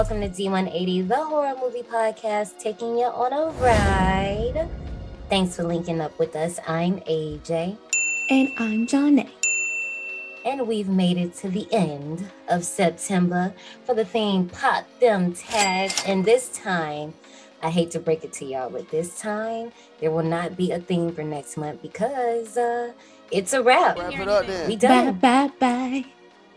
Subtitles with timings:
[0.00, 0.32] What up, survivors?
[0.32, 4.66] Welcome to D180, the horror movie podcast, taking you on a ride.
[5.28, 6.58] Thanks for linking up with us.
[6.66, 7.76] I'm AJ.
[8.30, 9.28] And I'm Johnny.
[10.46, 13.52] And we've made it to the end of September
[13.84, 16.02] for the theme Pop Them Tags.
[16.06, 17.12] And this time,
[17.62, 19.70] I hate to break it to y'all, but this time
[20.00, 22.92] there will not be a theme for next month because uh,
[23.30, 23.98] it's a wrap.
[23.98, 24.66] Wrap it up then.
[24.66, 25.12] We done.
[25.18, 26.04] Bye bye bye.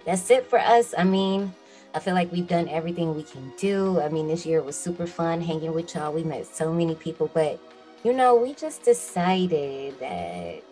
[0.06, 0.94] That's it for us.
[0.98, 1.54] I mean,
[1.96, 4.02] I feel like we've done everything we can do.
[4.02, 6.12] I mean, this year was super fun hanging with y'all.
[6.12, 7.60] We met so many people, but
[8.04, 10.64] you know, we just decided that.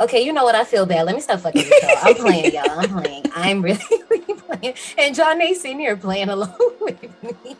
[0.00, 0.54] Okay, you know what?
[0.54, 1.06] I feel bad.
[1.06, 1.98] Let me stop fucking with y'all.
[2.02, 2.78] I'm playing, y'all.
[2.78, 3.24] I'm playing.
[3.34, 4.74] I'm really, really playing.
[4.96, 7.56] And John A sitting here playing along with me.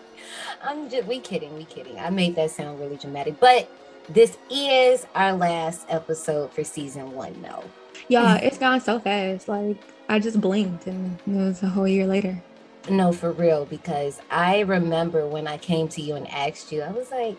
[0.62, 1.98] I'm just, we kidding, we kidding.
[1.98, 3.70] I made that sound really dramatic, but
[4.08, 7.64] this is our last episode for season one, though.
[8.08, 9.48] Yeah, it's gone so fast.
[9.48, 9.76] Like
[10.08, 12.42] I just blinked and it was a whole year later.
[12.90, 16.90] No, for real, because I remember when I came to you and asked you, I
[16.90, 17.38] was like,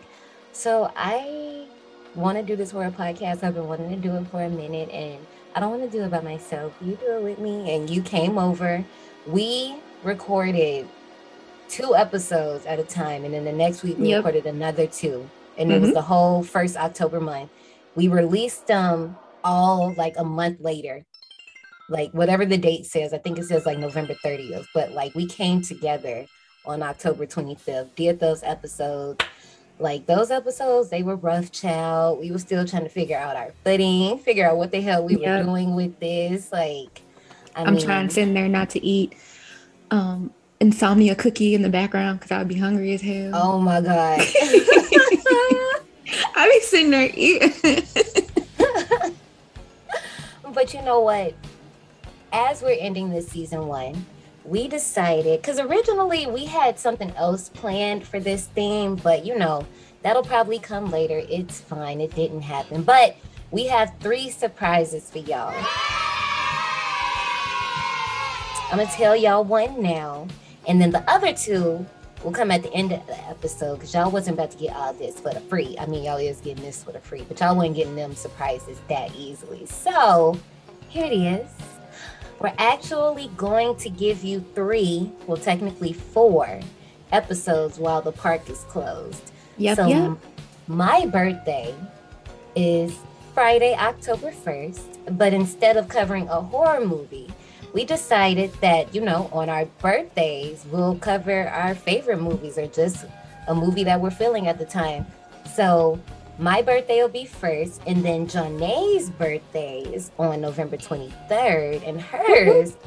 [0.52, 1.66] so I
[2.14, 3.42] want to do this horror podcast.
[3.42, 6.04] I've been wanting to do it for a minute and I don't want to do
[6.04, 6.72] it by myself.
[6.80, 7.74] You do it with me.
[7.74, 8.84] And you came over.
[9.26, 10.88] We recorded
[11.68, 13.24] two episodes at a time.
[13.24, 14.24] And then the next week we Yep.
[14.24, 15.28] recorded another two.
[15.58, 15.94] And it was mm-hmm.
[15.94, 17.50] the whole first October month.
[17.94, 21.04] We released them all like a month later.
[21.90, 24.66] Like whatever the date says, I think it says like November 30th.
[24.72, 26.24] But like we came together
[26.64, 29.24] on October 25th, did those episodes.
[29.80, 32.20] Like those episodes, they were rough, child.
[32.20, 35.16] We were still trying to figure out our footing, figure out what the hell we
[35.16, 36.52] were doing with this.
[36.52, 37.02] Like,
[37.56, 39.14] I I'm mean, trying sit there not to eat
[39.90, 43.32] um insomnia cookie in the background because I would be hungry as hell.
[43.34, 44.20] Oh my god.
[46.36, 47.52] I'd be sitting there eating.
[50.52, 51.34] but you know what?
[52.32, 54.06] As we're ending this season one,
[54.44, 59.66] we decided because originally we had something else planned for this theme, but you know,
[60.02, 61.22] that'll probably come later.
[61.28, 62.00] It's fine.
[62.00, 62.84] It didn't happen.
[62.84, 63.16] But
[63.50, 65.54] we have three surprises for y'all.
[68.70, 70.28] I'm gonna tell y'all one now,
[70.68, 71.84] and then the other two
[72.22, 74.92] will come at the end of the episode because y'all wasn't about to get all
[74.92, 75.76] this for the free.
[75.80, 78.80] I mean, y'all is getting this for the free, but y'all wasn't getting them surprises
[78.88, 79.66] that easily.
[79.66, 80.38] So
[80.88, 81.48] here it is.
[82.40, 86.60] We're actually going to give you three, well, technically four
[87.12, 89.30] episodes while the park is closed.
[89.58, 90.18] Yep, so yep.
[90.66, 91.74] my birthday
[92.56, 92.94] is
[93.34, 97.28] Friday, October 1st, but instead of covering a horror movie,
[97.74, 103.04] we decided that, you know, on our birthdays, we'll cover our favorite movies or just
[103.48, 105.04] a movie that we're feeling at the time.
[105.54, 106.00] So
[106.40, 112.78] my birthday will be first, and then Janae's birthday is on November 23rd, and hers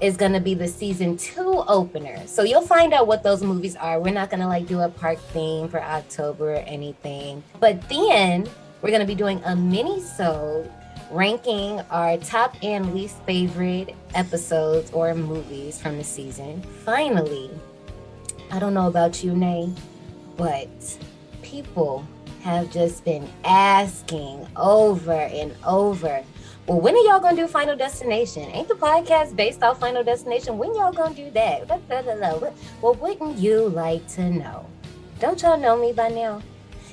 [0.00, 2.20] is gonna be the season two opener.
[2.26, 4.00] So you'll find out what those movies are.
[4.00, 7.44] We're not gonna like do a park theme for October or anything.
[7.60, 8.48] But then
[8.82, 10.68] we're gonna be doing a mini-sode
[11.12, 16.60] ranking our top and least favorite episodes or movies from the season.
[16.84, 17.50] Finally,
[18.50, 19.72] I don't know about you, Nay,
[20.36, 20.98] but
[21.42, 22.04] people
[22.46, 26.22] have just been asking over and over.
[26.68, 28.44] Well, when are y'all gonna do Final Destination?
[28.52, 30.56] Ain't the podcast based off Final Destination?
[30.56, 31.66] When y'all gonna do that?
[31.66, 32.50] Da.
[32.80, 34.64] Well, wouldn't you like to know?
[35.18, 36.40] Don't y'all know me by now?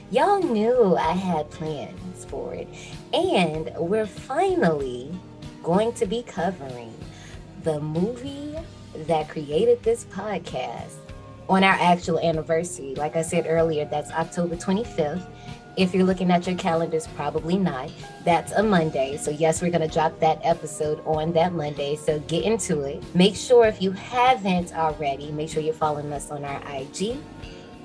[0.09, 2.67] Y'all knew I had plans for it.
[3.13, 5.11] And we're finally
[5.61, 6.95] going to be covering
[7.61, 8.55] the movie
[9.05, 10.95] that created this podcast
[11.49, 12.95] on our actual anniversary.
[12.95, 15.27] Like I said earlier, that's October 25th.
[15.75, 17.89] If you're looking at your calendars, probably not.
[18.23, 19.17] That's a Monday.
[19.17, 21.95] So, yes, we're going to drop that episode on that Monday.
[21.95, 23.03] So, get into it.
[23.15, 27.17] Make sure if you haven't already, make sure you're following us on our IG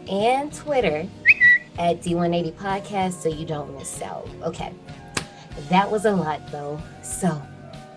[0.08, 1.08] and Twitter
[1.78, 4.28] at D180 Podcast so you don't miss out.
[4.42, 4.74] Okay.
[5.70, 6.80] That was a lot, though.
[7.02, 7.40] So,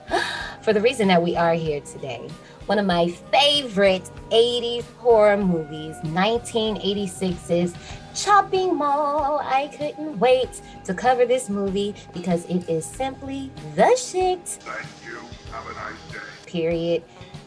[0.62, 2.30] for the reason that we are here today,
[2.66, 7.74] one of my favorite 80s horror movies, 1986's
[8.16, 9.40] Chopping Mall.
[9.44, 14.46] I couldn't wait to cover this movie because it is simply the shit.
[14.46, 15.20] Thank you.
[15.52, 16.20] Have a nice day.
[16.46, 17.04] Period.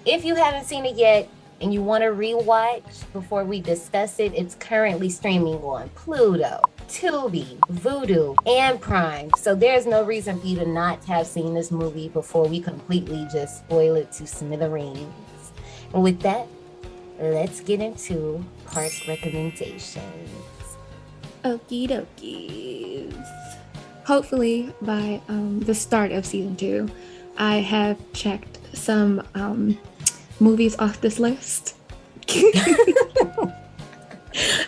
[0.07, 1.29] If you haven't seen it yet
[1.61, 7.59] and you want to rewatch before we discuss it, it's currently streaming on Pluto, Tubi,
[7.71, 9.31] Vudu, and Prime.
[9.39, 13.27] So there's no reason for you to not have seen this movie before we completely
[13.33, 15.53] just spoil it to smithereens.
[15.93, 16.47] And with that,
[17.19, 20.03] let's get into park recommendations.
[21.45, 23.27] Okie dokies.
[24.07, 26.89] Hopefully, by um, the start of season two,
[27.39, 29.79] I have checked some um,
[30.41, 31.77] movies off this list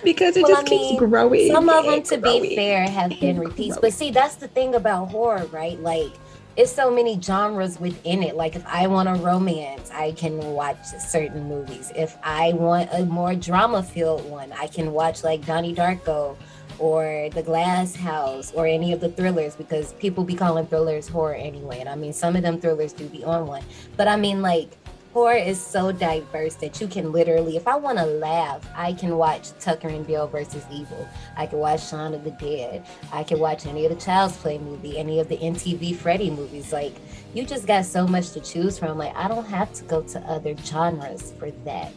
[0.05, 1.51] because it Well, just I keeps mean, growing.
[1.53, 3.77] Some of them, to be fair, have been repeats.
[3.77, 3.81] growing.
[3.81, 5.79] But see, that's the thing about horror, right?
[5.81, 6.13] Like,
[6.57, 8.37] it's so many genres within it.
[8.37, 11.93] Like, if I want a romance, I can watch certain movies.
[11.95, 16.37] If I want a more drama filled one, I can watch like Donnie Darko
[16.79, 21.35] or The Glass House or any of the thrillers because people be calling thrillers horror
[21.35, 21.81] anyway.
[21.81, 23.63] And I mean, some of them thrillers do be on one.
[23.97, 24.77] But I mean, like,
[25.13, 29.17] horror is so diverse that you can literally, if I want to laugh, I can
[29.17, 31.09] watch Tucker and Bill versus Evil.
[31.39, 32.85] I can watch Shaun of the Dead.
[33.13, 36.71] I can watch any of the Child's Play movie, any of the MTV Freddy movies.
[36.71, 36.95] Like,
[37.33, 38.99] you just got so much to choose from.
[38.99, 41.95] Like, I don't have to go to other genres for that.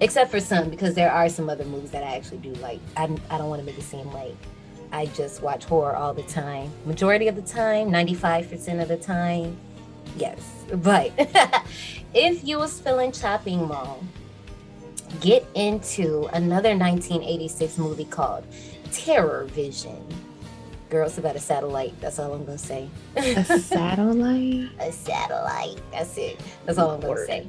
[0.00, 2.80] Except for some, because there are some other movies that I actually do like.
[2.96, 4.36] I, I don't want to make it seem like
[4.92, 6.70] I just watch horror all the time.
[6.84, 9.56] Majority of the time, 95% of the time,
[10.16, 10.64] yes.
[10.76, 11.12] But
[12.14, 14.02] if you was feeling chopping mall,
[15.20, 18.44] get into another 1986 movie called
[18.92, 20.04] Terror Vision.
[20.88, 21.94] Girls about a satellite.
[22.00, 22.88] That's all I'm gonna say.
[23.14, 24.70] a satellite.
[24.80, 25.80] a satellite.
[25.92, 26.40] That's it.
[26.66, 27.46] That's all I'm gonna say.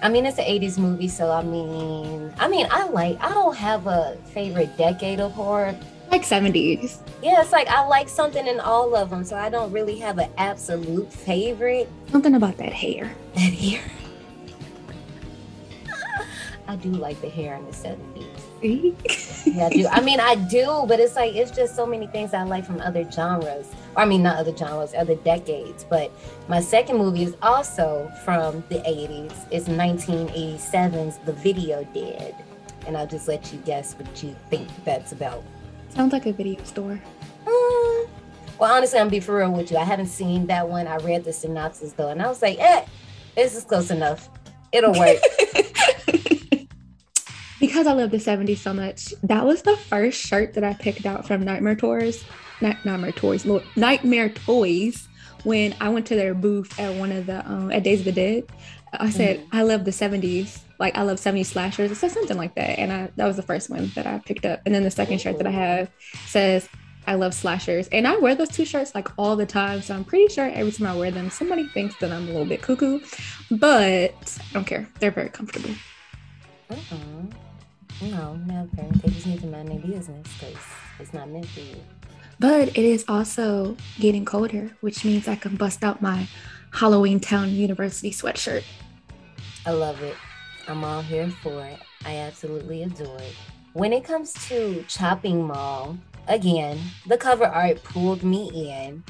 [0.00, 3.20] I mean, it's an 80s movie, so I mean, I mean, I like.
[3.20, 5.74] I don't have a favorite decade of horror.
[6.10, 6.98] Like 70s.
[7.22, 10.18] Yeah, it's like I like something in all of them, so I don't really have
[10.18, 11.88] an absolute favorite.
[12.10, 13.12] Something about that hair.
[13.34, 13.82] That hair.
[16.68, 18.37] I do like the hair in the 70s.
[18.60, 18.94] See?
[19.44, 19.88] Yeah, I do.
[19.88, 22.80] I mean, I do, but it's like it's just so many things I like from
[22.80, 23.66] other genres.
[23.94, 25.84] Or, I mean, not other genres, other decades.
[25.88, 26.10] But
[26.48, 29.32] my second movie is also from the 80s.
[29.50, 32.34] It's 1987's The Video Dead.
[32.86, 35.42] And I'll just let you guess what you think that's about.
[35.90, 37.00] Sounds like a video store.
[37.46, 38.08] Mm.
[38.58, 39.76] Well, honestly, I'm gonna be for real with you.
[39.76, 40.86] I haven't seen that one.
[40.86, 42.84] I read the synopsis though, and I was like, eh,
[43.36, 44.28] this is close enough.
[44.72, 45.16] It'll work.
[47.60, 51.06] because I love the 70s so much, that was the first shirt that I picked
[51.06, 52.24] out from Nightmare Toys.
[52.60, 55.08] Not Nightmare Toys, Lord, Nightmare Toys.
[55.44, 58.12] When I went to their booth at one of the um, at Days of the
[58.12, 58.44] Dead,
[58.92, 60.60] I said I love the 70s.
[60.80, 61.90] Like I love 70s slashers.
[61.92, 64.44] It said something like that, and I that was the first one that I picked
[64.44, 64.60] up.
[64.66, 65.90] And then the second shirt that I have
[66.26, 66.68] says
[67.06, 69.80] I love slashers, and I wear those two shirts like all the time.
[69.80, 72.44] So I'm pretty sure every time I wear them, somebody thinks that I'm a little
[72.44, 73.00] bit cuckoo,
[73.50, 74.88] but I don't care.
[74.98, 75.70] They're very comfortable.
[78.00, 78.10] Mm-mm.
[78.10, 78.98] No, never.
[78.98, 80.56] They just need to mind their business because
[80.98, 81.76] it's not meant for you.
[82.38, 86.28] But it is also getting colder, which means I can bust out my
[86.72, 88.62] Halloween Town University sweatshirt.
[89.66, 90.16] I love it.
[90.68, 91.80] I'm all here for it.
[92.04, 93.34] I absolutely adore it.
[93.72, 95.98] When it comes to Chopping Mall,
[96.28, 99.02] again, the cover art pulled me in.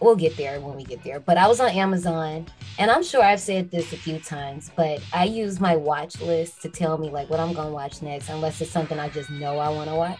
[0.00, 1.20] We'll get there when we get there.
[1.20, 2.46] But I was on Amazon,
[2.78, 6.62] and I'm sure I've said this a few times, but I use my watch list
[6.62, 9.58] to tell me like what I'm gonna watch next, unless it's something I just know
[9.58, 10.18] I want to watch.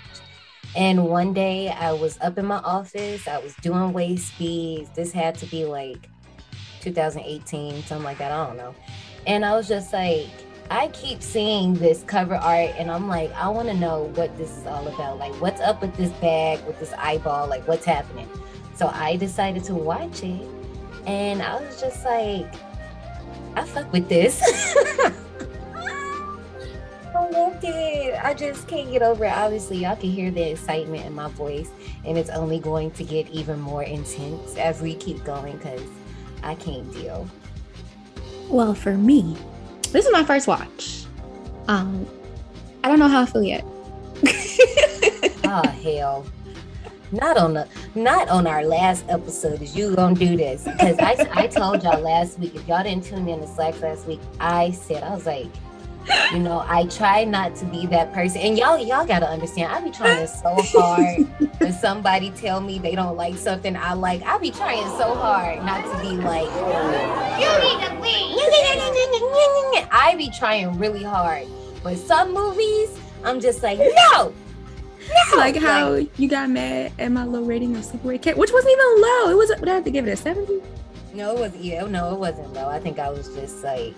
[0.76, 4.90] And one day I was up in my office, I was doing waist speeds.
[4.94, 6.08] This had to be like
[6.80, 8.32] 2018, something like that.
[8.32, 8.75] I don't know.
[9.26, 10.28] And I was just like,
[10.70, 14.56] I keep seeing this cover art, and I'm like, I want to know what this
[14.56, 15.18] is all about.
[15.18, 17.49] Like, what's up with this bag, with this eyeball?
[17.49, 18.28] Like, what's happening?
[18.78, 20.47] So I decided to watch it,
[21.04, 22.54] and I was just like,
[23.56, 24.40] I fuck with this.
[27.12, 28.14] I loved it.
[28.23, 29.32] I just can't get over it.
[29.32, 31.70] Obviously, y'all can hear the excitement in my voice,
[32.04, 35.82] and it's only going to get even more intense as we keep going because
[36.44, 37.28] I can't deal.
[38.49, 39.37] Well, for me,
[39.90, 41.04] this is my first watch.
[41.66, 42.06] Um,
[42.85, 43.64] I don't know how I feel yet.
[45.44, 46.25] Oh hell.
[47.11, 50.64] Not on the not on our last episode is you gonna do this.
[50.64, 54.07] Because I, I told y'all last week, if y'all didn't tune in to Slacks last
[54.07, 55.49] week, I said I was like,
[56.33, 58.40] you know, I try not to be that person.
[58.40, 61.26] And y'all, y'all gotta understand, I be trying so hard
[61.59, 64.23] when somebody tell me they don't like something I like.
[64.23, 66.49] I be trying so hard not to be like,
[67.40, 68.38] you need to leave.
[69.90, 71.47] I be trying really hard.
[71.83, 74.33] But some movies, I'm just like, no.
[75.09, 75.37] No.
[75.38, 79.03] like how you got mad at my low rating of Sleepaway Camp, which wasn't even
[79.03, 79.31] low.
[79.31, 79.53] It was.
[79.61, 80.61] Would I have to give it a seventy?
[81.15, 81.65] No, it wasn't.
[81.65, 82.69] yeah, no, it wasn't low.
[82.69, 83.95] I think I was just like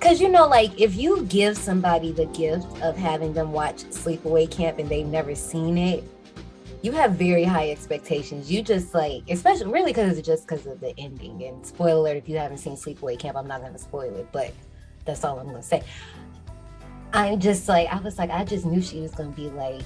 [0.00, 4.48] Cause you know, like if you give somebody the gift of having them watch Sleepaway
[4.48, 6.04] Camp and they've never seen it,
[6.82, 8.50] you have very high expectations.
[8.50, 11.42] You just like, especially really because it's just because of the ending.
[11.42, 14.52] And spoiler alert, if you haven't seen Sleepaway Camp, I'm not gonna spoil it, but
[15.04, 15.82] that's all I'm gonna say.
[17.12, 19.82] I'm just like, I was like, I just knew she was gonna be like,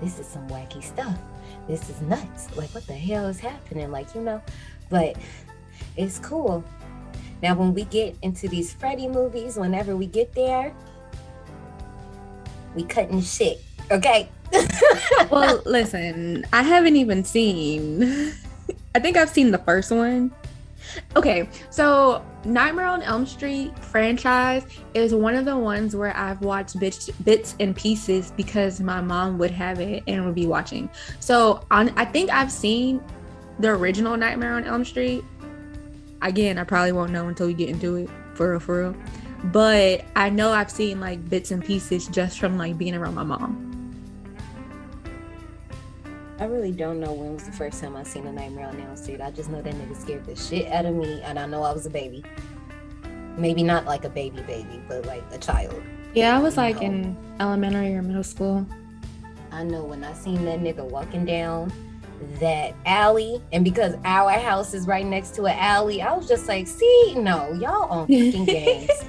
[0.00, 1.18] this is some wacky stuff.
[1.68, 2.54] This is nuts.
[2.56, 3.90] Like, what the hell is happening?
[3.90, 4.42] Like, you know,
[4.90, 5.16] but
[5.96, 6.64] it's cool.
[7.42, 10.74] Now, when we get into these Freddy movies, whenever we get there,
[12.74, 13.62] We cutting shit.
[13.90, 14.28] Okay.
[15.30, 18.32] well, listen, I haven't even seen.
[18.94, 20.32] I think I've seen the first one.
[21.16, 26.78] Okay, so Nightmare on Elm Street franchise is one of the ones where I've watched
[26.78, 30.90] bits, bits and pieces because my mom would have it and would be watching.
[31.20, 33.02] So on, I think I've seen
[33.58, 35.24] the original Nightmare on Elm Street.
[36.22, 38.96] Again, I probably won't know until we get into it for real, for real.
[39.44, 43.24] But I know I've seen like bits and pieces just from like being around my
[43.24, 43.73] mom.
[46.38, 48.96] I really don't know when was the first time I seen a Nightmare on Elm
[48.96, 49.20] Street.
[49.20, 51.72] I just know that nigga scared the shit out of me, and I know I
[51.72, 52.24] was a baby.
[53.36, 55.80] Maybe not like a baby baby, but like a child.
[56.12, 56.82] Yeah, I was like know.
[56.82, 58.66] in elementary or middle school.
[59.52, 61.72] I know when I seen that nigga walking down
[62.40, 66.48] that alley, and because our house is right next to an alley, I was just
[66.48, 68.90] like, see, no, y'all on fucking games.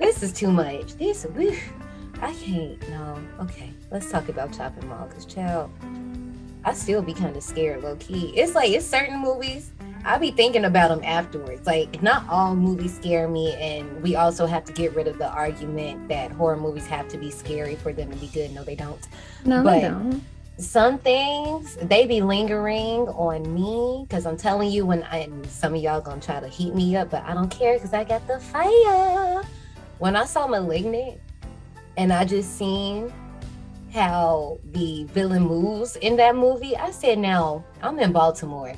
[0.00, 0.94] This is too much.
[0.94, 1.56] This, whew,
[2.20, 2.88] I can't.
[2.90, 3.72] No, okay.
[3.92, 5.70] Let's talk about Chopping Mall, cause child
[6.64, 8.32] I still be kind of scared low key.
[8.36, 9.72] It's like it's certain movies
[10.04, 11.66] I be thinking about them afterwards.
[11.66, 15.28] Like not all movies scare me, and we also have to get rid of the
[15.28, 18.52] argument that horror movies have to be scary for them to be good.
[18.52, 19.06] No, they don't.
[19.44, 20.22] No, but they don't.
[20.58, 25.80] Some things they be lingering on me because I'm telling you when I some of
[25.80, 28.40] y'all gonna try to heat me up, but I don't care because I got the
[28.40, 29.42] fire.
[29.98, 31.20] When I saw Malignant,
[31.96, 33.12] and I just seen
[33.92, 38.74] how the villain moves in that movie, I said, now I'm in Baltimore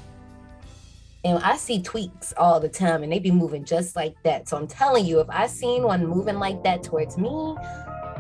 [1.25, 4.49] and I see tweaks all the time and they be moving just like that.
[4.49, 7.57] So I'm telling you, if I seen one moving like that towards me,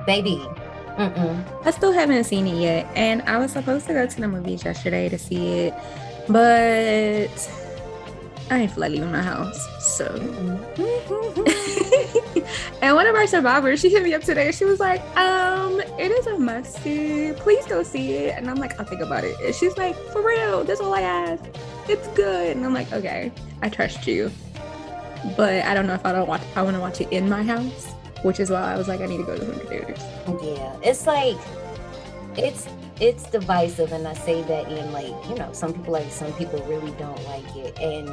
[0.06, 0.46] baby,
[0.96, 1.66] Mm-mm.
[1.66, 2.86] I still haven't seen it yet.
[2.94, 5.74] And I was supposed to go to the movies yesterday to see it,
[6.28, 7.28] but
[8.50, 9.58] I ain't feel like leaving my house.
[9.96, 10.04] So,
[12.82, 14.52] and one of our survivors, she hit me up today.
[14.52, 17.32] She was like, "Um, it is a must see.
[17.36, 20.22] Please go see it." And I'm like, "I'll think about it." And she's like, "For
[20.22, 20.64] real?
[20.64, 21.42] That's all I ask.
[21.88, 23.32] It's good." And I'm like, "Okay,
[23.62, 24.30] I trust you."
[25.36, 26.42] But I don't know if I don't watch.
[26.54, 27.86] I want to watch it in my house,
[28.22, 30.00] which is why I was like, I need to go to the theaters.
[30.42, 31.36] Yeah, it's like
[32.36, 32.68] it's
[33.00, 36.62] it's divisive and i say that in like you know some people like some people
[36.64, 38.08] really don't like it and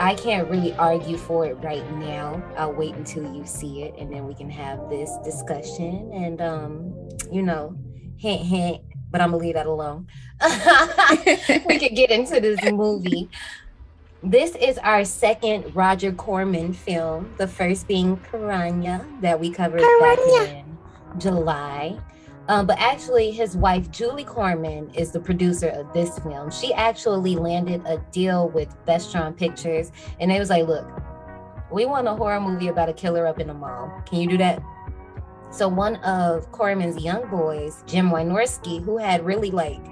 [0.00, 2.42] i can't really argue for it right now.
[2.56, 6.94] I'll wait until you see it and then we can have this discussion and um
[7.30, 7.76] you know
[8.16, 8.80] hint hint
[9.10, 10.06] but i'm gonna leave that alone.
[11.66, 13.28] We could get into this movie.
[14.22, 20.16] This is our second roger corman film the first being piranha that we covered Piranha.
[20.16, 20.78] back in
[21.18, 21.98] july
[22.48, 26.50] um, but actually, his wife, Julie Corman, is the producer of this film.
[26.50, 30.86] She actually landed a deal with Vestron Pictures, and they was like, look,
[31.70, 33.92] we want a horror movie about a killer up in the mall.
[34.06, 34.62] Can you do that?
[35.50, 39.84] So one of Corman's young boys, Jim Wynorski, who had really like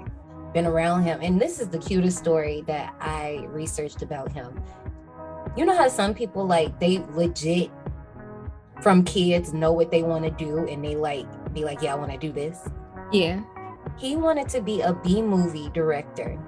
[0.53, 4.61] been around him, and this is the cutest story that I researched about him.
[5.55, 7.71] You know how some people like they legit
[8.81, 11.95] from kids know what they want to do and they like be like, yeah, I
[11.95, 12.69] want to do this.
[13.11, 13.41] Yeah.
[13.97, 16.39] He wanted to be a B movie director.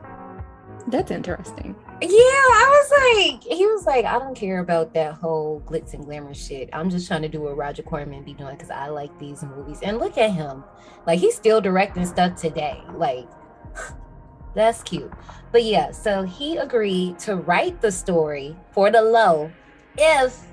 [0.87, 1.75] That's interesting.
[2.01, 6.03] Yeah, I was like, he was like, I don't care about that whole glitz and
[6.03, 6.69] glamour shit.
[6.73, 9.79] I'm just trying to do what Roger Corman be doing because I like these movies.
[9.81, 10.63] And look at him.
[11.07, 12.81] Like he's still directing stuff today.
[12.95, 13.27] Like
[14.55, 15.11] that's cute.
[15.51, 19.51] But yeah, so he agreed to write the story for the low
[19.97, 20.45] if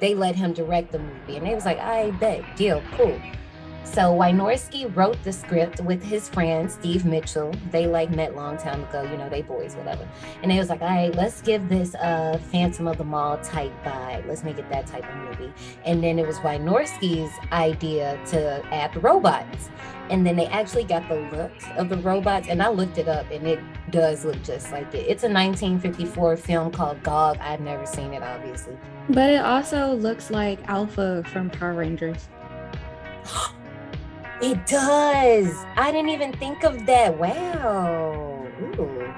[0.00, 1.36] they let him direct the movie.
[1.36, 3.20] And they was like, I bet, deal, cool.
[3.92, 7.52] So Wynorski wrote the script with his friend Steve Mitchell.
[7.72, 10.06] They like met long time ago, you know, they boys, whatever.
[10.42, 13.72] And they was like, all right, let's give this a Phantom of the Mall type
[13.84, 14.28] vibe.
[14.28, 15.52] Let's make it that type of movie.
[15.84, 19.70] And then it was Wynorski's idea to add the robots.
[20.10, 22.46] And then they actually got the look of the robots.
[22.48, 23.58] And I looked it up and it
[23.90, 25.06] does look just like it.
[25.08, 27.38] It's a 1954 film called Gog.
[27.40, 28.76] I've never seen it, obviously.
[29.08, 32.28] But it also looks like Alpha from Power Rangers.
[34.40, 35.52] It does.
[35.76, 37.18] I didn't even think of that.
[37.18, 38.46] Wow.
[38.78, 39.12] Ooh.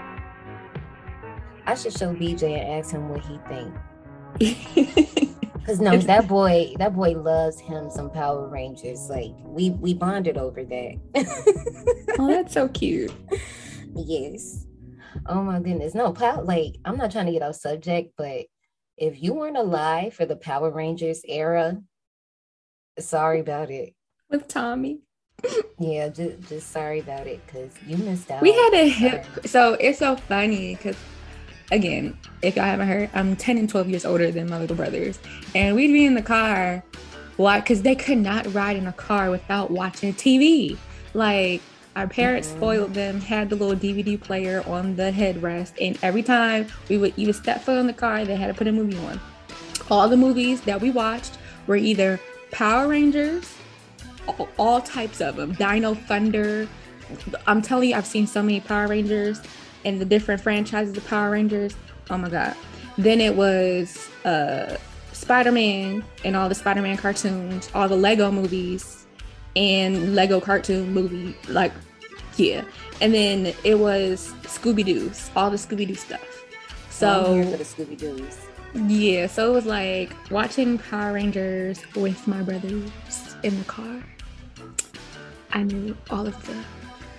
[1.66, 5.36] I should show BJ and ask him what he think.
[5.66, 9.10] Cause no, that boy, that boy loves him some Power Rangers.
[9.10, 10.98] Like we we bonded over that.
[12.18, 13.12] oh, that's so cute.
[13.92, 14.66] Yes.
[15.26, 15.96] Oh my goodness.
[15.96, 18.46] No, power like I'm not trying to get off subject, but
[18.96, 21.82] if you weren't alive for the Power Rangers era,
[23.00, 23.94] sorry about it.
[24.30, 25.00] With Tommy
[25.78, 28.42] yeah, just, just sorry about it because you missed out.
[28.42, 30.96] We had a hip, so it's so funny because
[31.72, 35.18] again, if y'all haven't heard, I'm 10 and 12 years older than my little brothers,
[35.54, 36.82] and we'd be in the car
[37.36, 37.60] Why?
[37.60, 40.76] Because they could not ride in a car without watching TV.
[41.14, 41.62] Like
[41.96, 42.56] our parents Mhm.
[42.56, 47.14] spoiled them, had the little DVD player on the headrest, and every time we would
[47.16, 49.18] even step foot in the car, they had to put a movie on.
[49.90, 52.20] All the movies that we watched were either
[52.50, 53.46] Power Rangers,
[54.38, 56.68] all, all types of them, Dino Thunder.
[57.46, 59.40] I'm telling you, I've seen so many Power Rangers
[59.84, 61.74] and the different franchises of Power Rangers.
[62.10, 62.54] Oh my god!
[62.98, 64.76] Then it was uh,
[65.12, 69.06] Spider-Man and all the Spider-Man cartoons, all the Lego movies,
[69.56, 71.34] and Lego cartoon movie.
[71.48, 71.72] Like,
[72.36, 72.64] yeah.
[73.00, 76.20] And then it was Scooby Doo's, all the Scooby Doo stuff.
[77.02, 78.38] I'm here So for the Scooby Doo's.
[78.74, 82.90] yeah, so it was like watching Power Rangers with my brothers
[83.42, 84.02] in the car.
[85.52, 86.54] I knew all of the,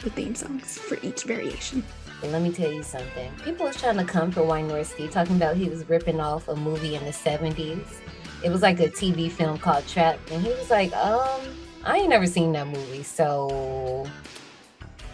[0.03, 1.83] the theme songs for each variation.
[2.23, 3.31] Let me tell you something.
[3.43, 6.95] People was trying to come for Wynorski, talking about he was ripping off a movie
[6.95, 7.83] in the 70s.
[8.43, 10.19] It was like a TV film called Trap.
[10.31, 11.41] And he was like, um,
[11.83, 14.07] I ain't never seen that movie, so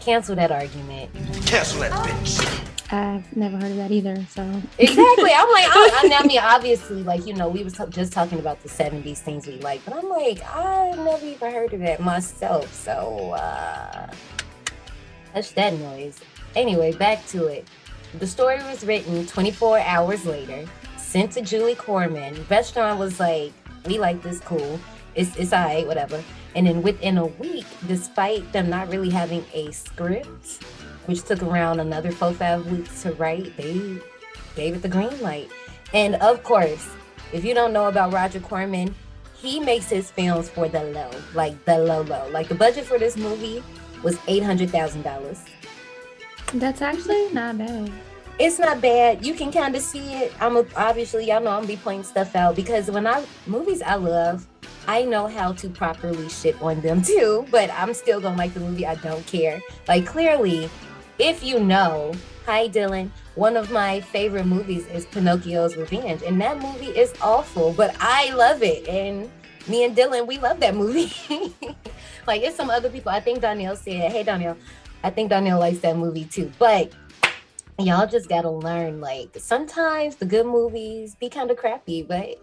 [0.01, 1.13] cancel that argument.
[1.45, 2.76] Cancel that bitch.
[2.89, 4.15] I've never heard of that either.
[4.29, 4.43] So
[4.77, 5.31] Exactly.
[5.33, 8.61] I'm like, I, I mean, obviously, like, you know, we was t- just talking about
[8.63, 12.73] the 70s things we like, but I'm like, I never even heard of that myself.
[12.73, 14.09] So, uh,
[15.33, 16.19] hush that noise.
[16.55, 17.67] Anyway, back to it.
[18.19, 20.65] The story was written 24 hours later,
[20.97, 22.35] sent to Julie Corman.
[22.45, 23.51] Vestron was like,
[23.85, 24.79] we like this cool.
[25.13, 26.23] It's, it's all right, whatever.
[26.55, 30.63] And then within a week, despite them not really having a script,
[31.07, 33.97] which took around another four, five weeks to write, they
[34.55, 35.49] gave it the green light.
[35.93, 36.87] And of course,
[37.33, 38.93] if you don't know about Roger Corman,
[39.33, 42.29] he makes his films for the low, like the low, low.
[42.29, 43.63] Like the budget for this movie
[44.03, 45.37] was $800,000.
[46.53, 47.91] that's actually not bad.
[48.39, 49.25] it's not bad.
[49.25, 50.33] You can kind of see it.
[50.41, 53.95] I'm a, obviously y'all know I'm be pointing stuff out because when I movies I
[53.95, 54.47] love,
[54.87, 57.45] I know how to properly shit on them too.
[57.51, 58.85] But I'm still gonna like the movie.
[58.85, 59.61] I don't care.
[59.87, 60.69] Like clearly,
[61.19, 62.13] if you know,
[62.45, 63.09] hi Dylan.
[63.35, 68.33] One of my favorite movies is Pinocchio's Revenge, and that movie is awful, but I
[68.33, 68.87] love it.
[68.87, 69.29] And
[69.67, 71.13] me and Dylan, we love that movie.
[72.27, 73.11] like it's some other people.
[73.11, 74.57] I think Danielle said, "Hey Danielle,
[75.03, 76.93] I think Danielle likes that movie too." But
[77.79, 82.41] y'all just gotta learn like sometimes the good movies be kind of crappy but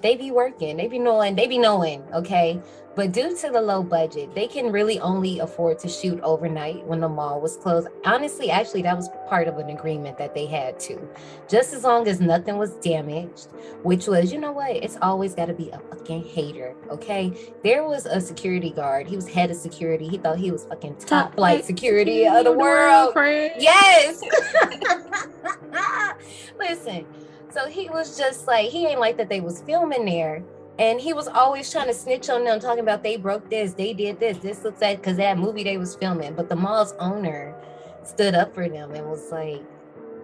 [0.00, 2.58] they be working they be knowing they be knowing okay
[2.94, 7.00] but due to the low budget they can really only afford to shoot overnight when
[7.00, 7.88] the mall was closed.
[8.04, 11.08] Honestly actually that was part of an agreement that they had to
[11.48, 13.48] just as long as nothing was damaged
[13.82, 17.32] which was you know what it's always got to be a fucking hater okay?
[17.62, 19.06] There was a security guard.
[19.06, 20.08] He was head of security.
[20.08, 23.12] He thought he was fucking top flight security of the world.
[23.58, 24.22] Yes.
[26.58, 27.06] Listen,
[27.50, 30.42] so he was just like he ain't like that they was filming there.
[30.80, 33.92] And he was always trying to snitch on them, talking about they broke this, they
[33.92, 36.32] did this, this looks like because that movie they was filming.
[36.34, 37.54] But the mall's owner
[38.02, 39.62] stood up for them and was like,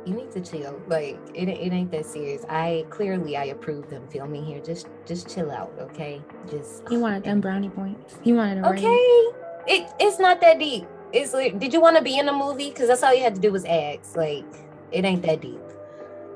[0.07, 0.81] "You need to chill.
[0.87, 2.47] Like it, it ain't that serious.
[2.49, 4.61] I clearly I approve them filming here.
[4.61, 6.23] Just just chill out, okay?
[6.51, 8.19] Just He wanted them brownie points.
[8.23, 9.35] He wanted a Okay, raise.
[9.67, 10.87] it it's not that deep.
[11.13, 12.71] It's like, did you want to be in a movie?
[12.71, 14.17] Because that's all you had to do was ask.
[14.17, 14.45] Like,
[14.91, 15.61] it ain't that deep.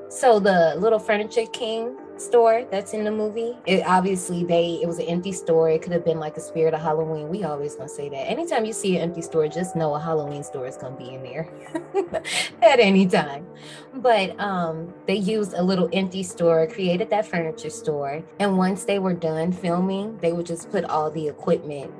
[0.09, 4.99] So the little furniture king store that's in the movie, it obviously they it was
[4.99, 5.69] an empty store.
[5.69, 7.29] It could have been like a spirit of Halloween.
[7.29, 8.29] We always gonna say that.
[8.29, 11.23] Anytime you see an empty store, just know a Halloween store is gonna be in
[11.23, 11.49] there
[12.61, 13.47] at any time.
[13.95, 18.99] But um, they used a little empty store, created that furniture store, and once they
[18.99, 21.91] were done filming, they would just put all the equipment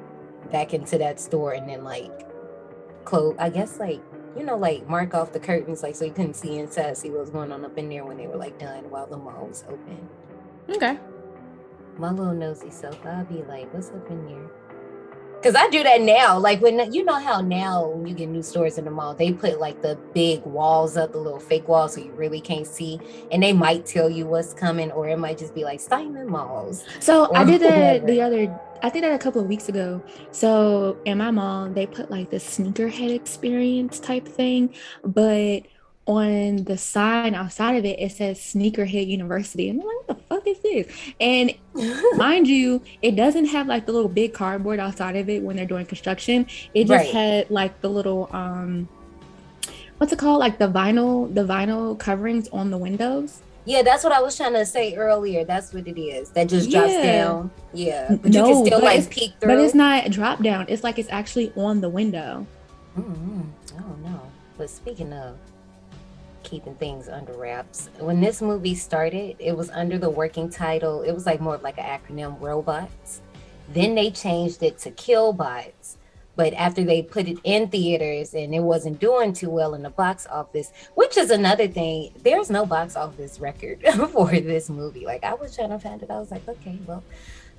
[0.52, 2.12] back into that store and then like
[3.06, 4.02] close I guess like
[4.38, 7.20] you know like mark off the curtains like so you couldn't see inside see what
[7.20, 9.64] was going on up in there when they were like done while the mall was
[9.68, 10.10] open.
[10.70, 10.98] Okay.
[11.98, 14.50] My little nosy self, I'll be like, what's up in there?
[15.44, 16.38] Cause I do that now.
[16.38, 19.34] Like when you know how now when you get new stores in the mall, they
[19.34, 23.00] put like the big walls up, the little fake walls, so you really can't see,
[23.32, 26.86] and they might tell you what's coming, or it might just be like Steinman Malls.
[27.00, 28.60] So I did that the other.
[28.84, 30.02] I did that a couple of weeks ago.
[30.32, 34.74] So in my mall, they put like the sneakerhead experience type thing,
[35.04, 35.64] but
[36.18, 39.70] on the sign outside of it, it says Sneakerhead University.
[39.70, 40.88] And I'm like, what the fuck is this?
[41.20, 41.54] And
[42.18, 45.66] mind you, it doesn't have like the little big cardboard outside of it when they're
[45.66, 46.46] doing construction.
[46.74, 47.14] It just Right.
[47.14, 48.88] had like the little um,
[49.98, 50.40] what's it called?
[50.40, 53.42] Like the vinyl, the vinyl coverings on the windows.
[53.64, 55.46] Yeah, that's what I was trying to say earlier.
[55.46, 56.32] That's what it is.
[56.32, 57.04] That just drops Yeah.
[57.04, 57.52] down.
[57.74, 59.50] Yeah, but you can still like peek through.
[59.56, 60.66] But it's not drop down.
[60.68, 62.46] It's like it's actually on the window.
[62.98, 63.42] Mm-hmm.
[63.78, 64.20] Oh no.
[64.58, 65.38] But speaking of
[66.52, 71.02] keeping things under wraps, when this movie started, it was under the working title.
[71.02, 73.22] It was like more like an acronym, robots.
[73.70, 75.96] Then they changed it to Killbots.
[76.36, 79.90] But after they put it in theaters and it wasn't doing too well in the
[79.90, 85.06] box office, which is another thing, there's no box office record for this movie.
[85.06, 87.04] Like I was trying to find it, I was like, okay, well,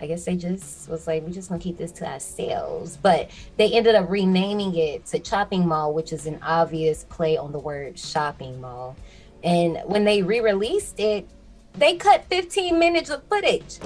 [0.03, 2.99] I guess they just was like, we're just gonna keep this to ourselves.
[3.01, 7.53] But they ended up renaming it to Chopping Mall, which is an obvious play on
[7.53, 8.97] the word shopping mall.
[9.45, 11.29] And when they re-released it,
[11.75, 13.79] they cut 15 minutes of footage.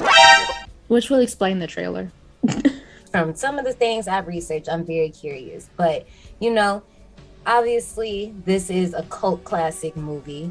[0.89, 2.11] Which will explain the trailer.
[3.13, 5.69] From some of the things I've researched, I'm very curious.
[5.77, 6.07] But
[6.41, 6.83] you know,
[7.47, 10.51] obviously this is a cult classic movie.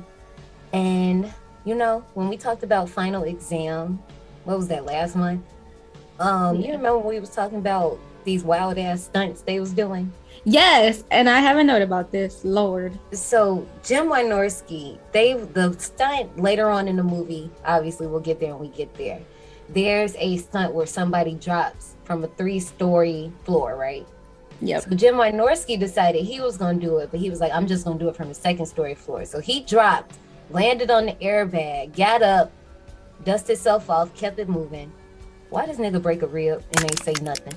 [0.73, 3.99] And you know, when we talked about final exam,
[4.43, 5.43] what was that last one?
[6.19, 10.11] Um, you remember when we was talking about these wild ass stunts they was doing?
[10.43, 12.45] Yes, and I have a note about this.
[12.45, 12.97] Lord.
[13.11, 18.55] So Jim Wynorski, they the stunt later on in the movie, obviously we'll get there
[18.55, 19.21] when we get there.
[19.69, 24.05] There's a stunt where somebody drops from a three-story floor, right?
[24.61, 24.83] Yep.
[24.83, 27.83] So Jim Wynorski decided he was gonna do it, but he was like, I'm just
[27.83, 29.25] gonna do it from the second story floor.
[29.25, 30.17] So he dropped,
[30.51, 32.51] landed on the airbag, got up,
[33.23, 34.91] dusted himself off, kept it moving.
[35.49, 37.53] Why does nigga break a rib and ain't say nothing?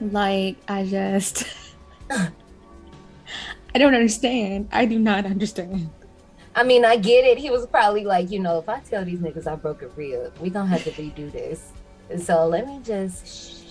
[0.00, 1.46] Like I just
[2.10, 4.68] I don't understand.
[4.72, 5.90] I do not understand.
[6.56, 7.38] I mean, I get it.
[7.38, 10.38] He was probably like, you know, if I tell these niggas I broke a rib,
[10.38, 11.72] we gonna have to redo this.
[12.22, 13.62] So let me just.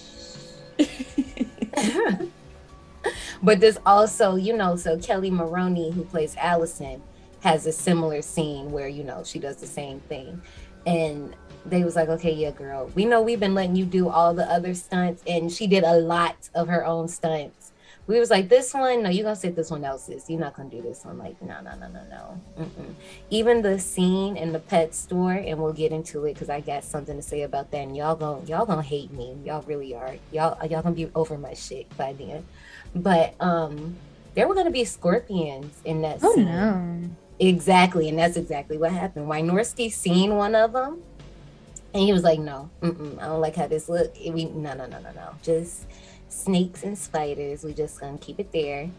[3.43, 7.01] but this also, you know, so Kelly Maroney, who plays Allison,
[7.39, 10.41] has a similar scene where you know she does the same thing,
[10.85, 14.33] and they was like, okay, yeah, girl, we know we've been letting you do all
[14.33, 17.71] the other stunts, and she did a lot of her own stunts.
[18.05, 20.29] We was like, this one, no, you gonna say this one else's.
[20.29, 21.17] You're not gonna do this one.
[21.17, 22.41] Like, no, no, no, no, no.
[22.59, 22.95] Mm-mm.
[23.29, 26.83] Even the scene in the pet store, and we'll get into it because I got
[26.83, 27.77] something to say about that.
[27.77, 29.37] And y'all gonna y'all gonna hate me.
[29.45, 30.15] Y'all really are.
[30.33, 32.45] Y'all y'all gonna be over my shit by then.
[32.93, 33.95] But um,
[34.35, 36.19] there were gonna be scorpions in that.
[36.21, 36.45] Oh scene.
[36.45, 37.09] no.
[37.39, 39.27] Exactly, and that's exactly what happened.
[39.27, 41.01] Wynorski seen one of them,
[41.93, 44.15] and he was like, "No, mm-mm, I don't like how this look.
[44.17, 45.35] We no, no, no, no, no.
[45.43, 45.85] Just
[46.29, 47.63] snakes and spiders.
[47.63, 48.89] We just gonna keep it there."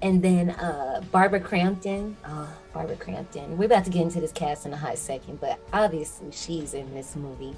[0.00, 2.16] And then uh Barbara Crampton.
[2.26, 3.58] Oh, Barbara Crampton.
[3.58, 6.92] We're about to get into this cast in a hot second, but obviously she's in
[6.94, 7.56] this movie.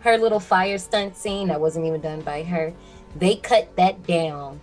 [0.00, 2.72] Her little fire stunt scene that wasn't even done by her.
[3.16, 4.60] They cut that down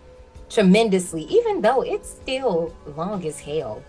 [0.49, 3.83] tremendously, even though it's still long as hell.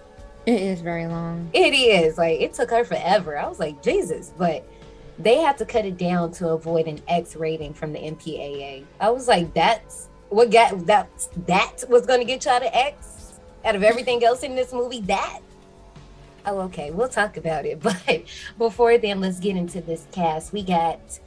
[0.47, 1.51] It is very long.
[1.53, 3.37] It is like it took her forever.
[3.37, 4.67] I was like, Jesus, but
[5.19, 8.85] they had to cut it down to avoid an X rating from the MPAA.
[9.01, 11.09] I was like, that's what got that
[11.47, 15.01] that was gonna get y'all to X out of everything else in this movie.
[15.03, 15.41] That
[16.47, 17.81] oh, okay, we'll talk about it.
[17.83, 18.25] But
[18.59, 20.53] before then, let's get into this cast.
[20.53, 21.21] We got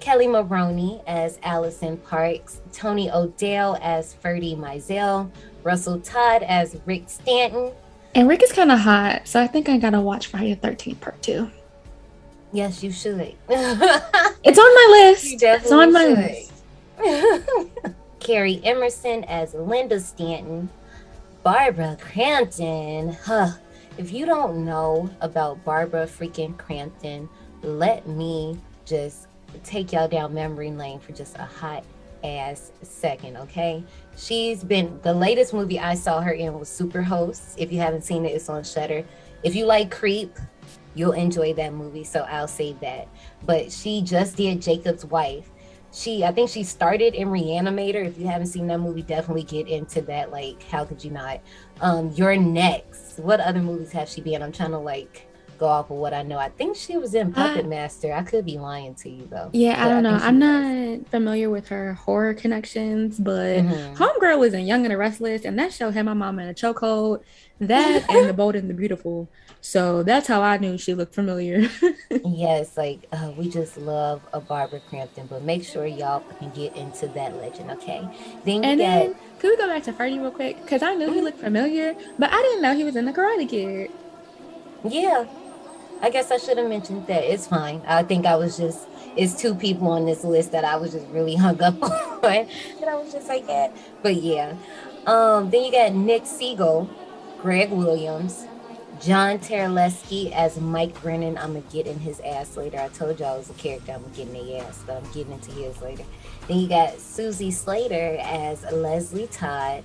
[0.00, 5.30] Kelly Maroney as Allison Parks, Tony O'Dell as Ferdy Meisel,
[5.62, 7.72] Russell Todd as Rick Stanton.
[8.14, 11.00] And Rick is kind of hot, so I think I gotta watch Friday the 13th
[11.00, 11.50] part two.
[12.52, 13.36] Yes, you should.
[13.48, 15.42] It's on my list.
[15.42, 16.48] It's on my definitely
[16.98, 17.94] list.
[18.20, 20.68] Karrie Emerson as Linda Stanton.
[21.42, 23.12] Barbara Crampton.
[23.24, 23.52] Huh.
[23.96, 27.28] If you don't know about Barbara freaking Crampton,
[27.62, 29.28] let me just
[29.64, 31.84] take y'all down memory lane for just a hot
[32.24, 33.82] ass second, okay?
[34.16, 37.54] She's been the latest movie I saw her in was Superhost.
[37.56, 39.04] If you haven't seen it, it's on Shudder.
[39.42, 40.36] If you like Creep,
[40.98, 43.06] you'll enjoy that movie, so I'll say that.
[43.46, 45.48] But she just did Jacob's Wife.
[45.92, 48.04] She, I think she started in Reanimator.
[48.06, 50.30] If you haven't seen that movie, definitely get into that.
[50.30, 51.40] Like, how could you not?
[51.80, 53.18] Um, You're next.
[53.18, 54.42] What other movies have she been?
[54.42, 55.24] I'm trying to like
[55.56, 56.38] go off of what I know.
[56.38, 58.12] I think she was in Puppet I- Master.
[58.12, 59.50] I could be lying to you though.
[59.52, 60.14] Yeah, I don't know.
[60.14, 63.96] I'm not familiar with her horror connections, but Mhm.
[63.96, 66.54] Homegirl was in Young and the Restless, and that show had my mom in a
[66.54, 67.22] chokehold.
[67.60, 69.28] That and The Bold and the Beautiful.
[69.60, 71.68] So that's how I knew she looked familiar.
[72.24, 76.76] Yes, like uh, we just love a Barbara Crampton, but make sure y'all can get
[76.76, 78.08] into that legend, okay?
[78.44, 80.60] Then and got then, could we go back to Ferdy real quick?
[80.62, 83.48] Because I knew he looked familiar, but I didn't know he was in The Karate
[83.48, 83.90] Kid.
[84.84, 85.26] yeah.
[86.00, 87.24] I guess I should have mentioned that.
[87.24, 87.82] It's fine.
[87.86, 91.06] I think I was just it's two people on this list that I was just
[91.08, 93.76] really hung up on, and I was just like that.
[94.02, 94.54] But yeah,
[95.06, 96.88] um, then you got Nick Segal,
[97.40, 98.46] Greg Williams,
[99.00, 101.38] John Terlesky as Mike Brennan.
[101.38, 102.78] I'm gonna get in his ass later.
[102.78, 105.52] I told y'all it was a character I'm getting their ass, but I'm getting into
[105.52, 106.04] his later.
[106.48, 109.84] Then you got Suzee Slater as Leslie Todd,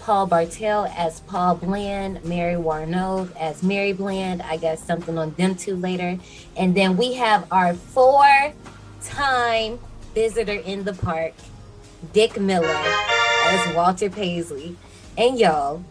[0.00, 4.42] Paul Bartel as Paul Bland, Mary Woronov as Mary Bland.
[4.42, 6.18] I got something on them two later.
[6.56, 8.52] And then we have our four
[9.02, 9.78] time
[10.14, 11.32] visitor in the park,
[12.12, 12.76] Dick Miller
[13.46, 14.76] as Walter Paisley.
[15.16, 15.82] And y'all,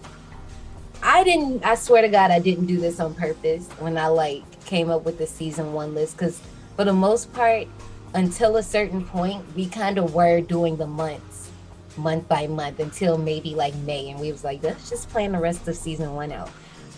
[1.04, 4.44] I didn't, I swear to God, I didn't do this on purpose when I like
[4.66, 6.42] came up with the season one list because
[6.78, 7.68] for the most part,
[8.13, 11.50] until a certain point, we kind of were doing the months
[11.98, 14.10] month by month until maybe like May.
[14.10, 16.50] And we was like, let's just plan the rest of season one out.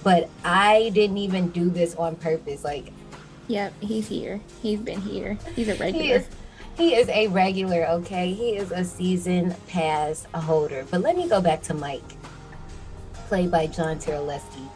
[0.04, 2.63] But I didn't even do this on purpose.
[2.63, 2.94] Like,
[3.48, 4.41] Yep, he's here.
[4.62, 5.38] He's been here.
[5.56, 6.15] He's a he regular.
[6.15, 6.28] is
[6.78, 8.34] he is a regular, okay?
[8.34, 10.86] He is a season pass holder.
[10.91, 12.14] But let me go back to Mike,
[13.26, 14.70] played by John Terlesky.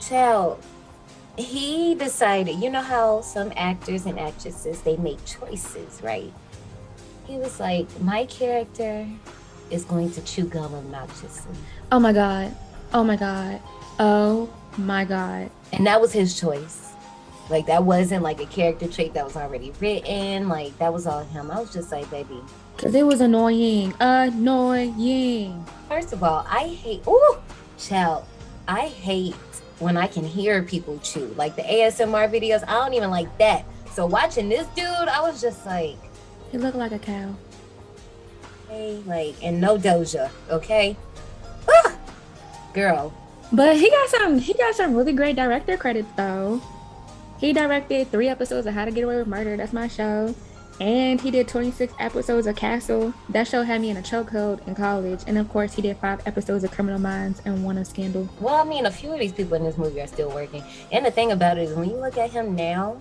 [0.00, 0.62] Child,
[1.36, 6.32] he decided, you know how some actors and actresses they make choices, right?
[7.26, 9.06] He was like, my character
[9.70, 11.54] is going to chew gum obnoxiously.
[11.90, 12.54] Oh my god.
[12.92, 13.60] Oh my god.
[13.98, 15.50] Oh my god.
[15.72, 16.92] And that was his choice.
[17.50, 20.48] Like that wasn't like a character trait that was already written.
[20.48, 21.50] Like that was all him.
[21.50, 22.40] I was just like, baby,
[22.76, 23.94] Cause it was annoying.
[24.00, 25.64] Annoying.
[25.88, 27.06] First of all, I hate.
[27.06, 27.36] Ooh,
[27.78, 28.24] child,
[28.66, 29.34] I hate
[29.78, 31.32] when I can hear people chew.
[31.36, 33.64] Like the ASMR videos, I don't even like that.
[33.92, 35.96] So watching this dude, I was just like,
[36.50, 37.34] He looked like a cow.
[38.68, 40.96] hey, like, and no doja, okay?
[41.68, 41.96] Ah!
[42.74, 43.12] Girl,
[43.52, 46.60] But he got some he got some really great director credits though.
[47.38, 50.34] He directed three episodes of How to Get Away with Murder, that's my show.
[50.80, 53.14] And he did 26 episodes of Castle.
[53.28, 55.20] That show had me in a chokehold in college.
[55.26, 58.28] And of course, he did five episodes of Criminal Minds and one of Scandal.
[58.40, 60.64] well, I mean, a few of these people in this movie are still working.
[60.90, 63.00] And the thing about it is, when you look at him now,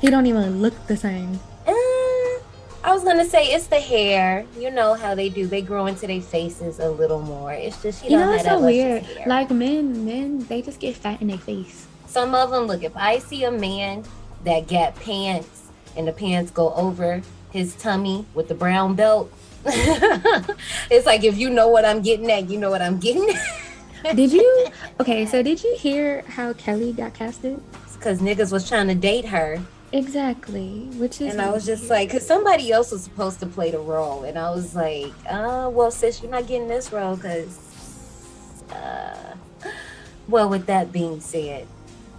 [0.00, 1.38] He don't even look the same.
[1.64, 1.72] Uh,
[2.82, 4.44] I was gonna say it's the hair.
[4.58, 7.52] You know how they do; they grow into their faces a little more.
[7.52, 9.06] It's just you, You know, it's so weird.
[9.26, 11.86] Like men, men, they just get fat in their face.
[12.08, 12.82] Some of them look.
[12.82, 14.02] If I see a man
[14.42, 15.61] that got pants
[15.96, 19.32] and the pants go over his tummy with the brown belt,
[19.64, 24.16] it's like if you know what I'm getting at, you know what I'm getting at.
[24.16, 24.66] Did you?
[24.98, 27.62] Okay, so did you hear how Kelly got casted?
[27.92, 30.88] Because niggas was trying to date her, Exactly.
[30.96, 31.32] Which is.
[31.32, 34.38] and I was just like, because somebody else was supposed to play the role, and
[34.38, 37.58] I was like, uh, well, sis, you're not getting this role, because.
[38.70, 39.34] Uh,
[40.28, 41.66] well, with that being said,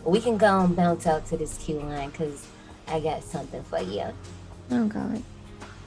[0.05, 2.45] we can go and bounce out to this queue line because
[2.88, 4.06] I got something for you.
[4.72, 5.22] Oh God.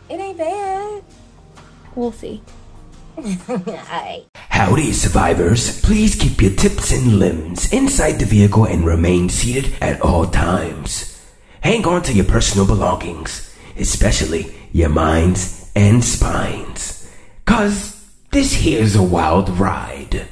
[0.08, 1.02] It ain't bad.
[1.94, 2.42] We'll see.
[3.48, 4.26] Alright.
[4.34, 5.80] Howdy, survivors.
[5.80, 11.12] Please keep your tips and limbs inside the vehicle and remain seated at all times.
[11.60, 17.10] Hang on to your personal belongings, especially your minds and spines.
[17.44, 17.96] Cause
[18.30, 20.28] this here's a wild ride.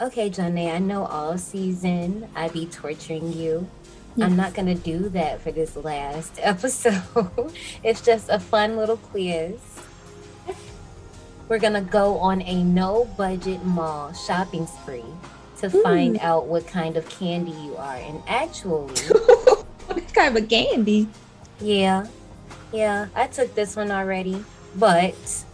[0.00, 3.68] Okay, Johnny, I know all season I be torturing you.
[4.20, 7.52] I'm not gonna do that for this last episode.
[7.82, 9.58] it's just a fun little quiz.
[11.48, 15.04] We're gonna go on a no budget mall shopping spree
[15.58, 17.96] to find out what kind of candy you are.
[17.96, 18.94] And actually,
[19.86, 21.08] What kind of a candy?
[21.60, 22.06] Yeah,
[22.72, 24.42] yeah, I took this one already,
[24.76, 25.44] but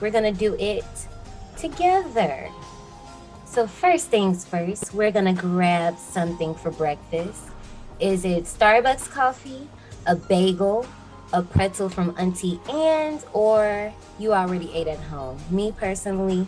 [0.00, 0.84] we're gonna do it
[1.56, 2.48] together.
[3.44, 7.42] So, first things first, we're gonna grab something for breakfast.
[7.98, 9.68] Is it Starbucks coffee,
[10.06, 10.86] a bagel,
[11.32, 15.38] a pretzel from Auntie Anne's, or you already ate at home?
[15.50, 16.46] Me personally,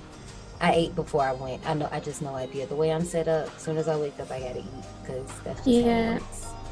[0.61, 1.67] I ate before I went.
[1.67, 2.67] I know, I just no idea.
[2.67, 5.27] The way I'm set up, as soon as I wake up, I gotta eat because
[5.45, 6.19] that's just Yeah.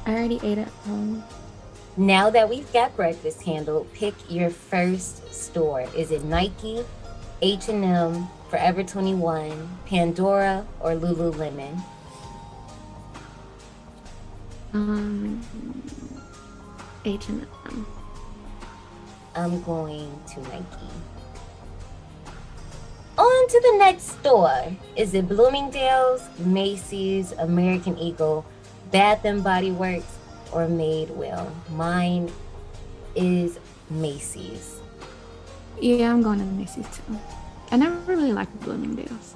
[0.06, 1.24] I already ate at home.
[1.96, 5.86] Now that we've got breakfast handled, pick your first store.
[5.96, 6.84] Is it Nike,
[7.40, 11.82] H&M, Forever 21, Pandora, or Lululemon?
[14.72, 15.42] Um,
[17.04, 17.86] H and M.
[19.34, 20.88] I'm going to Nike.
[23.18, 24.76] On to the next store.
[24.96, 28.44] Is it Bloomingdale's, Macy's, American Eagle,
[28.90, 30.16] Bath and Body Works,
[30.52, 31.50] or Madewell?
[31.70, 32.30] Mine
[33.14, 34.80] is Macy's.
[35.80, 37.18] Yeah, I'm going to Macy's too.
[37.70, 39.34] I never really liked Bloomingdale's.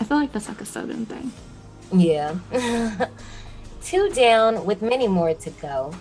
[0.00, 1.32] I feel like that's like a southern thing.
[1.92, 2.36] Yeah.
[3.88, 5.94] Two down with many more to go.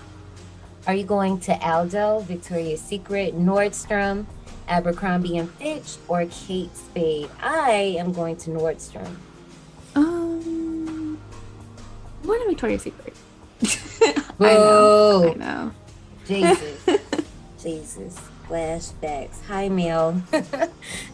[0.88, 4.26] Are you going to Aldo, Victoria's Secret, Nordstrom,
[4.68, 7.30] Abercrombie and Fitch, or Kate Spade?
[7.42, 9.16] I am going to Nordstrom.
[9.96, 11.18] Um,
[12.26, 13.16] going to Victoria's Secret.
[14.38, 15.32] I know.
[15.32, 15.72] I know.
[16.28, 16.86] Jesus.
[17.64, 18.20] Jesus.
[18.48, 19.42] Flashbacks.
[19.48, 20.22] Hi, Mel.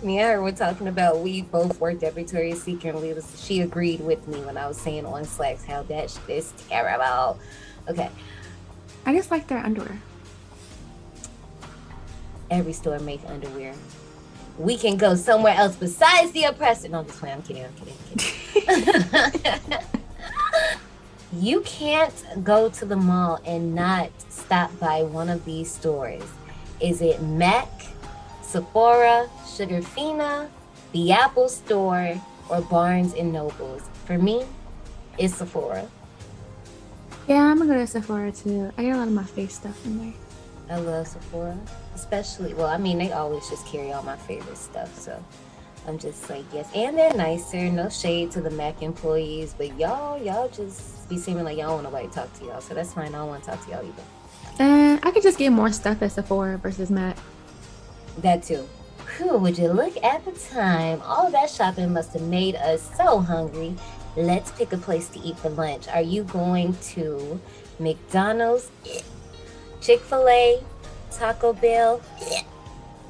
[0.04, 3.44] me and her were talking about we both worked at Victoria's Secret and we was
[3.44, 7.40] she agreed with me when I was saying on Slacks how that shit is terrible.
[7.90, 8.10] Okay.
[9.06, 10.00] I just like their underwear.
[12.52, 13.74] every store make underwear.
[14.58, 16.90] We can go somewhere else besides the oppressor.
[16.90, 17.36] No, I'm just playing.
[17.38, 17.66] I'm kidding.
[17.66, 18.70] I'm kidding.
[18.70, 19.80] I'm kidding.
[21.34, 26.24] you can't go to the mall and not stop by one of these stores.
[26.80, 27.68] Is it Mac,
[28.42, 30.50] Sephora, Sugarfina,
[30.92, 33.84] the Apple Store, or Barnes and Nobles?
[34.06, 34.46] For me,
[35.18, 35.88] it's Sephora.
[37.28, 38.72] Yeah, I'm gonna go to Sephora too.
[38.78, 40.14] I get a lot of my face stuff in there.
[40.70, 41.58] I love Sephora,
[41.96, 42.54] especially.
[42.54, 45.24] Well, I mean, they always just carry all my favorite stuff, so
[45.88, 46.70] I'm just like, yes.
[46.74, 47.70] And they're nicer.
[47.70, 51.84] No shade to the Mac employees, but y'all, y'all just be seeming like y'all want
[51.84, 52.62] nobody to talk to y'all.
[52.62, 53.10] So that's fine.
[53.10, 54.04] I don't want to talk to y'all either.
[54.60, 57.18] And I could just get more stuff at Sephora versus Mac.
[58.20, 58.68] That too.
[59.18, 61.02] Whew, would you look at the time?
[61.04, 63.76] All that shopping must have made us so hungry.
[64.16, 65.88] Let's pick a place to eat for lunch.
[65.88, 67.40] Are you going to
[67.80, 68.70] McDonald's,
[69.82, 70.64] Chick fil A,
[71.12, 72.02] Taco Bell,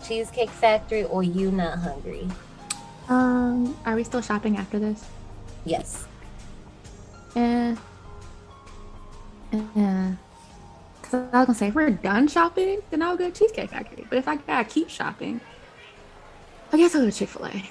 [0.05, 2.27] Cheesecake Factory, or you not hungry?
[3.09, 5.05] Um, are we still shopping after this?
[5.65, 6.07] Yes.
[7.35, 7.75] Eh.
[9.53, 10.11] Eh.
[11.13, 14.03] Cause I was gonna say if we're done shopping, then I'll go to Cheesecake Factory.
[14.09, 15.41] But if I gotta keep shopping,
[16.71, 17.69] I guess I'll go to Chick Fil A.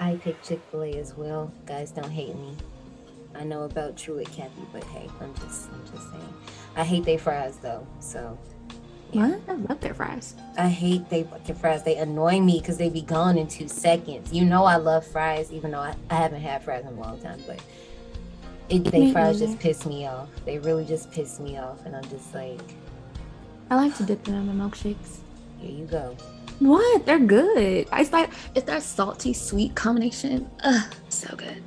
[0.00, 1.52] I picked Chick fil A as well.
[1.66, 2.56] Guys, don't hate me.
[3.36, 6.34] I know about Truett Cathy, but hey, I'm just I'm just saying.
[6.74, 8.36] I hate their fries though, so
[9.12, 9.40] What?
[9.46, 10.34] I love their fries.
[10.58, 11.84] I hate they fucking fries.
[11.84, 14.32] They annoy me because they be gone in two seconds.
[14.32, 17.20] You know I love fries, even though I, I haven't had fries in a long
[17.20, 17.60] time, but
[18.68, 19.52] it, they Me fries neither.
[19.52, 20.28] just piss me off.
[20.44, 22.60] They really just piss me off, and I'm just like,
[23.70, 25.18] I like to dip them in my milkshakes.
[25.58, 26.16] here you go.
[26.58, 27.06] What?
[27.06, 27.86] They're good.
[27.92, 30.50] It's like it's that salty sweet combination.
[30.64, 31.62] Ugh, so good.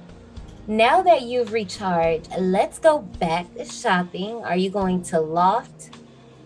[0.68, 4.44] Now that you've recharged, let's go back to shopping.
[4.44, 5.90] Are you going to Loft,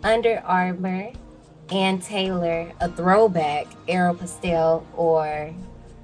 [0.04, 1.12] Under Armour,
[1.72, 5.54] Ann Taylor, a throwback, Aeropostale, or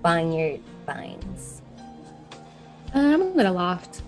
[0.04, 1.62] Vineyard Vines?
[2.94, 4.02] Um, I'm gonna loft.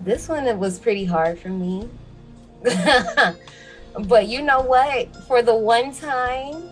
[0.00, 1.88] This one it was pretty hard for me.
[2.62, 5.14] but you know what?
[5.26, 6.68] For the one time,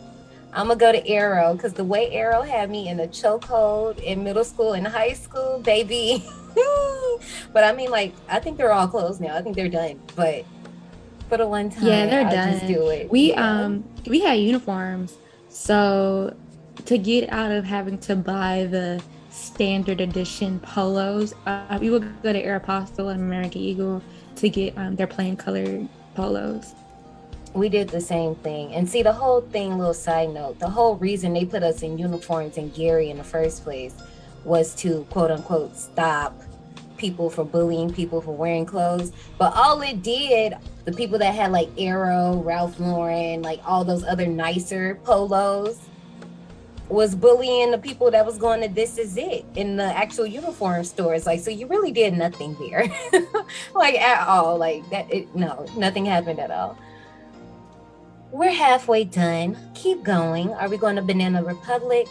[0.53, 4.25] I'm gonna go to Arrow because the way Arrow had me in a chokehold in
[4.25, 6.25] middle school and high school, baby.
[7.53, 9.37] but I mean, like, I think they're all closed now.
[9.37, 10.01] I think they're done.
[10.17, 10.45] But
[11.29, 12.67] for the one time, Yeah, they're I'll done.
[12.67, 13.11] Do it.
[13.11, 13.63] We Yeah.
[13.65, 15.17] um we had uniforms,
[15.49, 16.35] so
[16.87, 19.03] to get out of having to buy the
[19.39, 24.03] standard edition polos, uh, we would go to Aeropostale and American Eagle
[24.37, 26.75] to get um, their plain colored polos.
[27.55, 28.75] we did the same thing.
[28.75, 31.99] And see, the whole thing, little side note, the whole reason they put us in
[31.99, 33.95] uniforms and Gary in the first place
[34.45, 36.41] was to quote unquote stop
[36.97, 39.13] people from bullying people for wearing clothes.
[39.39, 44.05] But all it did, the people that had like Arrow, Ralph Lauren, like all those
[44.05, 45.88] other nicer polos,
[46.89, 50.85] was bullying the people that was going to This Is It in the actual uniform
[50.85, 51.27] stores.
[51.27, 52.91] Like, so you really did nothing there,
[53.75, 54.57] like at all.
[54.57, 56.79] Like that, it, no, nothing happened at all.
[58.31, 59.57] We're halfway done.
[59.75, 60.51] Keep going.
[60.55, 62.09] Are we going to Banana Republic,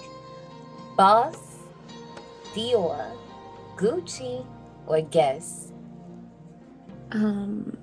[0.95, 1.59] Boss,
[2.53, 3.11] Dior,
[3.75, 4.45] Gucci,
[4.87, 5.71] or Guess?
[7.11, 7.77] Um,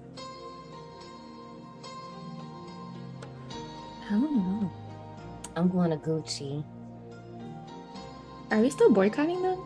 [4.07, 4.73] I don't know.
[5.57, 6.65] I'm going to Gucci.
[8.55, 9.59] Are we still boycotting them?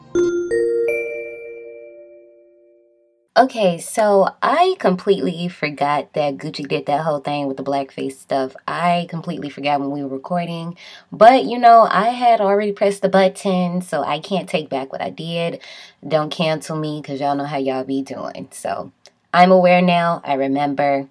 [3.36, 8.56] Okay, so I completely forgot that Gucci did that whole thing with the blackface stuff.
[8.66, 10.74] I completely forgot when we were recording.
[11.12, 15.02] But you know, I had already pressed the button, so I can't take back what
[15.02, 15.60] I did.
[16.06, 18.48] Don't cancel me because y'all know how y'all be doing.
[18.52, 18.90] So
[19.34, 20.22] I'm aware now.
[20.24, 21.10] I remember.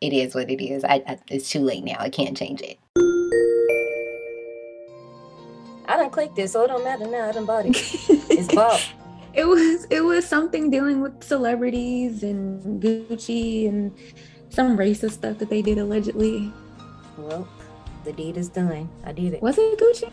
[0.00, 0.82] It is what it is.
[0.82, 1.98] I, I it's too late now.
[2.00, 2.80] I can't change it.
[5.92, 7.28] I didn't click this, so it don't matter now.
[7.28, 7.76] I done bought it.
[8.30, 8.82] It's bought.
[9.34, 13.92] It was it was something dealing with celebrities and Gucci and
[14.50, 16.52] some racist stuff that they did allegedly.
[17.16, 17.46] Well,
[18.04, 18.88] the deed is done.
[19.04, 19.42] I did it.
[19.42, 20.10] Was it Gucci?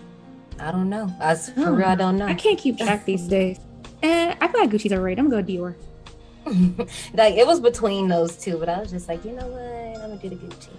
[0.59, 1.09] I don't know.
[1.19, 2.25] I for Oh, real, I don't know.
[2.27, 3.59] I can't keep track these days.
[4.03, 5.19] And I feel like Gucci's overrated.
[5.19, 5.75] I'm gonna go Dior.
[7.13, 10.01] like it was between those two, but I was just like, you know what?
[10.03, 10.69] I'm gonna do the Gucci.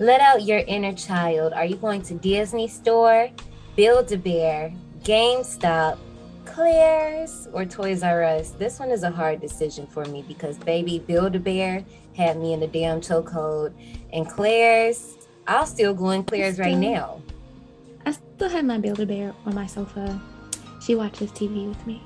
[0.00, 1.52] Let out your inner child.
[1.52, 3.30] Are you going to Disney Store,
[3.74, 4.70] Build a Bear,
[5.02, 5.98] GameStop,
[6.44, 8.50] Claire's, or Toys R Us?
[8.50, 11.82] This one is a hard decision for me because baby, Build a Bear
[12.14, 13.72] had me in the damn chokehold,
[14.12, 15.16] and Claire's,
[15.46, 17.22] I'll still go in Claire's right now.
[18.04, 20.20] I still have my Build a Bear on my sofa.
[20.82, 22.02] She watches TV with me.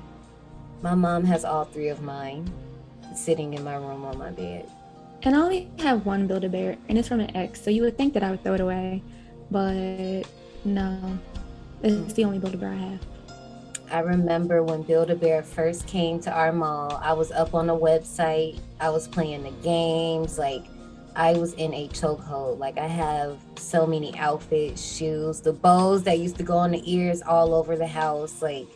[0.81, 2.49] My mom has all three of mine
[3.13, 4.71] sitting in my room on my bed.
[5.23, 7.81] And I only have one Build a Bear, and it's from an ex, so you
[7.81, 9.03] would think that I would throw it away,
[9.51, 10.23] but
[10.63, 11.19] no,
[11.83, 12.99] it's the only Build a Bear I have.
[13.89, 17.67] I remember when Build a Bear first came to our mall, I was up on
[17.67, 20.63] the website, I was playing the games, like
[21.17, 22.59] I was in a chokehold.
[22.59, 26.91] Like I have so many outfits, shoes, the bows that used to go on the
[26.91, 28.41] ears all over the house.
[28.41, 28.67] Like,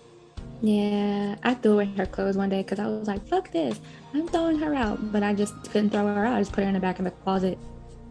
[0.62, 3.80] yeah, I threw away her clothes one day because I was like, "Fuck this!
[4.14, 6.34] I'm throwing her out." But I just couldn't throw her out.
[6.34, 7.60] I just put her in the back of the closet.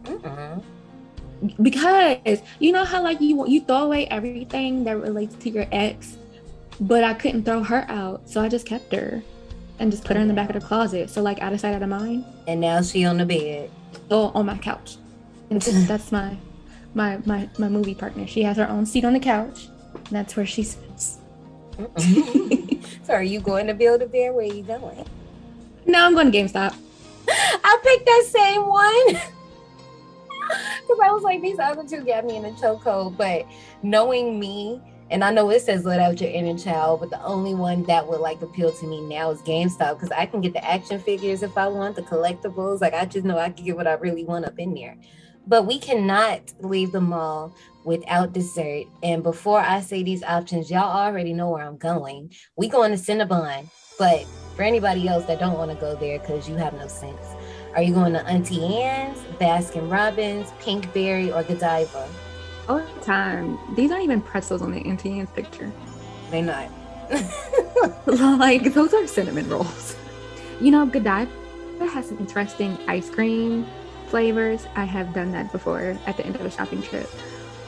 [0.03, 0.63] Mm-mm.
[1.61, 6.17] Because you know how like you you throw away everything that relates to your ex,
[6.79, 9.23] but I couldn't throw her out, so I just kept her
[9.79, 11.09] and just put her in the back of the closet.
[11.09, 12.25] So like out of sight, out of mind.
[12.47, 13.71] And now she on the bed
[14.11, 14.97] oh, on my couch.
[15.49, 16.37] And that's my
[16.93, 18.27] my my my movie partner.
[18.27, 19.67] She has her own seat on the couch.
[20.11, 21.17] that's where she sits.
[23.03, 24.33] so are you going to build a bear?
[24.33, 25.05] Where are you going?
[25.85, 26.75] No, I'm going to GameStop.
[27.29, 29.40] I picked that same one.
[30.81, 33.17] Because I was like, these other two got me in a chokehold.
[33.17, 33.45] But
[33.83, 37.53] knowing me, and I know it says let out your inner child, but the only
[37.53, 40.65] one that would like appeal to me now is GameStop because I can get the
[40.65, 42.81] action figures if I want, the collectibles.
[42.81, 44.97] Like I just know I can get what I really want up in there.
[45.47, 48.85] But we cannot leave the mall without dessert.
[49.03, 52.33] And before I say these options, y'all already know where I'm going.
[52.55, 53.69] We going to Cinnabon.
[53.97, 54.25] But
[54.55, 57.35] for anybody else that don't want to go there because you have no sense,
[57.75, 62.07] are you going to Auntie Anne's, Baskin Robbins, Pinkberry, or Godiva?
[62.71, 63.59] all the time.
[63.75, 65.71] These aren't even pretzels on the Auntie Anne's picture.
[66.29, 66.69] They're not.
[68.39, 69.97] like those are cinnamon rolls.
[70.59, 71.29] You know, Godiva
[71.79, 73.67] has some interesting ice cream
[74.07, 74.65] flavors.
[74.75, 77.09] I have done that before at the end of a shopping trip.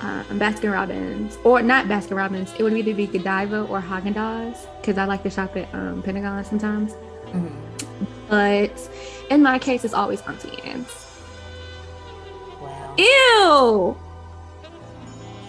[0.01, 4.68] Um, Baskin Robbins, or not Baskin Robbins, it would either be Godiva or Haagen Dazs
[4.82, 6.93] because I like to shop at um, Pentagon sometimes.
[7.28, 7.72] Mm-hmm.
[8.30, 8.89] But
[9.30, 11.08] in my case, it's always Auntie Anne's.
[12.62, 12.95] Wow.
[12.97, 13.97] Ew!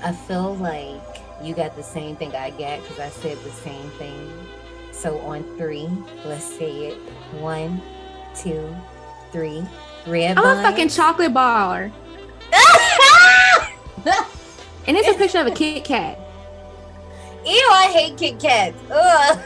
[0.02, 1.00] I feel like
[1.42, 4.30] you got the same thing I got because I said the same thing.
[4.92, 5.88] So on three,
[6.24, 6.98] let's say it.
[7.40, 7.82] One,
[8.34, 8.74] two,
[9.32, 9.64] three.
[10.06, 10.38] Red.
[10.38, 11.90] I'm a fucking chocolate bar.
[14.86, 16.18] and it's a picture of a Kit Kat.
[17.46, 18.76] Ew, I hate Kit Kats.
[18.90, 19.38] Ugh.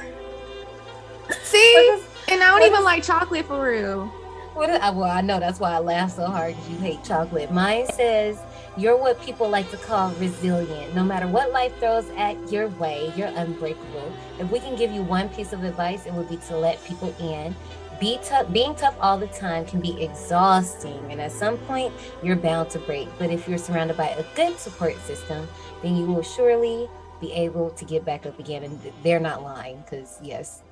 [1.43, 1.99] See?
[2.31, 4.07] And I don't even like chocolate for real.
[4.53, 7.03] What is, uh, well, I know that's why I laugh so hard because you hate
[7.05, 7.51] chocolate.
[7.53, 8.39] Mine says
[8.77, 10.95] you're what people like to call resilient.
[10.95, 14.13] No matter what life throws at your way, you're unbreakable.
[14.39, 17.15] If we can give you one piece of advice, it would be to let people
[17.19, 17.55] in.
[17.99, 22.37] Be tough, being tough all the time can be exhausting, and at some point, you're
[22.37, 23.09] bound to break.
[23.19, 25.49] But if you're surrounded by a good support system,
[25.83, 26.89] then you will surely
[27.21, 28.63] be able to get back up again.
[28.63, 30.63] And they're not lying, because yes,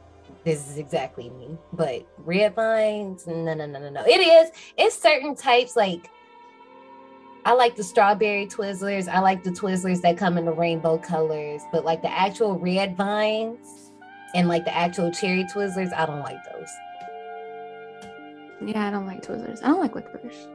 [0.47, 1.59] this is exactly me.
[1.73, 4.05] But red vines, no, no, no, no, no.
[4.07, 4.51] It is.
[4.79, 6.09] It's certain types like
[7.45, 9.09] I like the strawberry Twizzlers.
[9.09, 12.97] I like the Twizzlers that come in the rainbow colors, but like the actual red
[12.97, 13.93] vines
[14.35, 16.71] and like the actual cherry Twizzlers, I don't like those.
[18.65, 19.63] Yeah, I don't like Twizzlers.
[19.65, 20.47] I don't like licorice.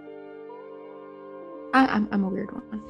[1.73, 2.81] I, I'm, I'm a weird one.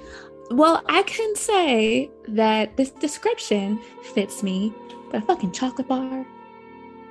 [0.52, 3.80] Well, I can say that this description
[4.14, 4.74] fits me,
[5.12, 6.26] but a fucking chocolate bar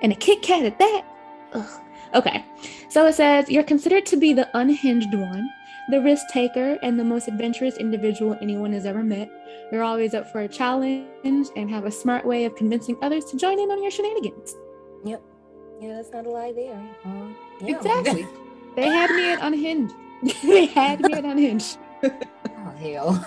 [0.03, 1.05] and a Kit Kat at that.
[1.53, 1.81] Ugh.
[2.15, 2.45] Okay,
[2.89, 5.49] so it says you're considered to be the unhinged one
[5.91, 9.29] the risk taker and the most adventurous individual anyone has ever met.
[9.73, 13.37] You're always up for a challenge and have a smart way of convincing others to
[13.37, 14.55] join in on your shenanigans.
[15.05, 15.23] Yep.
[15.81, 16.81] Yeah, that's not a lie there.
[17.05, 17.29] Uh,
[17.61, 17.77] yeah.
[17.77, 18.27] Exactly.
[18.77, 19.95] they had me at unhinged.
[20.43, 21.79] they had me at unhinged.
[22.05, 23.25] oh hell.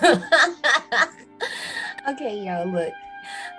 [2.10, 2.94] okay, y'all, look.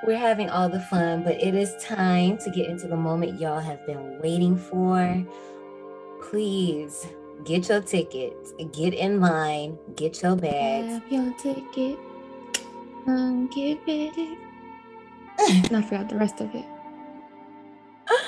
[0.06, 3.60] We're having all the fun, but it is time to get into the moment y'all
[3.60, 5.24] have been waiting for.
[6.28, 7.06] Please
[7.44, 10.92] get your tickets, get in line, get your bags.
[10.92, 11.98] Have your ticket.
[13.06, 14.36] Um, get ready.
[15.48, 16.66] and I forgot the rest of it.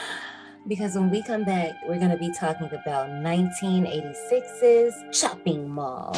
[0.67, 6.17] Because when we come back, we're going to be talking about 1986's Chopping Mall.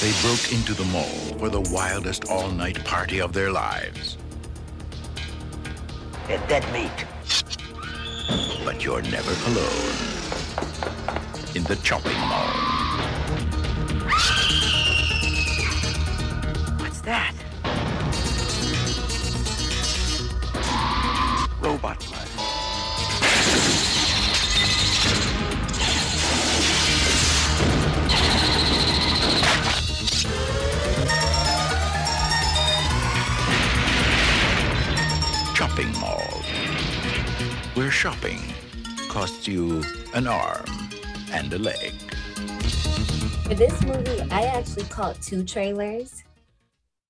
[0.00, 4.16] They broke into the mall for the wildest all night party of their lives.
[6.30, 7.06] Get dead meat.
[8.64, 9.96] But you're never alone
[11.56, 12.46] in the chopping mall.
[16.78, 17.34] What's that?
[21.60, 22.29] Robot blood.
[37.74, 38.40] Where shopping
[39.08, 39.82] costs you
[40.14, 40.64] an arm
[41.32, 41.92] and a leg.
[43.44, 46.24] For this movie, I actually caught two trailers.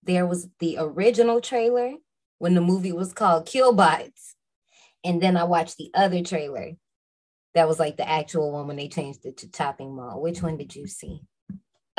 [0.03, 1.95] There was the original trailer
[2.39, 4.35] when the movie was called Killbots.
[5.03, 6.73] And then I watched the other trailer
[7.55, 10.21] that was like the actual one when they changed it to Chopping Mall.
[10.21, 11.23] Which one did you see?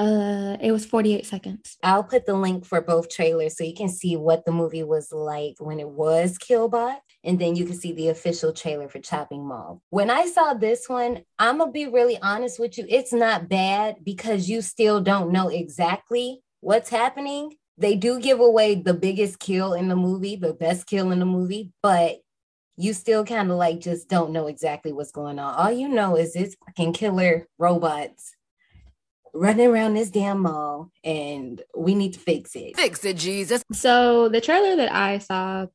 [0.02, 1.78] Uh, it was 48 seconds.
[1.84, 5.12] I'll put the link for both trailers so you can see what the movie was
[5.12, 9.46] like when it was Killbot, and then you can see the official trailer for Chopping
[9.46, 9.80] Mall.
[9.92, 13.98] When I saw this one, I'm gonna be really honest with you, it's not bad
[14.04, 17.54] because you still don't know exactly what's happening.
[17.78, 21.26] They do give away the biggest kill in the movie, the best kill in the
[21.26, 22.22] movie, but
[22.76, 25.54] you still kind of like just don't know exactly what's going on.
[25.54, 28.36] All you know is it's fucking killer robots
[29.34, 32.76] running around this damn mall and we need to fix it.
[32.76, 33.64] Fix it, Jesus.
[33.72, 35.68] So the trailer that I saw,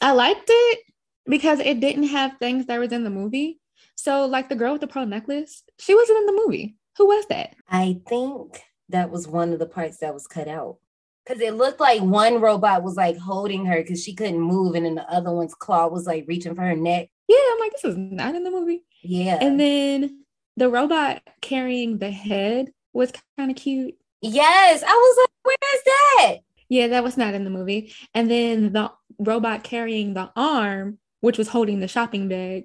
[0.00, 0.80] I liked it
[1.26, 3.60] because it didn't have things that was in the movie.
[3.94, 6.76] So like the girl with the pearl necklace, she wasn't in the movie.
[6.98, 7.54] Who was that?
[7.68, 10.78] I think that was one of the parts that was cut out.
[11.26, 14.84] Cause it looked like one robot was like holding her because she couldn't move, and
[14.84, 17.10] then the other one's claw was like reaching for her neck.
[17.28, 18.82] Yeah, I'm like, this is not in the movie.
[19.02, 19.38] Yeah.
[19.40, 20.24] And then
[20.56, 23.94] the robot carrying the head was kind of cute.
[24.20, 26.36] yes, I was like, where's that?
[26.68, 27.92] Yeah, that was not in the movie.
[28.14, 32.64] And then the robot carrying the arm, which was holding the shopping bag,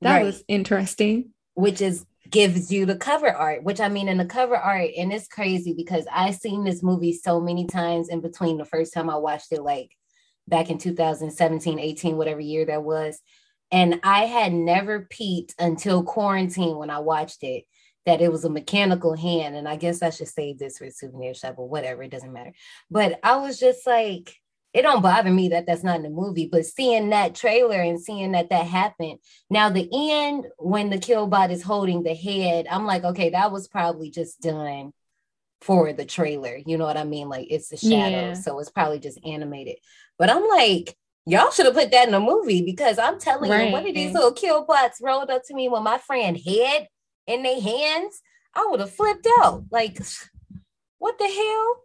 [0.00, 0.24] that Right.
[0.24, 1.30] was interesting.
[1.54, 5.12] which is gives you the cover art which i mean in the cover art and
[5.12, 9.10] it's crazy because I've seen this movie so many times in between the first time
[9.10, 9.90] i watched it like
[10.48, 13.20] back in 2017 18 whatever year that was
[13.70, 17.64] and i had never peeped until quarantine when i watched it
[18.06, 20.90] that it was a mechanical hand and i guess i should save this for a
[20.90, 22.52] souvenir shop or whatever it doesn't matter
[22.90, 24.36] but i was just like
[24.72, 28.00] it don't bother me that that's not in the movie but seeing that trailer and
[28.00, 29.18] seeing that that happened
[29.50, 33.68] now, the end when the killbot is holding the head, I'm like, okay, that was
[33.68, 34.92] probably just done
[35.60, 36.58] for the trailer.
[36.66, 37.28] You know what I mean?
[37.28, 38.32] Like it's the shadow, Yeah.
[38.34, 39.76] so it's probably just animated.
[40.18, 40.96] But I'm like,
[41.26, 44.12] y'all should have put that in a movie because I'm telling you, one of these
[44.12, 46.88] little killbots rolled up to me with my friend head
[47.26, 48.20] in their hands,
[48.54, 49.64] I would have flipped out.
[49.70, 49.98] Like,
[50.98, 51.80] what the hell?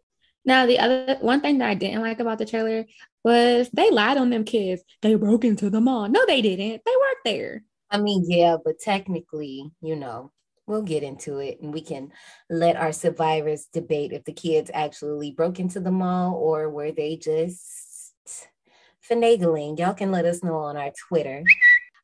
[0.45, 2.85] Now, the other one thing that I didn't like about the trailer
[3.23, 4.81] was they lied on them kids.
[5.01, 6.07] They broke into the mall.
[6.07, 6.81] No, they didn't.
[6.85, 7.63] They weren't there.
[7.91, 10.31] I mean, yeah, but technically, you know,
[10.67, 12.11] we'll get into it and we can
[12.49, 17.17] let our survivors debate if the kids actually broke into the mall or were they
[17.17, 18.47] just
[19.09, 19.79] finagling.
[19.79, 21.43] Y'all can let us know on our Twitter.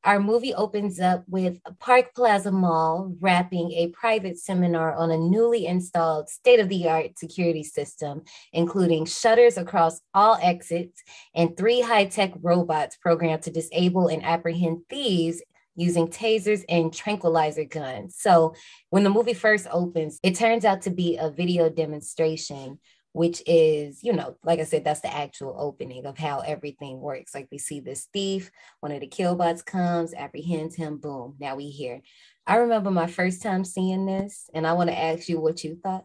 [0.06, 5.66] Our movie opens up with Park Plaza Mall wrapping a private seminar on a newly
[5.66, 8.22] installed state of the art security system,
[8.54, 11.02] including shutters across all exits
[11.34, 15.42] and three high tech robots programmed to disable and apprehend thieves
[15.76, 18.16] using tasers and tranquilizer guns.
[18.18, 18.54] So
[18.92, 22.80] when the movie first opens, it turns out to be a video demonstration,
[23.16, 27.34] which is, you know, like I said, that's the actual opening of how everything works.
[27.34, 28.52] Like we see this thief,
[28.82, 32.02] one of the killbots comes, apprehends him, boom, now we here.
[32.46, 35.80] I remember my first time seeing this, and I want to ask you what you
[35.82, 36.04] thought.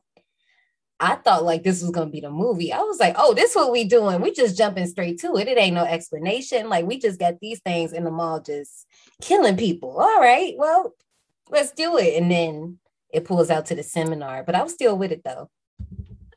[1.00, 2.72] I thought like this was gonna be the movie.
[2.72, 4.20] I was like, oh, this what we doing.
[4.20, 5.48] We just jumping straight to it.
[5.48, 6.68] It ain't no explanation.
[6.68, 8.86] Like we just got these things in the mall just
[9.20, 9.98] killing people.
[9.98, 10.94] All right, well,
[11.48, 12.22] let's do it.
[12.22, 12.78] And then
[13.12, 14.44] it pulls out to the seminar.
[14.44, 15.50] But I was still with it though.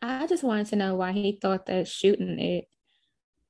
[0.03, 2.67] I just wanted to know why he thought that shooting it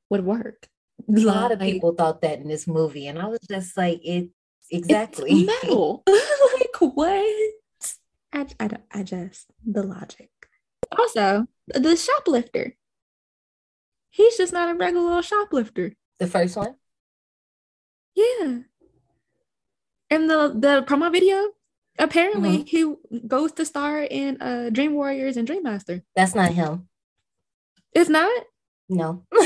[0.10, 0.68] would work.
[1.10, 4.30] A lot of people thought that in this movie, and I was just like, it
[4.70, 5.46] it's exactly.
[5.46, 6.04] metal.
[6.08, 7.26] like what?
[8.32, 10.30] I, I, I just the logic.
[10.98, 12.76] Also, the shoplifter.
[14.12, 15.94] He's just not a regular shoplifter.
[16.20, 16.76] the first one.
[18.14, 18.60] Yeah.
[20.12, 21.50] And the the promo video,
[22.00, 22.94] apparently he
[23.28, 26.04] goes to star in uh Dream Warriors and Dream Master.
[26.16, 26.88] That's not him.
[27.94, 28.44] It's not.
[28.90, 29.26] No.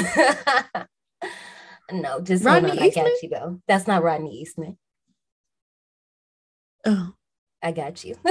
[1.92, 2.80] no, just Rodney on.
[2.80, 3.62] I got you though.
[3.68, 4.78] That's not Rodney Eastman.
[6.86, 7.14] Oh,
[7.62, 8.16] I got you.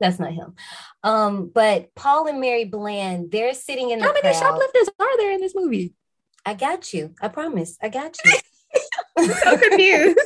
[0.00, 0.54] That's not him.
[1.04, 4.34] Um, but Paul and Mary Bland, they're sitting in the how many crowd.
[4.34, 5.94] shoplifters are there in this movie?
[6.44, 7.14] I got you.
[7.20, 7.76] I promise.
[7.82, 8.32] I got you.
[9.34, 10.18] so confused.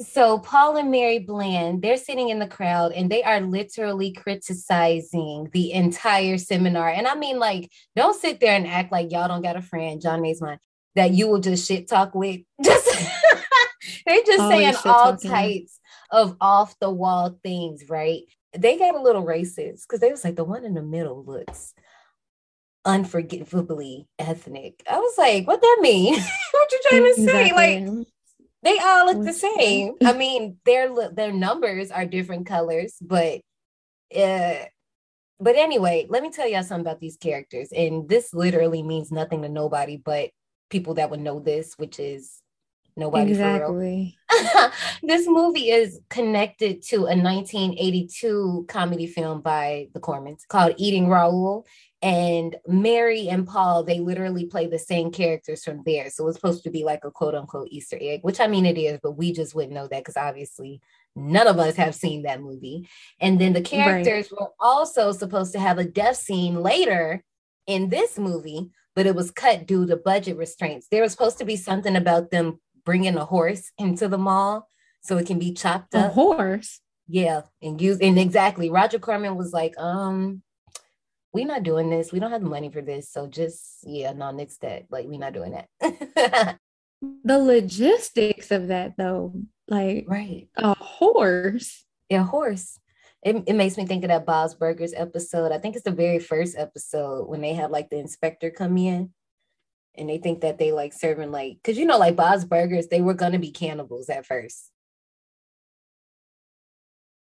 [0.00, 5.48] So Paul and Mary Bland, they're sitting in the crowd and they are literally criticizing
[5.52, 6.88] the entire seminar.
[6.88, 10.00] And I mean, like, don't sit there and act like y'all don't got a friend,
[10.00, 10.58] John Naismont,
[10.94, 12.40] that you will just shit talk with.
[12.62, 12.88] Just
[14.06, 15.30] they're just Always saying all talking.
[15.30, 15.80] types
[16.10, 18.22] of off the wall things, right?
[18.56, 21.74] They got a little racist because they was like the one in the middle looks
[22.84, 24.82] unforgivably ethnic.
[24.90, 26.14] I was like, what that mean?
[26.52, 27.52] what you trying to say?
[27.52, 28.06] Like, Exactly.
[28.62, 29.94] They all look the same.
[30.04, 33.40] I mean, their their numbers are different colors, but
[34.16, 34.54] uh
[35.40, 37.68] but anyway, let me tell y'all something about these characters.
[37.70, 40.30] And this literally means nothing to nobody but
[40.68, 42.42] people that would know this, which is
[42.96, 44.18] nobody exactly.
[45.02, 51.66] this movie is connected to a 1982 comedy film by the Cormans called Eating Raoul.
[52.00, 56.10] And Mary and Paul, they literally play the same characters from there.
[56.10, 58.78] So it's supposed to be like a quote unquote Easter egg, which I mean it
[58.78, 60.80] is, but we just wouldn't know that because obviously
[61.16, 62.88] none of us have seen that movie.
[63.20, 64.40] And then the characters right.
[64.40, 67.24] were also supposed to have a death scene later
[67.66, 70.86] in this movie, but it was cut due to budget restraints.
[70.90, 74.68] There was supposed to be something about them bringing a horse into the mall
[75.00, 76.12] so it can be chopped up.
[76.12, 76.80] A horse?
[77.08, 78.70] Yeah, and use and exactly.
[78.70, 80.42] Roger Corman was like, um,
[81.32, 82.12] we're not doing this.
[82.12, 83.10] We don't have the money for this.
[83.10, 84.84] So just yeah, no, next that.
[84.90, 85.68] Like we're not doing that.
[87.24, 89.34] the logistics of that though,
[89.68, 91.84] like right, a horse.
[92.08, 92.78] Yeah, horse.
[93.22, 95.52] It, it makes me think of that Bob's Burgers episode.
[95.52, 99.10] I think it's the very first episode when they have like the inspector come in
[99.96, 103.00] and they think that they like serving like because you know like Bob's Burgers they
[103.00, 104.70] were gonna be cannibals at first.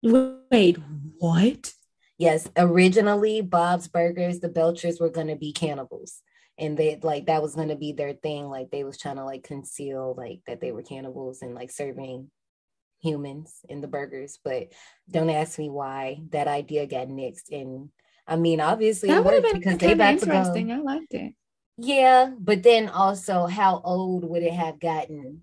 [0.02, 0.78] Wait,
[1.18, 1.72] what?
[2.20, 6.20] Yes, originally Bob's Burgers, the Belchers were gonna be cannibals,
[6.58, 8.50] and they like that was gonna be their thing.
[8.50, 12.30] Like they was trying to like conceal like that they were cannibals and like serving
[13.00, 14.38] humans in the burgers.
[14.44, 14.74] But
[15.10, 17.50] don't ask me why that idea got nixed.
[17.52, 17.88] And
[18.26, 20.72] I mean, obviously, that would have been because they about interesting.
[20.72, 21.32] I liked it.
[21.78, 25.42] Yeah, but then also, how old would it have gotten?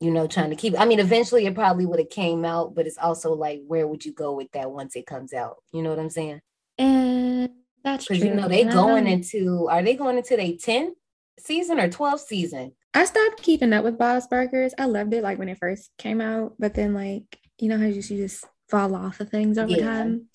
[0.00, 0.78] You know, trying to keep.
[0.78, 4.04] I mean, eventually it probably would have came out, but it's also like, where would
[4.04, 5.56] you go with that once it comes out?
[5.72, 6.40] You know what I'm saying?
[6.78, 7.50] And
[7.82, 9.68] that's because you know they going into.
[9.68, 10.92] Are they going into their 10th
[11.38, 12.72] season or 12th season?
[12.94, 14.74] I stopped keeping up with Bob's Burgers.
[14.78, 17.84] I loved it like when it first came out, but then like you know how
[17.84, 19.84] you just, you just fall off of things over yeah.
[19.84, 20.26] time.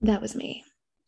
[0.00, 0.64] That was me.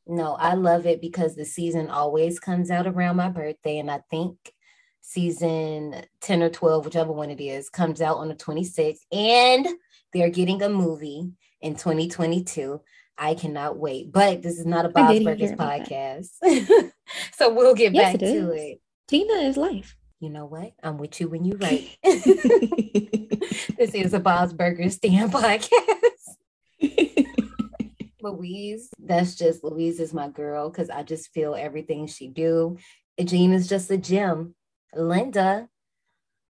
[0.07, 4.03] No, I love it because the season always comes out around my birthday, and I
[4.11, 4.37] think
[5.13, 9.69] season 10 or 12, whichever one it is, comes out on the 26th, and
[10.13, 12.81] they're getting a movie in 2022.
[13.19, 14.11] I cannot wait.
[14.11, 16.31] But this is not a Bob's Burgers podcast.
[17.35, 18.81] so we'll get yes, back it to it.
[19.07, 19.97] Tina is life.
[20.21, 20.73] You know what?
[20.83, 21.89] I'm with you when you write.
[22.03, 25.69] this is a Bob's Burgers stand podcast.
[28.23, 32.79] Louise, that's just Louise is my girl because I just feel everything she do.
[33.23, 34.55] Jean is just a gem.
[34.95, 35.69] Linda,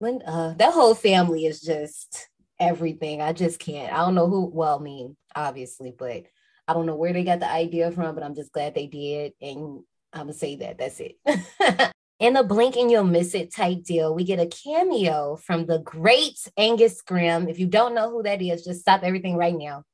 [0.01, 2.28] Linda, that whole family is just
[2.61, 3.20] everything.
[3.20, 3.93] I just can't.
[3.93, 4.47] I don't know who.
[4.47, 6.24] Well, I mean, obviously, but
[6.66, 8.14] I don't know where they got the idea from.
[8.14, 9.80] But I'm just glad they did, and
[10.12, 10.78] I'm gonna say that.
[10.78, 11.18] That's it.
[12.20, 15.78] In a blink and you'll miss it type deal, we get a cameo from the
[15.78, 17.49] great Angus Scrimm.
[17.49, 19.84] If you don't know who that is, just stop everything right now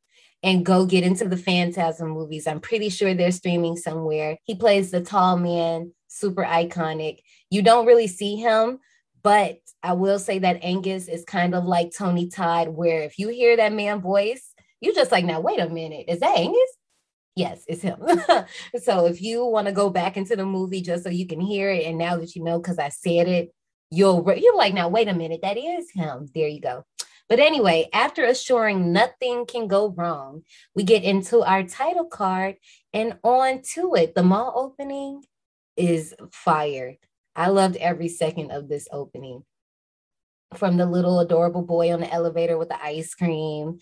[0.43, 2.47] and go get into the Phantasm movies.
[2.47, 4.39] I'm pretty sure they're streaming somewhere.
[4.45, 7.19] He plays the tall man, super iconic.
[7.51, 8.79] You don't really see him,
[9.23, 13.29] but I will say that Angus is kind of like Tony Todd, where if you
[13.29, 16.79] hear that man voice, you're just like, now wait a minute, is that Angus?
[17.37, 18.01] Yes, it's him.
[18.83, 21.71] so if you want to go back into the movie just so you can hear
[21.71, 23.53] it, and now that you know because I said it,
[23.91, 26.29] you'll you're like, now wait a minute, that is him.
[26.35, 26.85] There you go.
[27.29, 30.43] But anyway, after assuring nothing can go wrong,
[30.75, 32.57] we get into our title card
[32.93, 34.15] and on to it.
[34.15, 35.25] The mall opening
[35.77, 36.97] is fire.
[37.37, 39.45] I loved every second of this opening.
[40.57, 43.79] From the little adorable boy on the elevator with the ice cream.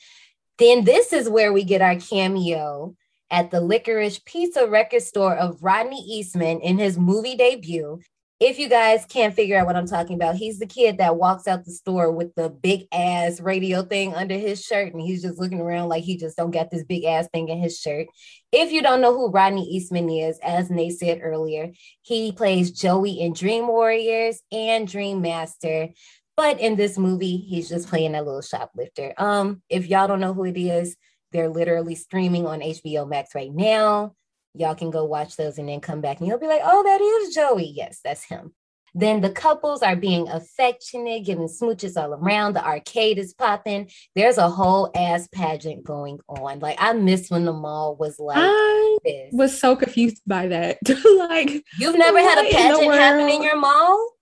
[0.59, 2.97] Then this is where we get our cameo
[3.31, 8.01] at the Licorice Pizza record store of Rodney Eastman in his movie debut
[8.43, 11.47] if you guys can't figure out what I'm talking about, he's the kid that walks
[11.47, 15.38] out the store with the big ass radio thing under his shirt, and he's just
[15.38, 18.09] looking around like he just don't get this big ass thing in his shirt.
[18.51, 21.70] If you don't know who Rodney Eastman is, as Nate said earlier,
[22.01, 25.90] he plays Joey in Dream Warriors and Dream Master.
[26.36, 29.14] But in this movie, he's just playing a little shoplifter.
[29.18, 30.97] Um, if y'all don't know who it is,
[31.30, 34.16] they're literally streaming on HBO Max right now.
[34.55, 37.01] Y'all can go watch those and then come back and you'll be like, oh, that
[37.01, 37.73] is Joey.
[37.75, 38.53] Yes, that's him.
[38.95, 42.53] Then the couples are being affectionate, giving smooches all around.
[42.53, 43.91] The arcade is popping.
[44.15, 46.59] There's a whole ass pageant going on.
[46.59, 49.31] Like I miss when the mall was like I this.
[49.33, 50.79] was so confused by that.
[51.19, 54.13] like you've never had a pageant happen in your mall?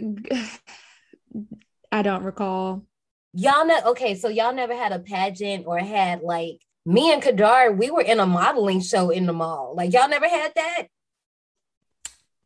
[1.92, 2.86] I don't recall.
[3.34, 7.76] Y'all know okay, so y'all never had a pageant or had like me and Kadar,
[7.76, 9.74] we were in a modeling show in the mall.
[9.76, 10.86] Like y'all never had that?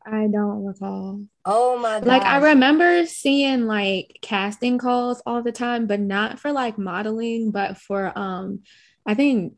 [0.07, 1.22] I don't recall.
[1.45, 2.07] Oh my god!
[2.07, 7.51] Like I remember seeing like casting calls all the time, but not for like modeling,
[7.51, 8.61] but for um,
[9.05, 9.55] I think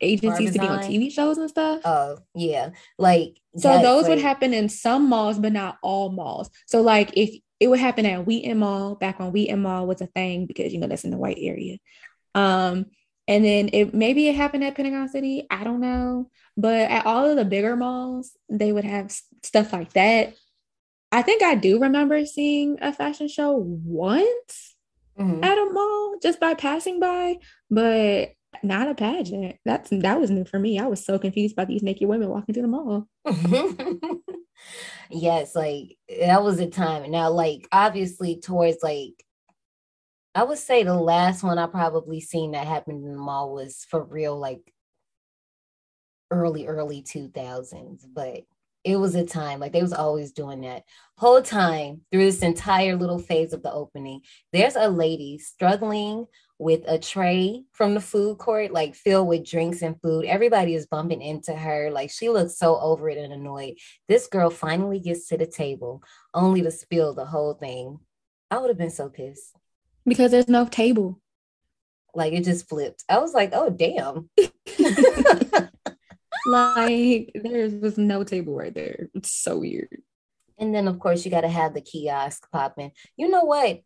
[0.00, 1.82] agencies to be on TV shows and stuff.
[1.84, 6.50] Oh yeah, like so those like, would happen in some malls, but not all malls.
[6.66, 10.06] So like if it would happen at Wheaton Mall back when Wheaton Mall was a
[10.06, 11.78] thing because you know that's in the white area.
[12.34, 12.86] Um,
[13.26, 15.46] and then it maybe it happened at Pentagon City.
[15.50, 19.92] I don't know, but at all of the bigger malls, they would have stuff like
[19.94, 20.34] that.
[21.10, 24.74] I think I do remember seeing a fashion show once
[25.18, 25.44] mm-hmm.
[25.44, 27.36] at a mall just by passing by,
[27.70, 29.56] but not a pageant.
[29.64, 30.78] That's that was new for me.
[30.78, 33.08] I was so confused by these naked women walking through the mall.
[35.10, 37.10] yes, like that was a time.
[37.10, 39.24] Now, like obviously, towards like
[40.34, 43.86] I would say the last one I probably seen that happened in the mall was
[43.88, 44.72] for real, like
[46.30, 48.04] early, early 2000s.
[48.12, 48.42] But
[48.82, 50.82] it was a time like they was always doing that.
[51.16, 54.20] Whole time through this entire little phase of the opening
[54.52, 56.26] there's a lady struggling
[56.58, 60.26] with a tray from the food court like filled with drinks and food.
[60.26, 63.74] Everybody is bumping into her like she looks so over it and annoyed.
[64.08, 66.02] This girl finally gets to the table
[66.34, 68.00] only to spill the whole thing.
[68.50, 69.54] I would have been so pissed
[70.06, 71.20] because there's no table
[72.14, 74.28] like it just flipped i was like oh damn
[76.46, 79.08] like there was no table right there.
[79.14, 80.02] It's so weird.
[80.58, 82.92] And then of course you got to have the kiosk popping.
[83.16, 83.80] You know what?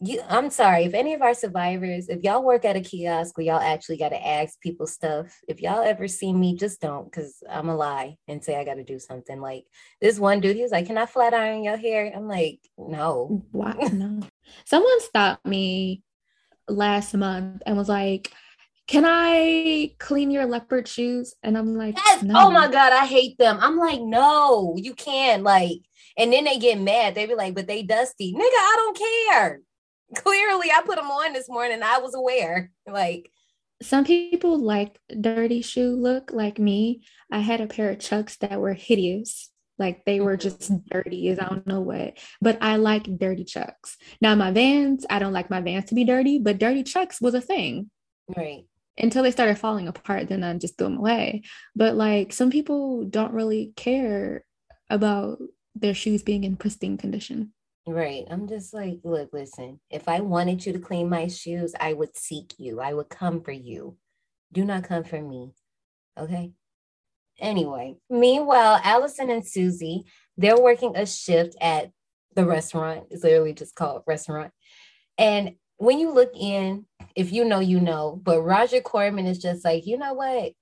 [0.00, 3.46] You, I'm sorry if any of our survivors, if y'all work at a kiosk where
[3.46, 7.42] y'all actually got to ask people stuff, if y'all ever see me, just don't, because
[7.48, 9.40] I'm a lie and say I got to do something.
[9.40, 9.64] Like
[10.00, 13.44] this one dude, he was like, "Can I flat iron your hair?" I'm like, "No."
[13.52, 13.72] Why?
[13.92, 14.20] No.
[14.64, 16.02] Someone stopped me
[16.68, 18.32] last month and was like,
[18.86, 21.34] can I clean your leopard shoes?
[21.42, 22.22] And I'm like, yes.
[22.22, 22.34] no.
[22.36, 23.58] oh my God, I hate them.
[23.60, 25.42] I'm like, no, you can't.
[25.42, 25.78] Like,
[26.18, 27.14] and then they get mad.
[27.14, 28.34] They be like, but they dusty.
[28.34, 29.60] Nigga, I don't care.
[30.16, 31.82] Clearly, I put them on this morning.
[31.82, 32.70] I was aware.
[32.86, 33.30] Like,
[33.82, 37.04] some people like dirty shoe look like me.
[37.30, 39.50] I had a pair of chucks that were hideous.
[39.78, 40.48] Like they were mm-hmm.
[40.48, 42.18] just dirty as I don't know what.
[42.40, 43.96] But I like dirty chucks.
[44.20, 47.34] Now my vans, I don't like my vans to be dirty, but dirty chucks was
[47.34, 47.90] a thing.
[48.36, 48.64] Right.
[48.96, 51.42] Until they started falling apart then i just threw them away.
[51.74, 54.44] But like some people don't really care
[54.88, 55.38] about
[55.74, 57.52] their shoes being in pristine condition.
[57.86, 58.24] Right.
[58.30, 62.16] I'm just like look listen if i wanted you to clean my shoes i would
[62.16, 62.80] seek you.
[62.80, 63.96] I would come for you.
[64.52, 65.50] Do not come for me.
[66.16, 66.52] Okay
[67.40, 70.04] anyway meanwhile allison and susie
[70.36, 71.90] they're working a shift at
[72.34, 74.52] the restaurant it's literally just called restaurant
[75.18, 79.64] and when you look in, if you know, you know, but Roger Corman is just
[79.64, 80.52] like, you know what?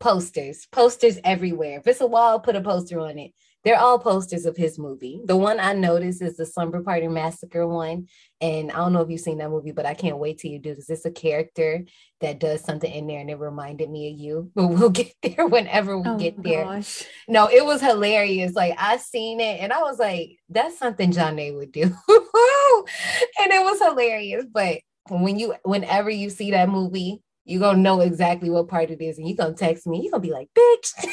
[0.00, 1.78] Posters, posters everywhere.
[1.78, 3.32] If it's a wall, put a poster on it.
[3.66, 5.20] They're all posters of his movie.
[5.24, 8.06] The one I noticed is the Slumber Party Massacre one.
[8.40, 10.60] And I don't know if you've seen that movie, but I can't wait till you
[10.60, 10.88] do this.
[10.88, 11.84] It's a character
[12.20, 14.52] that does something in there and it reminded me of you.
[14.54, 16.64] But we'll get there whenever we oh, get there.
[16.64, 17.02] Gosh.
[17.26, 18.54] No, it was hilarious.
[18.54, 21.82] Like I seen it and I was like, that's something Jonna would do.
[21.82, 24.44] and it was hilarious.
[24.48, 29.00] But when you whenever you see that movie, you're gonna know exactly what part it
[29.00, 31.06] is, and you're gonna text me, you're gonna be like, bitch.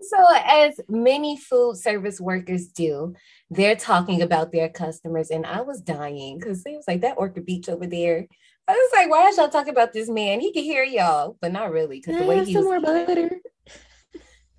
[0.10, 3.14] so as many food service workers do,
[3.50, 7.46] they're talking about their customers, and I was dying because it was like that Orchard
[7.46, 8.28] Beach over there.
[8.68, 10.40] I was like, why is y'all talking about this man?
[10.40, 13.42] He can hear y'all, but not really because the way he was more butter.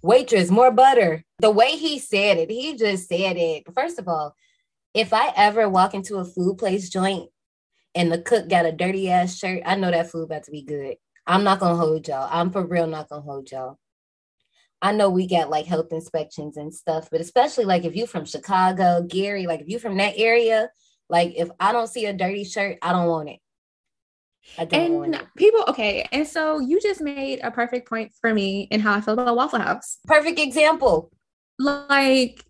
[0.03, 1.25] Waitress, more butter.
[1.41, 3.65] The way he said it, he just said it.
[3.75, 4.35] First of all,
[4.95, 7.29] if I ever walk into a food place joint
[7.95, 10.63] and the cook got a dirty ass shirt, I know that food about to be
[10.63, 10.97] good.
[11.27, 12.29] I'm not gonna hold y'all.
[12.31, 13.79] I'm for real not gonna hold y'all.
[14.83, 18.25] I know we got like health inspections and stuff, but especially like if you're from
[18.25, 20.71] Chicago, Gary, like if you're from that area,
[21.09, 23.41] like if I don't see a dirty shirt, I don't want it.
[24.59, 25.27] I don't and want it.
[25.37, 29.01] people, okay, and so you just made a perfect point for me in how I
[29.01, 29.99] feel about Waffle House.
[30.07, 31.11] Perfect example.
[31.59, 32.43] Like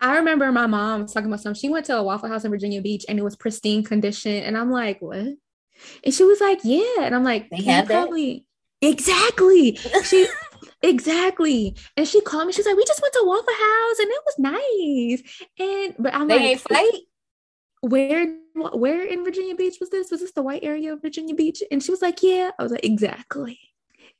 [0.00, 1.58] I remember my mom talking about something.
[1.58, 4.58] She went to a Waffle House in Virginia Beach and it was pristine condition, and
[4.58, 5.16] I'm like, what?
[6.04, 8.44] And she was like, yeah, and I'm like, they have probably
[8.82, 8.88] that?
[8.88, 9.76] exactly.
[10.04, 10.26] She
[10.82, 11.74] Exactly.
[11.96, 12.52] And she called me.
[12.52, 15.46] She's like, we just went to Waffle House and it was nice.
[15.58, 17.02] And but I'm they like, fight.
[17.80, 20.10] Where where in Virginia Beach was this?
[20.10, 21.62] Was this the white area of Virginia Beach?
[21.70, 22.50] And she was like, Yeah.
[22.58, 23.58] I was like, exactly.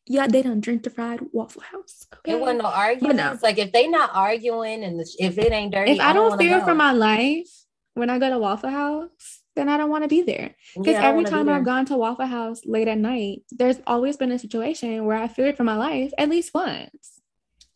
[0.06, 2.06] Yeah, they don't drink the fried Waffle House.
[2.14, 2.32] Okay.
[2.32, 3.22] It wasn't no arguments.
[3.22, 3.38] No.
[3.42, 6.28] Like if they not arguing and the, if it ain't dirty, if I don't, I
[6.30, 7.48] don't fear for my life
[7.94, 10.54] when I go to Waffle House, then I don't want to be there.
[10.76, 14.30] Because yeah, every time I've gone to Waffle House late at night, there's always been
[14.30, 17.20] a situation where I feared for my life at least once.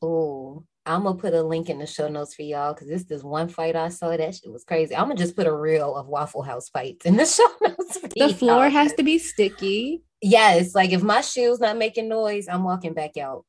[0.00, 3.24] Oh, I'm gonna put a link in the show notes for y'all because this is
[3.24, 4.94] one fight I saw that shit was crazy.
[4.94, 7.98] I'm gonna just put a reel of Waffle House fights in the show notes.
[8.16, 10.04] the floor has to be sticky.
[10.20, 13.44] Yes, like if my shoes not making noise, I'm walking back out.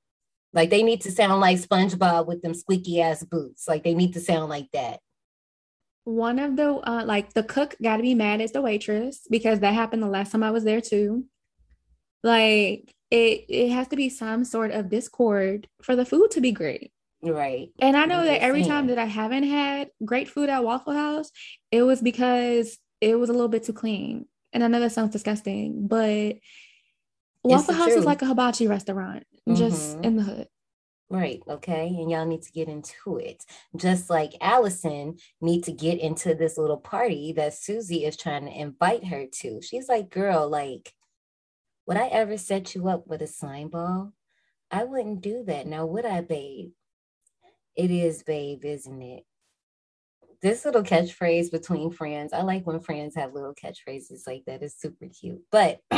[0.54, 3.68] Like they need to sound like SpongeBob with them squeaky ass boots.
[3.68, 5.00] Like they need to sound like that.
[6.06, 9.60] One of the uh, like the cook got to be mad at the waitress because
[9.60, 11.26] that happened the last time I was there too.
[12.24, 16.52] Like it, it has to be some sort of discord for the food to be
[16.52, 16.92] great.
[17.22, 17.70] Right.
[17.80, 18.72] And I know I'm that every saying.
[18.72, 21.32] time that I haven't had great food at Waffle House,
[21.72, 24.26] it was because it was a little bit too clean.
[24.52, 26.36] And I know that sounds disgusting, but
[27.44, 28.00] Waffle House truth.
[28.00, 29.56] is like a hibachi restaurant, mm-hmm.
[29.56, 30.48] just in the hood.
[31.14, 31.44] Right.
[31.48, 31.90] Okay.
[31.90, 33.46] And y'all need to get into it.
[33.76, 38.52] Just like Allison need to get into this little party that Susie is trying to
[38.52, 39.62] invite her to.
[39.62, 40.92] She's like, girl, like,
[41.86, 44.12] would I ever set you up with a slime ball?
[44.72, 45.68] I wouldn't do that.
[45.68, 46.72] Now, would I, babe?
[47.76, 49.24] It is, babe, isn't it?
[50.42, 52.34] This little catchphrase between friends.
[52.34, 54.64] I like when friends have little catchphrases like that.
[54.64, 55.44] It's super cute.
[55.52, 55.80] But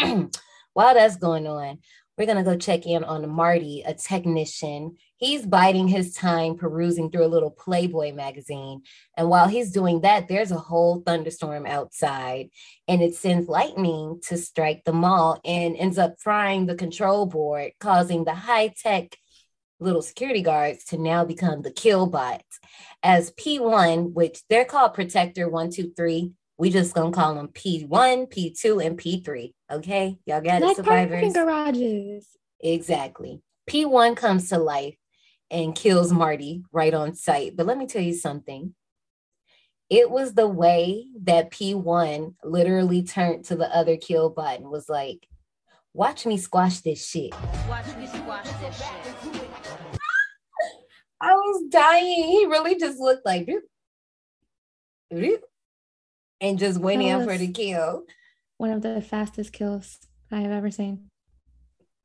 [0.74, 1.80] while that's going on,
[2.18, 4.96] we're going to go check in on Marty, a technician.
[5.18, 8.84] He's biding his time perusing through a little Playboy magazine.
[9.18, 12.50] And while he's doing that, there's a whole thunderstorm outside,
[12.88, 17.72] and it sends lightning to strike the mall and ends up frying the control board,
[17.80, 19.18] causing the high tech
[19.80, 22.60] little security guards to now become the killbots.
[23.04, 27.90] As P1, which they're called Protector 123, we just gonna call them P1,
[28.32, 29.54] P2, and P3.
[29.72, 31.34] Okay, y'all got like it, survivors.
[31.34, 32.28] garages.
[32.62, 33.42] Exactly.
[33.70, 34.96] P1 comes to life
[35.52, 37.56] and kills Marty right on sight.
[37.56, 38.74] But let me tell you something.
[39.90, 45.28] It was the way that P1 literally turned to the other kill button was like,
[45.94, 47.34] watch me squash this shit.
[47.70, 49.50] Watch me squash this shit.
[51.22, 52.24] I was dying.
[52.24, 53.62] He really just looked like, doop,
[55.14, 55.40] doop,
[56.42, 58.04] and just went in for the kill.
[58.58, 59.98] One of the fastest kills
[60.32, 61.10] I have ever seen.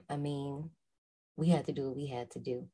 [0.09, 0.71] I mean,
[1.37, 2.69] we had to do what we had to do.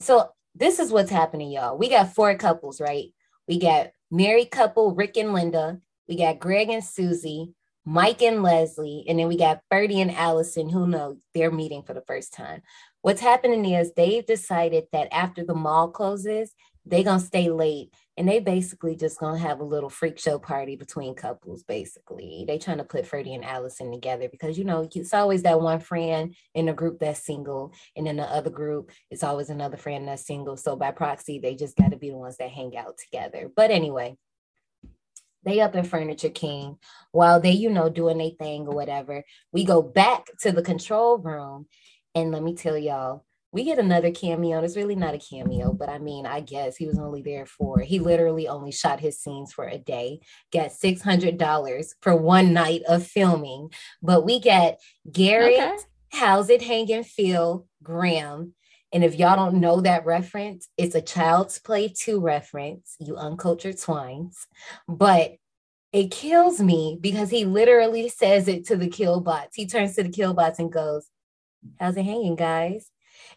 [0.00, 1.76] So this is what's happening, y'all.
[1.76, 3.12] We got four couples, right?
[3.46, 5.80] We got married couple Rick and Linda.
[6.08, 7.52] We got Greg and Susie,
[7.84, 11.94] Mike and Leslie, and then we got Ferdy and Allison, who know they're meeting for
[11.94, 12.62] the first time.
[13.02, 16.54] What's happening is they've decided that after the mall closes,
[16.88, 20.76] they're gonna stay late and they basically just gonna have a little freak show party
[20.76, 25.14] between couples basically they trying to put Ferdy and Allison together because you know it's
[25.14, 29.22] always that one friend in a group that's single and in the other group it's
[29.22, 32.36] always another friend that's single so by proxy they just got to be the ones
[32.38, 34.16] that hang out together but anyway
[35.44, 36.76] they up in Furniture King
[37.12, 39.24] while they, you know, doing their thing or whatever.
[39.52, 41.66] We go back to the control room.
[42.14, 44.62] And let me tell y'all, we get another cameo.
[44.62, 47.80] It's really not a cameo, but I mean, I guess he was only there for,
[47.80, 50.20] he literally only shot his scenes for a day,
[50.52, 53.70] got $600 for one night of filming.
[54.02, 54.80] But we get
[55.10, 55.76] Gerrit, okay.
[56.12, 58.54] How's It Hanging Phil Graham.
[58.92, 63.78] And if y'all don't know that reference, it's a Child's Play 2 reference, you uncultured
[63.78, 64.46] swines.
[64.86, 65.36] But
[65.92, 69.54] it kills me because he literally says it to the killbots.
[69.54, 71.08] He turns to the killbots and goes,
[71.80, 72.90] How's it hanging, guys?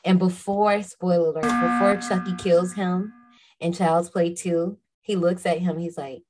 [0.03, 3.13] And before, spoiler alert, before Chucky kills him
[3.59, 6.23] in Child's Play 2, he looks at him, he's like,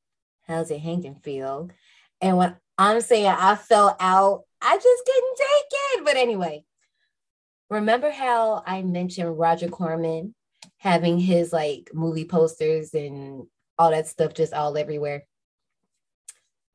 [0.47, 1.69] How's it hanging feel?
[2.19, 6.05] And when I'm saying I fell out, I just couldn't take it.
[6.05, 6.65] But anyway,
[7.69, 10.36] remember how I mentioned Roger Corman
[10.78, 13.47] having his like movie posters and
[13.78, 15.26] all that stuff just all everywhere?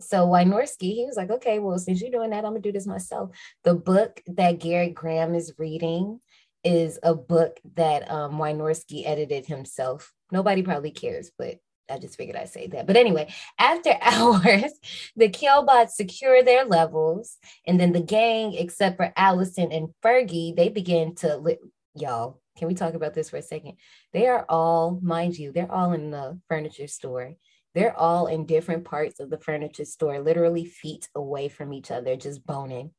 [0.00, 2.86] So Wynorski, he was like, okay, well, since you're doing that, I'm gonna do this
[2.86, 3.30] myself.
[3.64, 6.20] The book that Gerrit Graham is reading
[6.66, 10.12] is a book that um, Wynorski edited himself.
[10.32, 12.88] Nobody probably cares, but I just figured I'd say that.
[12.88, 14.72] But anyway, after hours,
[15.14, 17.36] the Killbots secure their levels,
[17.66, 21.58] and then the gang, except for Allison and Ferdy, they begin to li-
[21.94, 22.40] y'all.
[22.58, 23.74] Can we talk about this for a second?
[24.12, 27.34] They are all, mind you, they're all in the furniture store.
[27.74, 32.16] They're all in different parts of the furniture store, literally feet away from each other,
[32.16, 32.92] just boning.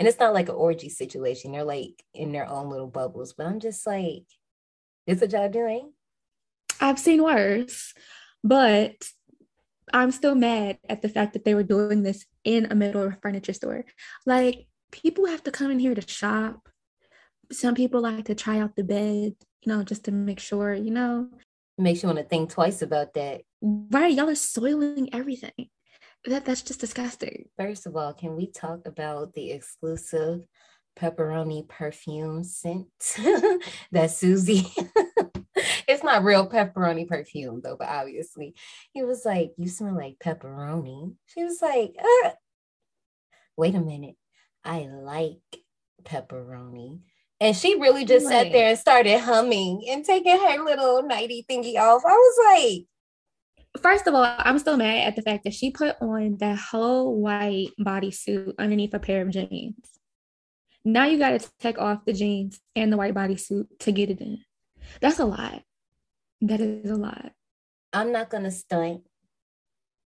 [0.00, 1.52] And it's not like an orgy situation.
[1.52, 3.34] They're like in their own little bubbles.
[3.34, 4.24] But I'm just like,
[5.06, 5.92] this what y'all doing?
[6.80, 7.92] I've seen worse,
[8.42, 8.94] but
[9.92, 13.12] I'm still mad at the fact that they were doing this in a middle of
[13.12, 13.84] a furniture store.
[14.24, 16.70] Like people have to come in here to shop.
[17.52, 20.92] Some people like to try out the bed, you know, just to make sure, you
[20.92, 21.28] know.
[21.76, 23.42] Makes you want to think twice about that.
[23.60, 24.14] Right.
[24.14, 25.68] Y'all are soiling everything
[26.24, 27.46] that that's just disgusting.
[27.58, 30.46] First of all, can we talk about the exclusive
[30.98, 32.86] pepperoni perfume scent
[33.92, 34.66] that Susie
[35.88, 38.54] it's not real pepperoni perfume though, but obviously
[38.92, 41.94] he was like, "You smell like pepperoni." She was like,
[42.24, 42.30] uh,
[43.56, 44.16] "Wait a minute,
[44.64, 45.38] I like
[46.02, 47.00] pepperoni."
[47.40, 48.46] And she really just Right.
[48.46, 52.02] sat there and started humming and taking her little nighty thingy off.
[52.04, 52.86] I was like,
[53.80, 57.20] First of all, I'm still mad at the fact that she put on that whole
[57.20, 59.76] white bodysuit underneath a pair of jeans.
[60.84, 64.20] Now you got to take off the jeans and the white bodysuit to get it
[64.20, 64.38] in.
[65.00, 65.62] That's a lot.
[66.40, 67.32] That is a lot.
[67.92, 69.02] I'm not gonna stunt.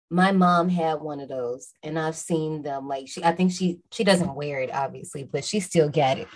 [0.09, 2.87] My mom had one of those, and I've seen them.
[2.87, 6.27] Like she, I think she she doesn't wear it obviously, but she still got it.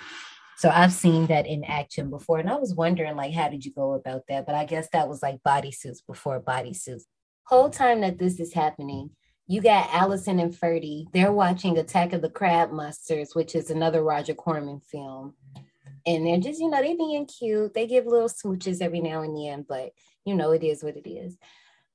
[0.58, 3.72] So I've seen that in action before, and I was wondering like, how did you
[3.72, 4.48] go about that?
[4.48, 7.04] But I guess that was like bodysuits before bodysuits.
[7.44, 9.12] Whole time that this is happening,
[9.46, 11.08] you got Allison and Ferdy.
[11.14, 15.36] They're watching Attack of the Crab Monsters, which is another Roger Corman film,
[16.08, 17.76] and they're just you know they being cute.
[17.76, 19.92] They give little smooches every now and then, but
[20.26, 21.38] you know it is what it is.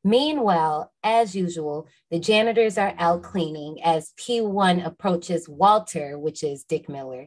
[0.05, 6.89] Meanwhile, as usual, the janitors are out cleaning as P1 approaches Walter, which is Dick
[6.89, 7.27] Miller.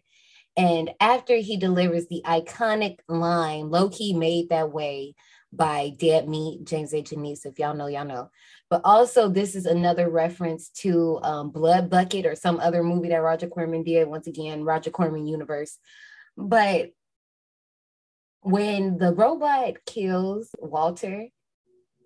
[0.58, 5.16] And after he delivers the iconic line, low key made that way
[5.52, 7.02] by Dead Meat, James A.
[7.02, 8.30] Janisse, if y'all know, y'all know.
[8.70, 13.22] But also, this is another reference to um, Blood Bucket or some other movie that
[13.22, 14.08] Roger Corman did.
[14.08, 15.78] Once again, Roger Corman universe.
[16.36, 16.92] But
[18.42, 21.28] when the robot kills Walter,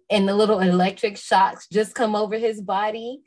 [0.10, 3.22] and the little electric shocks just come over his body.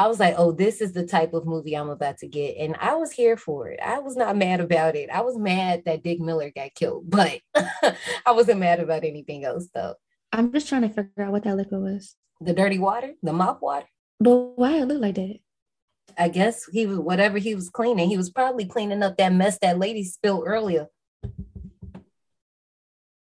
[0.00, 2.56] I was like, oh, this is the type of movie I'm about to get.
[2.56, 3.78] And I was here for it.
[3.84, 5.10] I was not mad about it.
[5.10, 9.68] I was mad that Dick Miller got killed, but I wasn't mad about anything else
[9.74, 9.96] though.
[10.32, 12.16] I'm just trying to figure out what that liquid was.
[12.40, 13.88] The dirty water, the mop water.
[14.18, 15.36] But why it look like that?
[16.16, 18.08] I guess he was whatever he was cleaning.
[18.08, 20.86] He was probably cleaning up that mess that lady spilled earlier.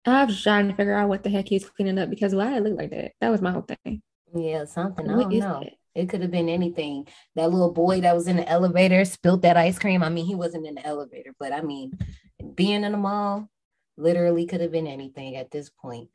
[0.06, 2.56] I was trying to figure out what the heck he was cleaning up because why
[2.56, 3.14] it looked like that?
[3.22, 4.04] That was my whole thing.
[4.36, 5.10] Yeah, something.
[5.10, 5.62] I don't is know.
[5.64, 5.74] that?
[6.00, 7.08] It could have been anything.
[7.36, 10.02] That little boy that was in the elevator spilled that ice cream.
[10.02, 11.98] I mean, he wasn't in the elevator, but I mean,
[12.56, 13.50] being in the mall
[13.98, 16.10] literally could have been anything at this point.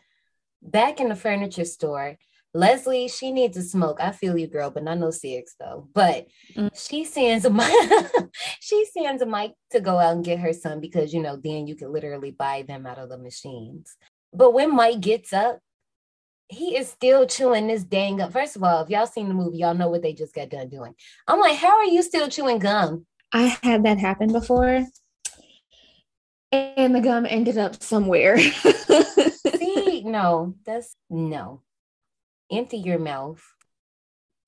[0.63, 2.17] Back in the furniture store,
[2.55, 3.99] Leslie, she needs a smoke.
[4.01, 5.89] I feel you, girl, but not no cigs though.
[5.93, 6.27] But
[6.57, 6.71] Mm.
[6.75, 7.67] she sends a mic.
[8.61, 11.67] she sends a mic to go out and get her son because you know then
[11.67, 13.97] you can literally buy them out of the machines.
[14.33, 15.59] But when Mike gets up,
[16.55, 18.31] he is still chewing this dang gum.
[18.31, 20.69] First of all, if y'all seen the movie, y'all know what they just got done
[20.69, 20.95] doing.
[21.27, 23.07] I'm like, how are you still chewing gum?
[23.33, 24.87] I had that happen before.
[26.53, 28.39] And the gum ended up somewhere.
[29.59, 31.63] See, no, that's no.
[32.53, 33.43] Empty your mouth,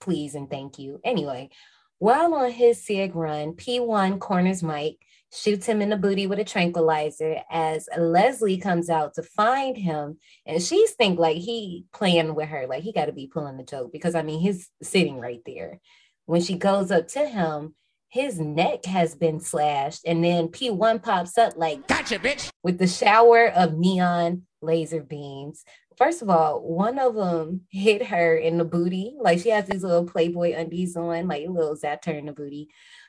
[0.00, 1.00] please and thank you.
[1.02, 1.50] Anyway,
[1.98, 4.98] while on his SIG run, P1 corners Mike,
[5.33, 10.18] shoots him in the booty with a tranquilizer as Leslie comes out to find him.
[10.47, 13.64] And she's think like he playing with her, like he got to be pulling the
[13.64, 15.81] joke because I mean, he's sitting right there.
[16.27, 17.74] When she goes up to him,
[18.09, 20.03] his neck has been slashed.
[20.07, 22.51] And then P1 pops up like, Gotcha, bitch.
[22.62, 25.64] with the shower of neon laser beams.
[25.99, 29.16] First of all, one of them hit her in the booty.
[29.18, 32.68] Like she has these little Playboy undies on, like a little her in the booty.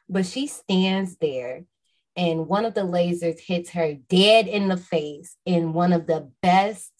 [0.10, 1.66] But she stands there
[2.18, 6.32] and one of the lasers hits her dead in the face in one of the
[6.42, 6.92] best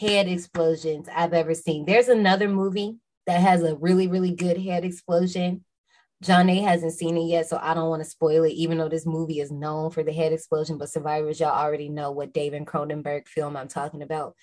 [0.00, 1.84] head explosions I've ever seen.
[1.84, 5.64] There's another movie that has a really, really good head explosion.
[6.22, 8.88] John A hasn't seen it yet, so I don't want to spoil it, even though
[8.88, 10.78] this movie is known for the head explosion.
[10.78, 14.34] But survivors, y'all already know what David Cronenberg film I'm talking about.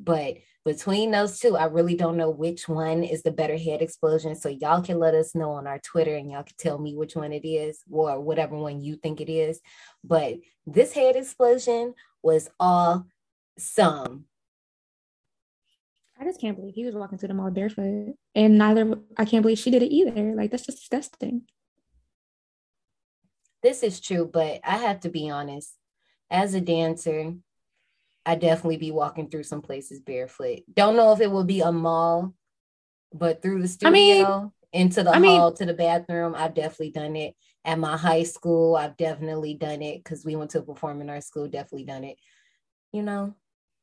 [0.00, 4.34] But between those two, I really don't know which one is the better head explosion.
[4.34, 7.16] So y'all can let us know on our Twitter and y'all can tell me which
[7.16, 9.60] one it is or whatever one you think it is.
[10.04, 10.36] But
[10.66, 14.26] this head explosion was awesome.
[16.20, 18.14] I just can't believe he was walking to the mall barefoot.
[18.34, 20.34] And neither I can't believe she did it either.
[20.34, 21.42] Like that's just disgusting.
[23.62, 25.74] This is true, but I have to be honest.
[26.30, 27.34] As a dancer,
[28.28, 30.58] I definitely be walking through some places barefoot.
[30.74, 32.34] Don't know if it will be a mall,
[33.10, 36.52] but through the studio I mean- into the I mean- hall to the bathroom, I've
[36.52, 37.34] definitely done it.
[37.64, 41.26] At my high school, I've definitely done it because we went to a performing arts
[41.26, 42.18] school, definitely done it.
[42.92, 43.34] You know,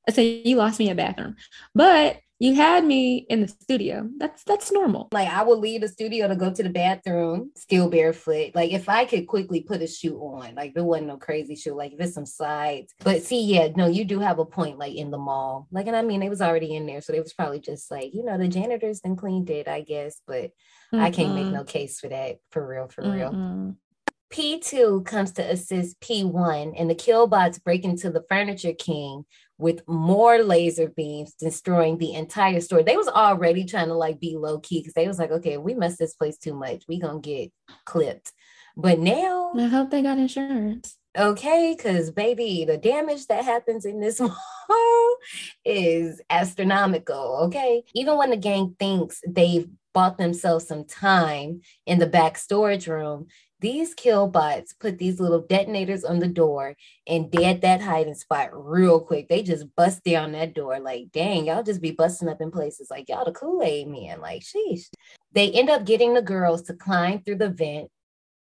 [0.07, 1.37] I say you lost me a bathroom.
[1.73, 4.07] But you had me in the studio.
[4.17, 5.09] That's that's normal.
[5.11, 8.51] like I would leave the studio to go to the bathroom, still barefoot.
[8.53, 11.73] Like if I could quickly put a shoe on, like there wasn't no crazy shoe,
[11.73, 12.93] like if it's some sides.
[13.03, 15.67] But see, yeah, no, you do have a point, like in the mall.
[15.71, 18.13] Like, and I mean, it was already in there, so they was probably just like,
[18.13, 20.21] you know, the janitors then cleaned it, I guess.
[20.27, 20.51] But
[20.93, 23.75] I can't make no case for that, for real, for real.
[24.31, 24.61] Mm-mm.
[24.61, 29.25] P2 comes to assist P1, and the killbots break into the Furniture King
[29.57, 32.83] with more laser beams, destroying the entire store.
[32.83, 35.73] They was already trying to like be low key because they was like, okay, we
[35.73, 37.51] mess this place too much, we gonna get
[37.85, 38.33] clipped.
[38.75, 40.97] But now, I hope they got insurance.
[41.17, 44.19] Okay, because baby, the damage that happens in this
[44.69, 45.15] mall
[45.63, 47.43] is astronomical.
[47.45, 52.87] Okay, even when the gang thinks they've bought themselves some time in the back storage
[52.87, 53.27] room,
[53.61, 56.75] these kill killbots put these little detonators on the door
[57.07, 59.27] and dead that hiding spot real quick.
[59.27, 60.79] They just bust down that door.
[60.79, 64.21] Like, dang, y'all just be busting up in places like y'all the Kool-Aid man.
[64.21, 64.89] Like, sheesh.
[65.31, 67.89] They end up getting the girls to climb through the vent.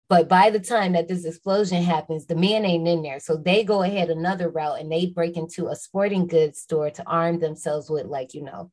[0.09, 3.21] But by the time that this explosion happens, the men ain't in there.
[3.21, 7.03] So they go ahead another route and they break into a sporting goods store to
[7.07, 8.71] arm themselves with, like, you know,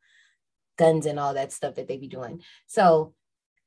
[0.79, 2.43] guns and all that stuff that they be doing.
[2.67, 3.15] So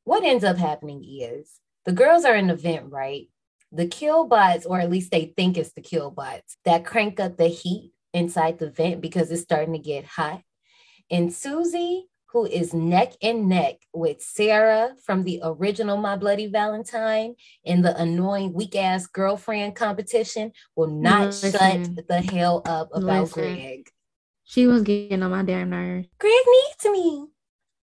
[0.03, 3.27] what ends up happening is the girls are in the vent, right?
[3.71, 7.37] The kill killbots, or at least they think it's the kill killbots, that crank up
[7.37, 10.41] the heat inside the vent because it's starting to get hot.
[11.09, 17.35] And Susie, who is neck and neck with Sarah from the original My Bloody Valentine
[17.63, 21.95] in the annoying weak ass girlfriend competition, will not Listen.
[21.95, 23.55] shut the hell up about Listen.
[23.55, 23.89] Greg.
[24.43, 26.07] She was getting on my damn nerves.
[26.19, 27.27] Greg needs me.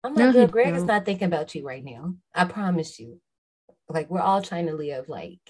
[0.02, 2.14] I'm like, no, Greg is not thinking about you right now.
[2.34, 3.20] I promise you.
[3.88, 5.08] Like we're all trying to live.
[5.08, 5.40] Like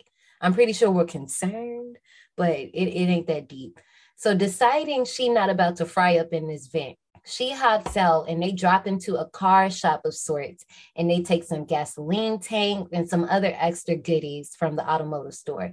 [0.41, 1.99] I'm pretty sure we're concerned,
[2.37, 3.80] but it, it ain't that deep.
[4.16, 8.43] So deciding she not about to fry up in this vent, she hops out and
[8.43, 10.64] they drop into a car shop of sorts
[10.95, 15.72] and they take some gasoline tank and some other extra goodies from the automotive store.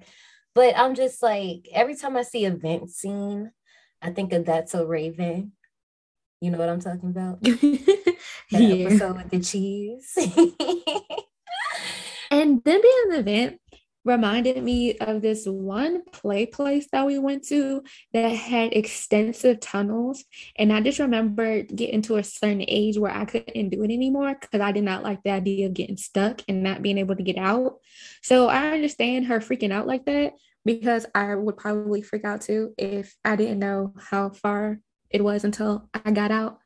[0.55, 3.51] But I'm just like, every time I see a vent scene,
[4.01, 5.53] I think of That's So Raven.
[6.41, 7.41] You know what I'm talking about?
[7.41, 8.17] that
[8.51, 8.85] yeah.
[8.85, 10.17] episode with the cheese.
[12.33, 13.59] And then being in the event
[14.03, 20.25] reminded me of this one play place that we went to that had extensive tunnels.
[20.57, 24.35] And I just remember getting to a certain age where I couldn't do it anymore
[24.39, 27.21] because I did not like the idea of getting stuck and not being able to
[27.21, 27.77] get out.
[28.23, 30.33] So I understand her freaking out like that
[30.65, 34.79] because I would probably freak out too if I didn't know how far
[35.11, 36.57] it was until I got out.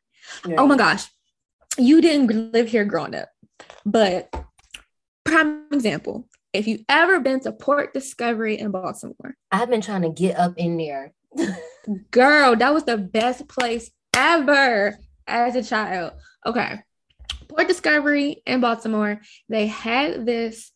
[0.47, 0.55] Yeah.
[0.59, 1.09] Oh my gosh.
[1.77, 3.29] You didn't live here growing up,
[3.85, 4.33] but
[5.27, 9.35] prime example if you ever been to port discovery in baltimore?
[9.51, 11.13] I've been trying to get up in there.
[12.11, 14.97] Girl that was the best place ever
[15.27, 16.13] as a child.
[16.45, 16.79] Okay.
[17.47, 20.71] Port discovery in baltimore they had this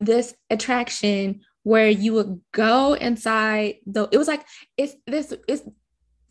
[0.00, 4.44] this attraction where you would go inside the it was like
[4.76, 5.62] it's this it's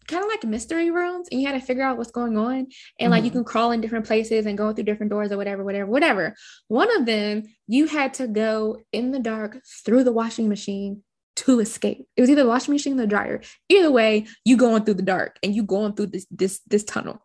[0.07, 2.67] kind of like mystery rooms and you had to figure out what's going on and
[2.67, 3.11] mm-hmm.
[3.11, 3.39] like you mm-hmm.
[3.39, 6.35] can crawl in different places and go through different doors or whatever whatever whatever
[6.67, 11.03] one of them you had to go in the dark through the washing machine
[11.35, 14.83] to escape it was either the washing machine or the dryer either way you going
[14.83, 17.23] through the dark and you going through this this this tunnel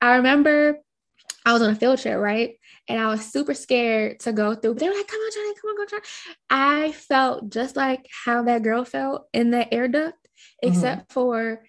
[0.00, 0.78] i remember
[1.46, 2.56] i was on a field trip right
[2.88, 4.74] and I was super scared to go through.
[4.74, 6.02] but They were like, "Come on, Johnny, come on, go, Johnny."
[6.50, 10.16] I felt just like how that girl felt in that air duct,
[10.62, 10.68] mm-hmm.
[10.68, 11.64] except for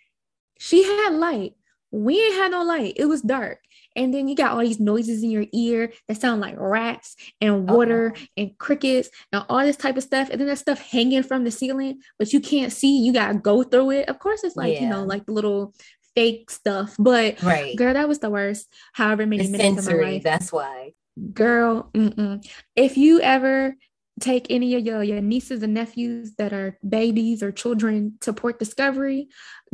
[0.57, 1.53] she had light.
[1.91, 2.93] We ain't had no light.
[2.97, 3.59] It was dark.
[3.95, 7.69] And then you got all these noises in your ear that sound like rats and
[7.69, 8.25] water uh-huh.
[8.35, 10.29] and crickets and all this type of stuff.
[10.29, 12.99] And then that stuff hanging from the ceiling, but you can't see.
[12.99, 14.09] You gotta go through it.
[14.09, 14.81] Of course, it's like, yeah.
[14.81, 15.73] you know, like the little
[16.15, 16.95] fake stuff.
[16.99, 17.75] But right.
[17.77, 18.67] girl, that was the worst.
[18.91, 20.23] However many the minutes sensory, of my life.
[20.23, 20.91] That's why.
[21.33, 22.45] Girl, mm-mm.
[22.75, 23.75] if you ever
[24.19, 28.59] take any of your, your nieces and nephews that are babies or children to Port
[28.59, 29.27] Discovery,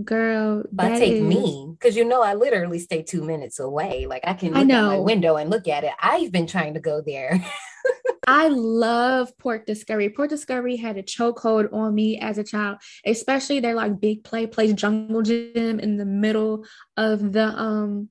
[0.04, 0.64] girl.
[0.72, 1.22] But take is...
[1.22, 4.08] me, because you know I literally stay two minutes away.
[4.08, 4.88] Like I can look I know.
[4.88, 5.92] my window and look at it.
[6.00, 7.44] I've been trying to go there.
[8.28, 10.10] I love Port Discovery.
[10.10, 14.46] Port Discovery had a chokehold on me as a child, especially their like big play
[14.46, 16.66] place jungle gym in the middle
[16.98, 18.10] of the um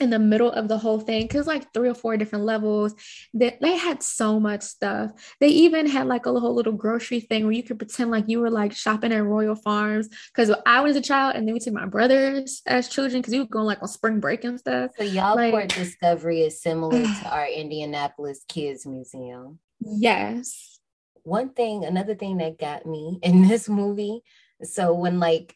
[0.00, 2.94] in the middle of the whole thing because like three or four different levels
[3.34, 5.10] that they, they had so much stuff.
[5.40, 8.40] They even had like a whole little grocery thing where you could pretend like you
[8.40, 11.74] were like shopping at royal farms because i was a child and then we took
[11.74, 14.92] my brothers as children because we were going like on spring break and stuff.
[14.96, 19.58] So y'all like, port discovery is similar to our indianapolis kids museum.
[19.80, 20.80] Yes.
[21.22, 24.22] One thing another thing that got me in this movie
[24.62, 25.54] so when like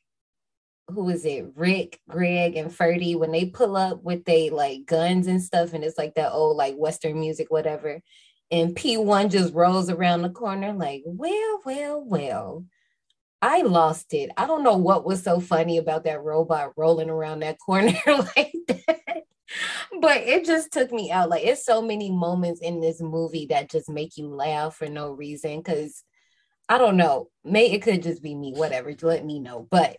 [0.89, 5.27] who is it, Rick, Greg, and Ferdy, when they pull up with they like guns
[5.27, 8.01] and stuff, and it's like that old like Western music, whatever.
[8.51, 12.67] And P1 just rolls around the corner, like, well, well, well.
[13.41, 14.31] I lost it.
[14.37, 18.55] I don't know what was so funny about that robot rolling around that corner like
[18.69, 19.25] that.
[20.01, 21.29] But it just took me out.
[21.29, 25.11] Like it's so many moments in this movie that just make you laugh for no
[25.11, 25.61] reason.
[25.63, 26.05] Cause
[26.69, 27.29] I don't know.
[27.45, 28.95] May it could just be me, whatever.
[29.03, 29.67] Let me know.
[29.69, 29.97] But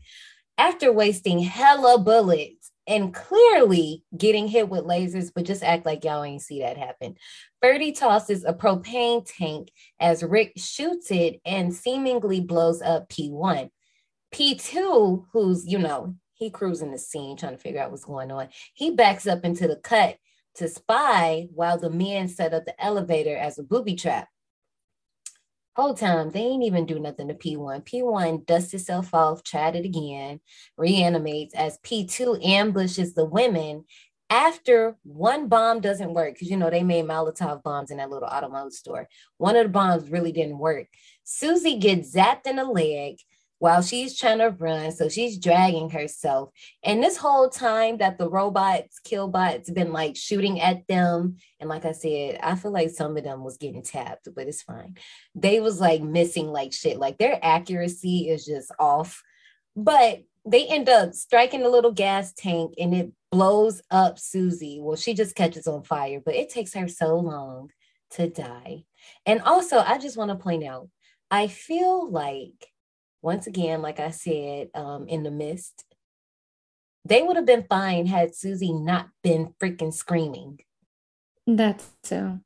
[0.58, 6.24] after wasting hella bullets and clearly getting hit with lasers, but just act like y'all
[6.24, 7.16] ain't see that happen.
[7.62, 9.70] Ferdy tosses a propane tank
[10.00, 13.70] as Rick shoots it and seemingly blows up P1.
[14.34, 18.50] P2, who's, you know, he cruising the scene trying to figure out what's going on,
[18.74, 20.18] he backs up into the cut
[20.56, 24.28] to spy while the men set up the elevator as a booby trap.
[25.76, 27.84] Whole time, they ain't even do nothing to P1.
[27.84, 30.40] P1 dusts itself off, tried it again,
[30.78, 33.84] reanimates as P2 ambushes the women
[34.30, 36.34] after one bomb doesn't work.
[36.34, 39.08] Because, you know, they made Molotov bombs in that little automotive store.
[39.38, 40.88] One of the bombs really didn't work.
[41.24, 43.18] Susie gets zapped in the leg
[43.64, 44.92] while she's trying to run.
[44.92, 46.50] So she's dragging herself.
[46.84, 51.38] And this whole time that the robots, killbots, been like shooting at them.
[51.62, 54.64] And like I said, I feel like some of them was getting tapped, but it's
[54.64, 54.98] fine.
[55.34, 57.00] They was like missing like shit.
[57.00, 59.24] Like their accuracy is just off.
[59.78, 64.80] But they end up striking a little gas tank and it blows up Susie.
[64.82, 67.70] Well, she just catches on fire, but it takes her so long
[68.16, 68.84] to die.
[69.26, 70.90] And also, I just want to point out,
[71.32, 72.73] I feel like
[73.24, 75.86] once again, like I said, um, in the mist,
[77.06, 80.60] they would have been fine had Susie not been freaking screaming.
[81.48, 82.40] That's so.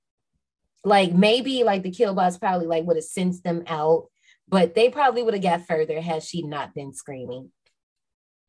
[0.86, 4.08] Like maybe like the killbots probably like would have sensed them out,
[4.48, 7.52] but they probably would have got further had she not been screaming.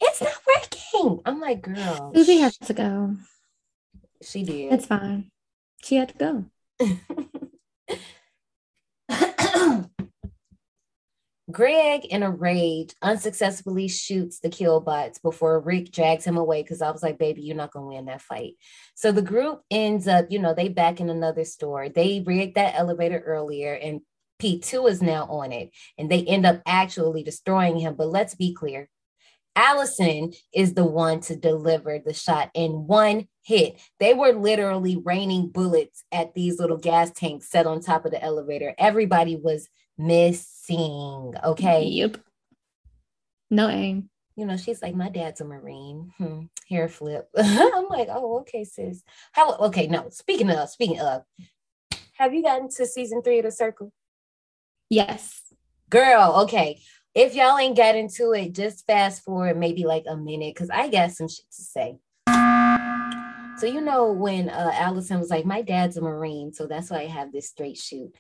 [0.01, 1.21] It's not working.
[1.25, 2.13] I'm like, girl.
[2.15, 3.17] Susie has to go.
[4.23, 4.73] She did.
[4.73, 5.31] It's fine.
[5.83, 6.45] She had to go.
[11.51, 16.91] Greg, in a rage, unsuccessfully shoots the killbots before Rick drags him away because I
[16.91, 18.55] was like, baby, you're not going to win that fight.
[18.95, 21.89] So the group ends up, you know, they back in another store.
[21.89, 24.03] They rigged that elevator earlier and
[24.43, 27.95] P2 is now on it and they end up actually destroying him.
[27.95, 28.89] But let's be clear
[29.59, 33.81] Allison is the one to deliver the shot in one hit.
[33.99, 38.23] They were literally raining bullets at these little gas tanks set on top of the
[38.23, 38.73] elevator.
[38.79, 39.69] Everybody was
[39.99, 41.35] missing.
[41.45, 41.85] Okay.
[41.85, 42.19] Yep.
[43.51, 44.11] No aim.
[44.37, 46.13] You know, she's like, my dad's a Marine.
[46.17, 46.43] Hmm.
[46.69, 47.29] Hair flip.
[47.37, 49.03] I'm like, oh, okay, sis.
[49.33, 50.09] How okay, no.
[50.11, 51.25] Speaking of, speaking of,
[52.13, 53.93] have you gotten to season three of the circle?
[54.89, 55.43] Yes.
[55.91, 56.81] Girl, okay.
[57.15, 60.89] If y'all ain't got into it, just fast forward maybe like a minute because I
[60.89, 61.99] got some shit to say.
[63.59, 66.99] So you know when uh, Allison was like, "My dad's a Marine, so that's why
[66.99, 68.15] I have this straight shoot."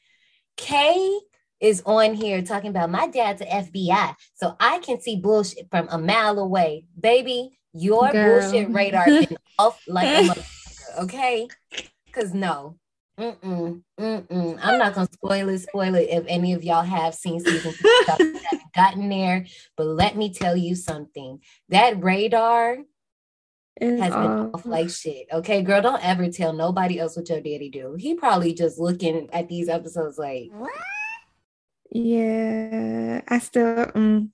[0.56, 1.20] Kay
[1.60, 5.88] is on here talking about my dad's an FBI, so I can see bullshit from
[5.90, 6.86] a mile away.
[6.98, 8.40] Baby, your Girl.
[8.40, 11.48] bullshit radar been off like a motherfucker, okay?
[12.06, 12.76] Because no,
[13.18, 14.58] mm-mm, mm-mm.
[14.62, 17.74] I'm not gonna spoil it, spoil it if any of y'all have seen season
[18.06, 18.40] haven't
[18.74, 19.46] gotten there.
[19.76, 21.40] But let me tell you something:
[21.70, 22.78] that radar
[23.76, 25.26] It's has been all- off like shit.
[25.32, 27.96] Okay, girl, don't ever tell nobody else what your daddy do.
[27.98, 30.50] He probably just looking at these episodes like,
[31.90, 33.86] Yeah, I still.
[33.86, 34.30] Mm,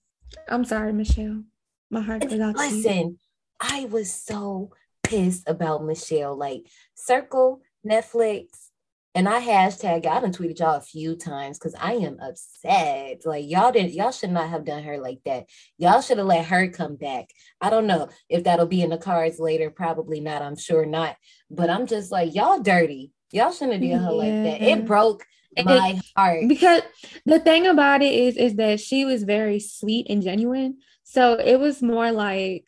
[0.48, 1.44] I'm sorry, Michelle.
[1.90, 2.76] My heart goes out to you.
[2.76, 3.18] Listen,
[3.60, 4.70] I was so
[5.02, 6.36] pissed about Michelle.
[6.36, 8.70] Like Circle, Netflix,
[9.14, 10.06] and I hashtag.
[10.06, 13.24] I done tweeted y'all a few times because I am upset.
[13.24, 13.92] Like y'all didn't.
[13.92, 15.48] Y'all should not have done her like that.
[15.78, 17.30] Y'all should have let her come back.
[17.60, 19.70] I don't know if that'll be in the cards later.
[19.70, 20.42] Probably not.
[20.42, 21.16] I'm sure not.
[21.50, 23.12] But I'm just like y'all dirty.
[23.30, 24.62] Y'all shouldn't have did her like that.
[24.62, 25.24] It broke
[25.62, 26.48] my heart.
[26.48, 26.82] because
[27.26, 30.78] the thing about it is is that she was very sweet and genuine.
[31.04, 32.64] So it was more like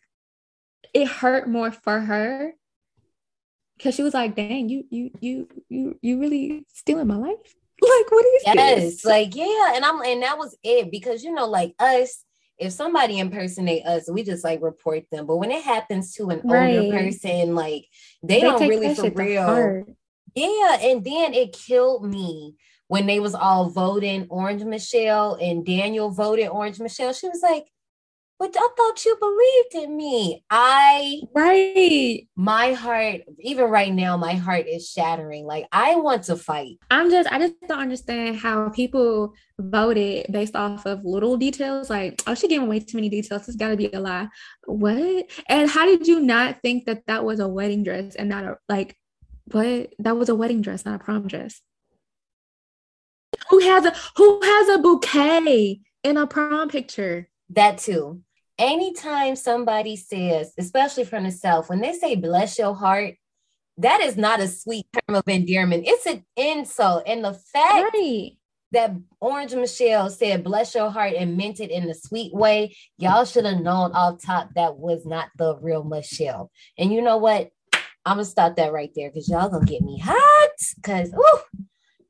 [0.93, 2.53] it hurt more for her.
[3.77, 7.35] Because she was like dang you you you you you really stealing my life?
[7.79, 9.05] Like what is Yes, this?
[9.05, 10.89] Like yeah, and I'm and that was it.
[10.89, 12.23] Because you know, like us,
[12.57, 15.27] if somebody impersonate us, we just like report them.
[15.27, 17.85] But when it happens to an older person, like
[18.23, 19.85] they, don't really for real.
[20.33, 22.55] Yeah, and then it killed me
[22.87, 27.13] when they was all voting Orange Michelle and Daniel voted Orange Michelle.
[27.13, 27.65] She was like,
[28.39, 34.33] "But I thought you believed in me." I right my heart, even right now, my
[34.33, 35.45] heart is shattering.
[35.45, 36.77] Like I want to fight.
[36.91, 42.21] i'm just i just don't understand how people voted based off of little details like
[42.27, 44.27] oh she giving away too many details it's got to be a lie
[44.65, 48.43] what and how did you not think that that was a wedding dress and not
[48.43, 48.95] a like
[49.51, 51.61] what that was a wedding dress not a prom dress
[53.49, 58.21] who has a who has a bouquet in a prom picture That too.
[58.57, 63.15] Anytime somebody says, especially from the South, when they say bless your heart,
[63.77, 65.83] that is not a sweet term of endearment.
[65.85, 67.03] It's an insult.
[67.05, 68.31] And the fact right
[68.71, 68.91] that
[69.21, 72.75] Orange Michelle said, bless your heart and meant it in a sweet way.
[72.97, 76.51] Y'all should have known off top that was not the real Michelle.
[76.77, 77.49] And you know what?
[78.05, 80.49] I'm gonna stop that right there because y'all gonna get me hot.
[80.83, 81.43] Cause oh,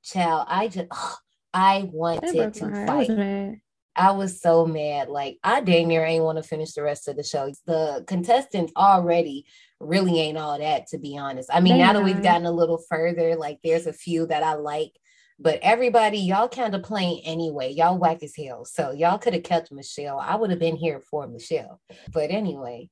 [0.08, 1.16] child, I just oh,
[1.54, 3.10] I wanted to fight.
[3.10, 3.62] I,
[3.96, 5.10] I was so mad.
[5.10, 7.52] Like I dang near ain't want to finish the rest of the show.
[7.66, 9.46] The contestants already
[9.80, 11.50] really ain't all that, to be honest.
[11.52, 14.44] I mean, they now that we've gotten a little further, like there's a few that
[14.44, 14.92] I like,
[15.40, 17.72] but everybody, y'all kind of playing anyway.
[17.72, 18.66] Y'all whack as hell.
[18.66, 20.20] So y'all could have kept Michelle.
[20.20, 21.80] I would have been here for Michelle.
[22.12, 22.90] But anyway,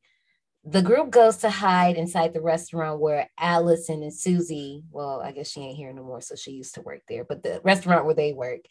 [0.68, 5.52] the group goes to hide inside the restaurant where Allison and Susie, well, I guess
[5.52, 8.16] she ain't here no more, so she used to work there, but the restaurant where
[8.16, 8.62] they work.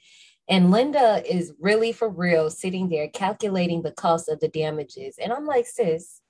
[0.49, 5.19] And Linda is really for real sitting there calculating the cost of the damages.
[5.23, 6.21] And I'm like, sis,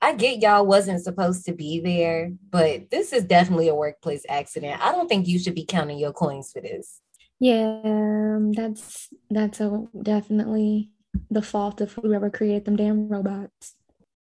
[0.00, 4.84] I get y'all wasn't supposed to be there, but this is definitely a workplace accident.
[4.84, 7.00] I don't think you should be counting your coins for this.
[7.38, 10.90] Yeah, um, that's that's a definitely
[11.30, 13.76] the fault of whoever created them damn robots.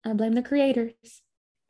[0.05, 0.93] I blame the creators.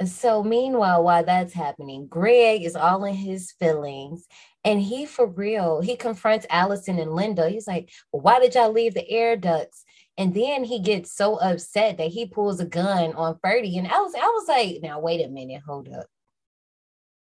[0.03, 4.28] So meanwhile, while that's happening, Greg is all in his feelings.
[4.66, 7.49] And he for real, he confronts Allison and Linda.
[7.49, 9.86] He's like, well, why did y'all leave the air ducts?
[10.18, 13.78] And then he gets so upset that he pulls a gun on Ferdy.
[13.78, 16.07] And I was, I was like, now wait a minute, hold up.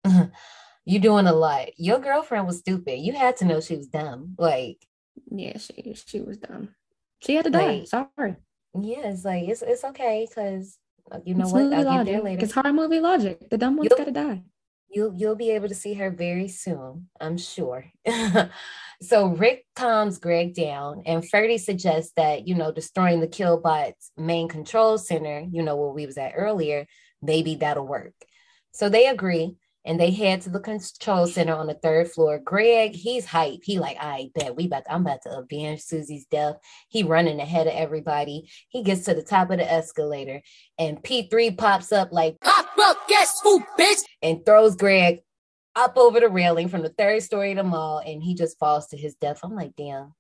[0.85, 1.71] You're doing a lot.
[1.77, 3.01] Your girlfriend was stupid.
[3.01, 4.35] You had to know she was dumb.
[4.39, 4.79] Like,
[5.31, 6.75] yeah, she she was dumb.
[7.21, 7.79] She had to die.
[7.81, 8.37] Like, Sorry.
[8.75, 10.79] Yeah, it's like it's it's okay because
[11.25, 11.73] you know it's what?
[11.73, 12.07] I'll logic.
[12.07, 12.45] get there later.
[12.45, 13.51] It's horror movie logic.
[13.51, 14.43] The dumb one's gotta die.
[14.89, 17.85] You'll you'll be able to see her very soon, I'm sure.
[19.03, 24.49] so Rick calms Greg down, and Ferdy suggests that you know destroying the Killbot's main
[24.49, 26.87] control center, you know where we was at earlier,
[27.23, 28.15] maybe that'll work.
[28.73, 32.39] So they agree, and they head to the control center on the third floor.
[32.39, 33.61] Greg, he's hype.
[33.63, 36.57] He like, I bet we about to, I'm about to avenge Susie's death.
[36.89, 38.51] He running ahead of everybody.
[38.69, 40.43] He gets to the top of the escalator,
[40.79, 45.21] and P3 pops up like, pop up, guess who, bitch, and throws Greg
[45.77, 48.89] up over the railing from the third story of the mall, and he just falls
[48.89, 49.41] to his death.
[49.43, 50.15] I'm like, damn,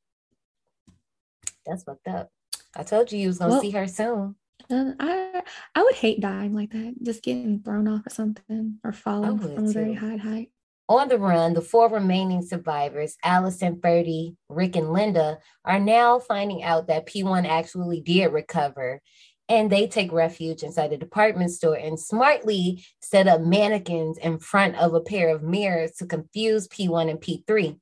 [1.67, 2.31] that's fucked up.
[2.75, 4.37] I told you you was gonna well, see her soon.
[4.71, 5.43] Uh, I
[5.75, 9.67] I would hate dying like that, just getting thrown off or something or falling from
[9.67, 10.51] a very high height.
[10.89, 16.65] On the run, the four remaining survivors, Allison, Ferdy, Rick, and Linda, are now finding
[16.65, 19.01] out that P1 actually did recover.
[19.49, 24.77] And they take refuge inside the department store and smartly set up mannequins in front
[24.77, 27.79] of a pair of mirrors to confuse P1 and P3.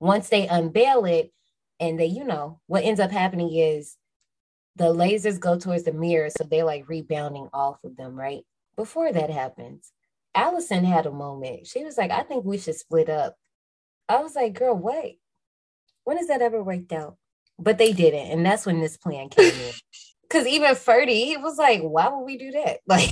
[0.00, 1.32] Once they unveil it,
[1.80, 3.96] and they, you know, what ends up happening is
[4.76, 8.44] the lasers go towards the mirror, so they're like rebounding off of them, right?
[8.76, 9.92] Before that happens,
[10.34, 11.66] Allison had a moment.
[11.66, 13.36] She was like, I think we should split up.
[14.08, 15.20] I was like, girl, wait.
[16.04, 17.16] When has that ever worked out?
[17.58, 18.32] But they didn't.
[18.32, 19.72] And that's when this plan came in.
[20.30, 22.80] Cause even Ferdy he was like, why would we do that?
[22.88, 23.10] Like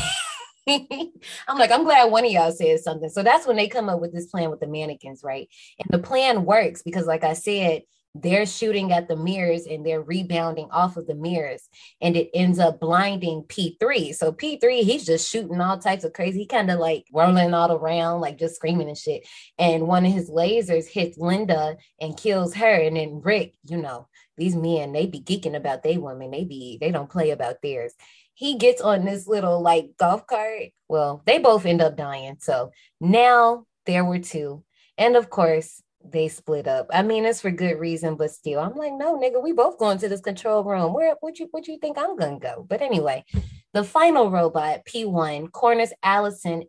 [1.48, 3.08] I'm like, I'm glad one of y'all said something.
[3.08, 5.48] So that's when they come up with this plan with the mannequins, right?
[5.78, 7.82] And the plan works because, like I said,
[8.14, 11.68] they're shooting at the mirrors and they're rebounding off of the mirrors
[12.00, 14.14] and it ends up blinding P3.
[14.14, 18.20] So P3, he's just shooting all types of crazy, kind of like rolling all around,
[18.20, 19.26] like just screaming and shit.
[19.58, 22.74] And one of his lasers hits Linda and kills her.
[22.82, 26.30] And then Rick, you know, these men, they be geeking about their women.
[26.30, 27.94] They be, they don't play about theirs.
[28.34, 30.70] He gets on this little like golf cart.
[30.88, 32.36] Well, they both end up dying.
[32.40, 34.64] So now there were two.
[34.98, 36.88] And of course, they split up.
[36.92, 39.98] I mean, it's for good reason, but still, I'm like, no, nigga, we both going
[39.98, 40.92] to this control room.
[40.92, 42.66] Where would you would you think I'm gonna go?
[42.68, 43.24] But anyway,
[43.72, 46.64] the final robot, P1, corners Allison,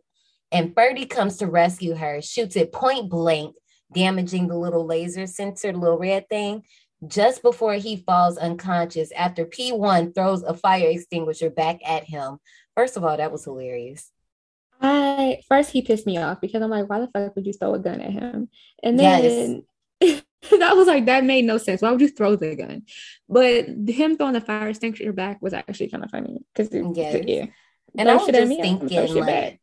[0.52, 3.56] and Ferdy comes to rescue her, shoots it point blank,
[3.92, 6.62] damaging the little laser sensor, little red thing,
[7.06, 12.38] just before he falls unconscious after P1 throws a fire extinguisher back at him.
[12.76, 14.10] First of all, that was hilarious.
[14.84, 17.74] I first he pissed me off because I'm like, why the fuck would you throw
[17.74, 18.48] a gun at him?
[18.82, 19.64] And then
[20.00, 20.22] yes.
[20.50, 21.82] that was like that made no sense.
[21.82, 22.82] Why would you throw the gun?
[23.28, 27.24] But him throwing the fire extinguisher back was actually kind of funny because yes.
[27.26, 27.46] yeah.
[27.96, 29.60] And I was just thinking like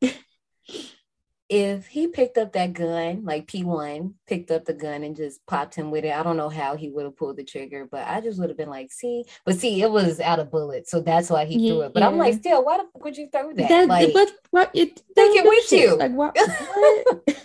[1.51, 5.75] if he picked up that gun, like P1 picked up the gun and just popped
[5.75, 8.21] him with it, I don't know how he would have pulled the trigger, but I
[8.21, 11.29] just would have been like, see, but see, it was out of bullets, so that's
[11.29, 11.93] why he yeah, threw it.
[11.93, 12.07] But yeah.
[12.07, 13.67] I'm like, still, why the fuck would you throw that?
[13.67, 15.81] that like, but what it take it with shit.
[15.81, 15.97] you.
[15.97, 16.37] Like what?
[17.17, 17.37] what?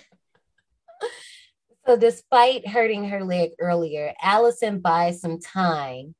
[1.84, 6.14] so despite hurting her leg earlier, Allison buys some time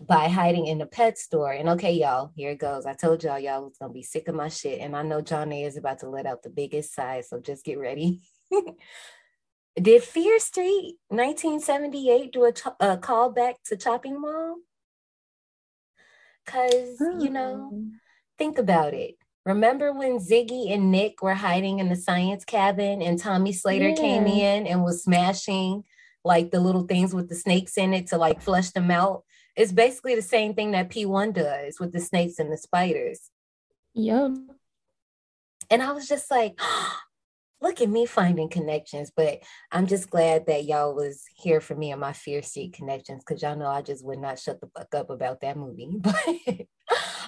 [0.00, 1.52] by hiding in the pet store.
[1.52, 2.86] And okay, y'all, here it goes.
[2.86, 4.80] I told y'all y'all was gonna be sick of my shit.
[4.80, 7.64] And I know John A is about to let out the biggest sigh, so just
[7.64, 8.20] get ready.
[9.80, 14.56] Did Fear Street 1978 do a, ch- a uh, callback to Chopping Mall?
[16.44, 17.84] Because, you know, Oh.
[18.38, 19.16] think about it.
[19.46, 24.26] Remember when Ziggy and Nick were hiding in the science cabin and Tommy Slater came
[24.26, 25.84] in and was smashing
[26.24, 29.24] like the little things with the snakes in it to like flush them out?
[29.56, 33.30] It's basically the same thing that P1 does with the snakes and the spiders.
[33.94, 34.32] Yup.
[35.70, 36.58] And I was just like,
[37.60, 39.12] look at me finding connections.
[39.14, 39.40] But
[39.70, 43.42] I'm just glad that y'all was here for me and my Fear Street connections because
[43.42, 46.00] y'all know I just would not shut the fuck up about that movie.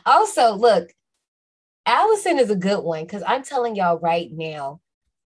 [0.07, 0.93] But also, look,
[1.87, 4.81] Allison is a good one because I'm telling y'all right now,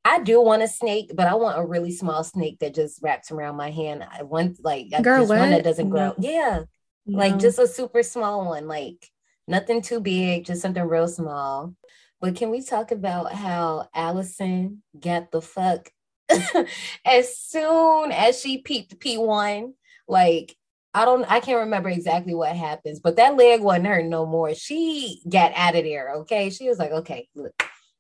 [0.04, 3.32] I do want a snake, but I want a really small snake that just wraps
[3.32, 4.04] around my hand.
[4.10, 6.10] I want like Girl, one that doesn't grow.
[6.10, 6.16] No.
[6.20, 6.64] Yeah,
[7.06, 9.10] like just a super small one, like
[9.48, 11.76] nothing too big, just something real small.
[12.20, 15.90] But can we talk about how Allison got the fuck
[17.06, 19.74] as soon as she peeped P1?
[20.08, 20.56] Like,
[20.94, 24.54] I don't, I can't remember exactly what happens, but that leg wasn't hurt no more.
[24.54, 26.12] She got out of there.
[26.18, 26.50] Okay.
[26.50, 27.54] She was like, okay, look,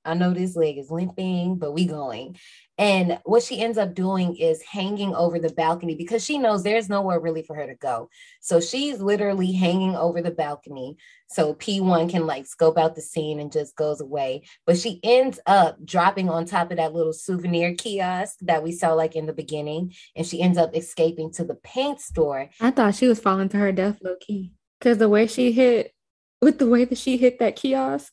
[0.03, 2.37] I know this leg is limping, but we going.
[2.77, 6.89] And what she ends up doing is hanging over the balcony because she knows there's
[6.89, 8.09] nowhere really for her to go.
[8.39, 10.97] So she's literally hanging over the balcony.
[11.29, 14.43] So P1 can like scope out the scene and just goes away.
[14.65, 18.93] But she ends up dropping on top of that little souvenir kiosk that we saw
[18.93, 19.93] like in the beginning.
[20.15, 22.49] And she ends up escaping to the paint store.
[22.59, 24.53] I thought she was falling to her death low key.
[24.79, 25.93] Because the way she hit,
[26.41, 28.11] with the way that she hit that kiosk,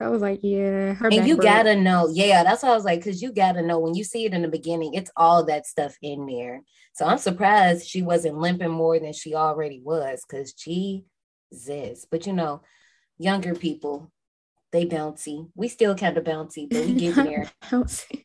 [0.00, 1.44] I was like, yeah, her And you broke.
[1.44, 4.24] gotta know, yeah, that's what I was like, because you gotta know when you see
[4.24, 6.62] it in the beginning, it's all that stuff in there.
[6.94, 12.06] So I'm surprised she wasn't limping more than she already was, because Jesus.
[12.10, 12.62] But you know,
[13.18, 14.12] younger people,
[14.72, 15.48] they bouncy.
[15.54, 17.50] We still kind of bouncy, but we get there.
[17.64, 18.24] Bouncy.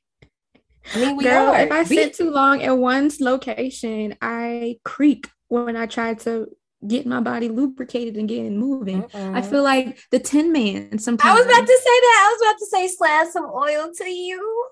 [0.93, 1.59] I mean, we Girl, are.
[1.59, 6.47] if I sit too long at one location, I creak when I try to
[6.87, 9.03] get my body lubricated and getting moving.
[9.03, 9.45] I Mm-mm.
[9.45, 11.31] feel like the Tin Man sometimes.
[11.31, 12.25] I was about to say that.
[12.25, 14.67] I was about to say slap some oil to you.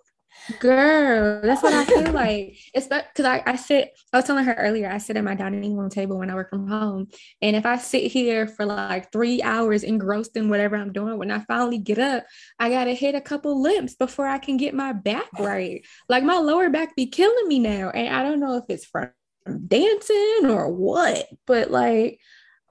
[0.59, 2.57] Girl, that's what I feel like.
[2.73, 5.75] It's because I, I sit, I was telling her earlier, I sit at my dining
[5.75, 7.07] room table when I work from home.
[7.41, 11.31] And if I sit here for like three hours engrossed in whatever I'm doing, when
[11.31, 12.23] I finally get up,
[12.59, 15.85] I got to hit a couple limps before I can get my back right.
[16.09, 17.89] Like my lower back be killing me now.
[17.89, 19.11] And I don't know if it's from
[19.51, 22.19] dancing or what, but like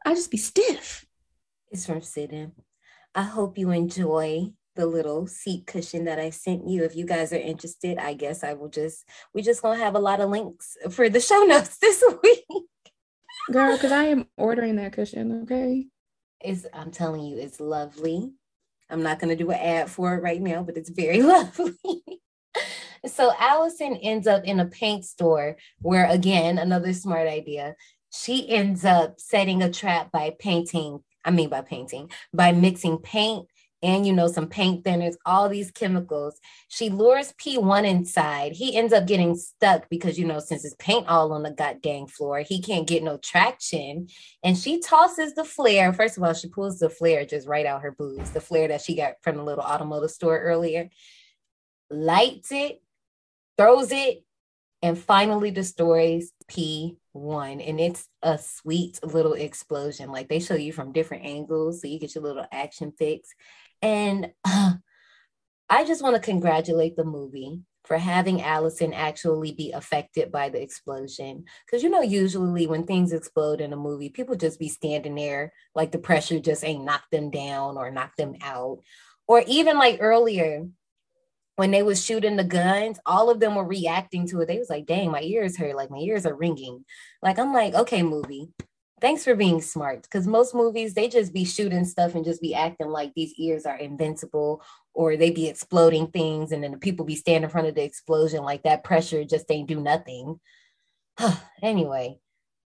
[0.05, 1.05] I just be stiff.
[1.71, 2.53] It's from sitting.
[3.15, 6.85] I hope you enjoy the little seat cushion that I sent you.
[6.85, 9.05] If you guys are interested, I guess I will just
[9.35, 12.45] we just gonna have a lot of links for the show notes this week.
[13.53, 15.87] Girl, because I am ordering that cushion, okay?
[16.41, 18.33] It's I'm telling you, it's lovely.
[18.89, 21.77] I'm not gonna do an ad for it right now, but it's very lovely.
[23.07, 27.77] So Allison ends up in a paint store where again, another smart idea.
[28.13, 33.47] She ends up setting a trap by painting, I mean by painting, by mixing paint
[33.83, 36.39] and you know some paint thinners, all these chemicals.
[36.69, 38.53] She lures P1 inside.
[38.53, 42.07] He ends up getting stuck because you know since it's paint all on the goddamn
[42.07, 44.09] floor, he can't get no traction.
[44.43, 45.93] And she tosses the flare.
[45.93, 48.83] First of all, she pulls the flare just right out her boobs, the flare that
[48.83, 50.91] she got from the little automotive store earlier,
[51.91, 52.83] lights it,
[53.61, 54.25] throws it,
[54.83, 57.69] and finally destroys P1.
[57.69, 60.11] And it's a sweet little explosion.
[60.11, 63.29] Like they show you from different angles, so you get your little action fix.
[63.83, 64.73] And uh,
[65.69, 70.63] I just want to congratulate the movie for having Allison actually be affected by the
[70.63, 71.45] explosion.
[71.67, 75.53] Because you know, usually when things explode in a movie, people just be standing there
[75.75, 78.79] like the pressure just ain't knocked them down or knocked them out.
[79.29, 80.67] Or even like earlier,
[81.61, 84.49] when they was shooting the guns, all of them were reacting to it.
[84.49, 85.77] They was like, dang, my ears hurt.
[85.77, 86.87] Like my ears are ringing.
[87.21, 88.49] Like I'm like, okay, movie.
[88.99, 90.05] Thanks for being smart.
[90.05, 93.67] Because most movies, they just be shooting stuff and just be acting like these ears
[93.67, 94.63] are invincible
[94.95, 97.85] or they be exploding things and then the people be standing in front of the
[97.85, 100.41] explosion like that pressure just ain't do nothing.
[101.63, 102.17] anyway,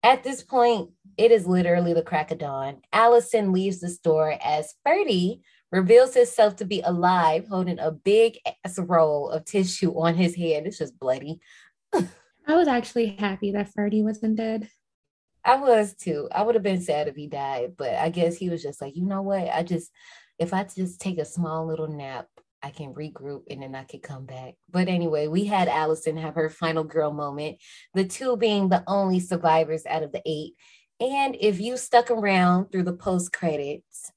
[0.04, 2.84] at this point, it is literally the crack of dawn.
[2.94, 5.42] Allison leaves the store as Ferdy
[5.76, 10.66] reveals himself to be alive, holding a big ass roll of tissue on his head.
[10.66, 11.40] It's just bloody.
[11.94, 14.70] I was actually happy that Ferdy wasn't dead.
[15.44, 16.30] I was too.
[16.32, 18.96] I would have been sad if he died, but I guess he was just like,
[18.96, 19.50] you know what?
[19.50, 19.92] I just,
[20.40, 22.28] if I just take a small little nap,
[22.64, 24.56] I can regroup and then I could come back.
[24.72, 27.58] But anyway, we had Allison have her final girl moment,
[27.94, 30.54] the two being the only survivors out of the eight.
[31.00, 34.12] And if you stuck around through the post credits,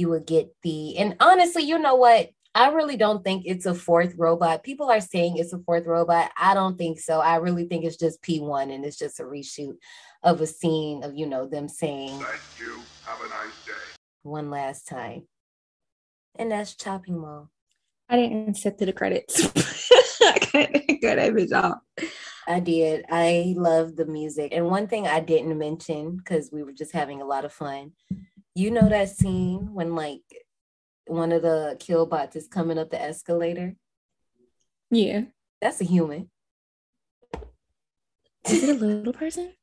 [0.00, 2.30] you would get the, and honestly, you know what?
[2.54, 4.64] I really don't think it's a fourth robot.
[4.64, 6.32] People are saying it's a fourth robot.
[6.36, 7.20] I don't think so.
[7.20, 9.76] I really think it's just P1 and it's just a reshoot
[10.24, 12.80] of a scene of, you know, them saying Thank you.
[13.04, 13.72] Have a nice day.
[14.22, 15.28] one last time.
[16.36, 17.50] And that's Chopping Mall.
[18.08, 19.46] I didn't sit through the credits.
[20.22, 21.78] I couldn't cut off.
[22.48, 23.04] I did.
[23.10, 24.52] I love the music.
[24.52, 27.92] And one thing I didn't mention, because we were just having a lot of fun,
[28.54, 30.22] you know that scene when like
[31.06, 33.74] one of the killbots is coming up the escalator?
[34.90, 35.22] Yeah.
[35.60, 36.30] That's a human.
[38.48, 39.52] Is it a little person?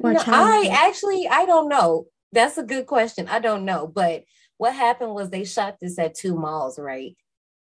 [0.00, 0.22] Or No.
[0.26, 2.06] I actually I don't know.
[2.32, 3.28] That's a good question.
[3.28, 3.86] I don't know.
[3.86, 4.24] But
[4.56, 7.14] what happened was they shot this at two malls, right?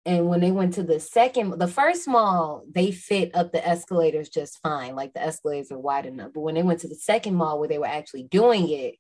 [0.06, 4.30] And when they went to the second, the first mall, they fit up the escalators
[4.30, 4.96] just fine.
[4.96, 6.32] Like the escalators are wide enough.
[6.34, 8.96] But when they went to the second mall where they were actually doing it,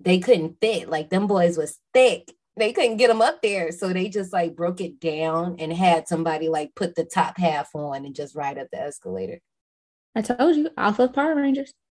[0.00, 0.88] they couldn't fit.
[0.88, 2.32] Like them boys was thick.
[2.56, 3.70] They couldn't get them up there.
[3.72, 7.74] So they just like broke it down and had somebody like put the top half
[7.74, 9.40] on and just ride up the escalator.
[10.14, 11.72] I told you, Alpha Power Rangers.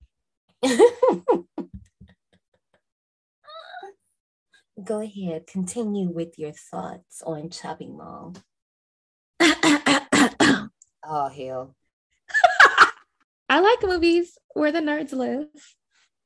[4.84, 8.36] Go ahead, continue with your thoughts on Chopping Mall.
[11.12, 11.76] Oh hell.
[13.50, 15.48] I like movies where the nerds live.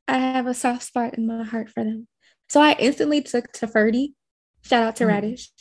[0.07, 2.07] I have a soft spot in my heart for them.
[2.49, 4.15] So I instantly took to Ferdy.
[4.63, 5.07] Shout out to Mhm.
[5.07, 5.51] Radish.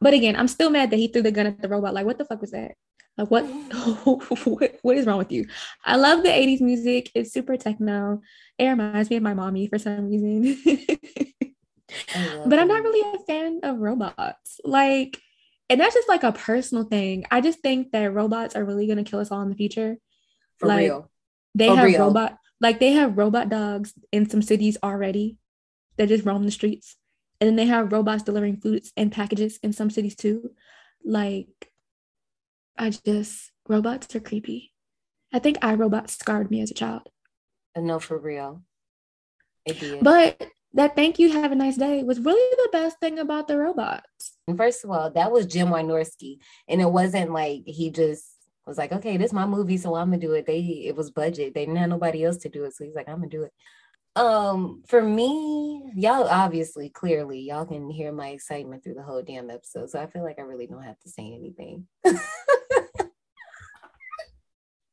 [0.00, 1.94] But again, I'm still mad that he threw the gun at the robot.
[1.94, 2.72] Like, what the fuck was that?
[3.16, 3.44] Like, what?
[4.46, 5.46] what, what is wrong with you?
[5.84, 7.10] I love the 80s music.
[7.14, 8.20] It's super techno.
[8.58, 10.58] It reminds me of my mommy for some reason.
[12.46, 14.60] But I'm not really a fan of robots.
[14.64, 15.20] Like,
[15.70, 17.24] and that's just like a personal thing.
[17.30, 19.96] I just think that robots are really gonna kill us all in the future.
[20.58, 21.10] for like, real.
[21.54, 22.00] They For have real.
[22.06, 25.36] robot like they have robot dogs in some cities already
[25.98, 26.96] that just roam the streets.
[27.38, 30.50] And then they have robots delivering foods and packages in some cities too.
[31.04, 31.70] Like
[32.78, 34.72] I just robots are creepy.
[35.30, 37.02] I think iRobot scarred me as a child.
[37.76, 38.62] Uh, No, for real.
[39.66, 40.02] It did.
[40.02, 40.42] But
[40.72, 44.38] that thank you, have a nice day was really the best thing about the robots.
[44.56, 48.24] First of all, that was Jim Wynorski, and it wasn't like he just
[48.70, 51.10] was like, "Okay, this is my movie, so I'm gonna do it." They it was
[51.10, 53.42] budget; they didn't have nobody else to do it, so he's like, "I'm gonna do
[53.44, 53.52] it."
[54.16, 59.50] Um, for me, y'all obviously, clearly, y'all can hear my excitement through the whole damn
[59.50, 61.86] episode, so I feel like I really don't have to say anything.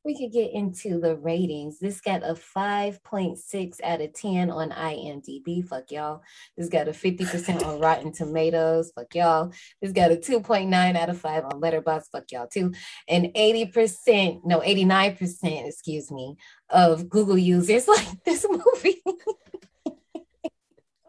[0.03, 1.80] we could get into the ratings.
[1.80, 5.68] This got a 5.6 out of 10 on IMDb.
[5.68, 6.23] Fuck y'all.
[6.57, 8.91] This got a 50% on Rotten Tomatoes.
[8.95, 9.53] Fuck y'all.
[9.82, 12.06] This got a 2.9 out of 5 on Letterboxd.
[12.11, 12.73] Fuck y'all too.
[13.07, 16.36] And 80%, no, 89%, excuse me,
[16.69, 19.03] of Google users like this movie.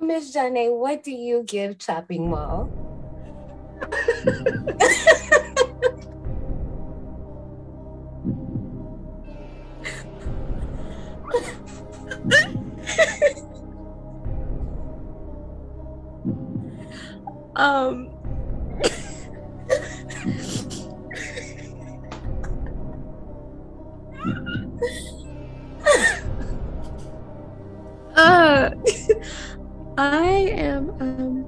[0.00, 2.70] Miss Janae, what do you give Chopping Mall?
[17.54, 18.08] Um
[28.16, 28.70] uh
[29.98, 30.26] I
[30.56, 31.46] am um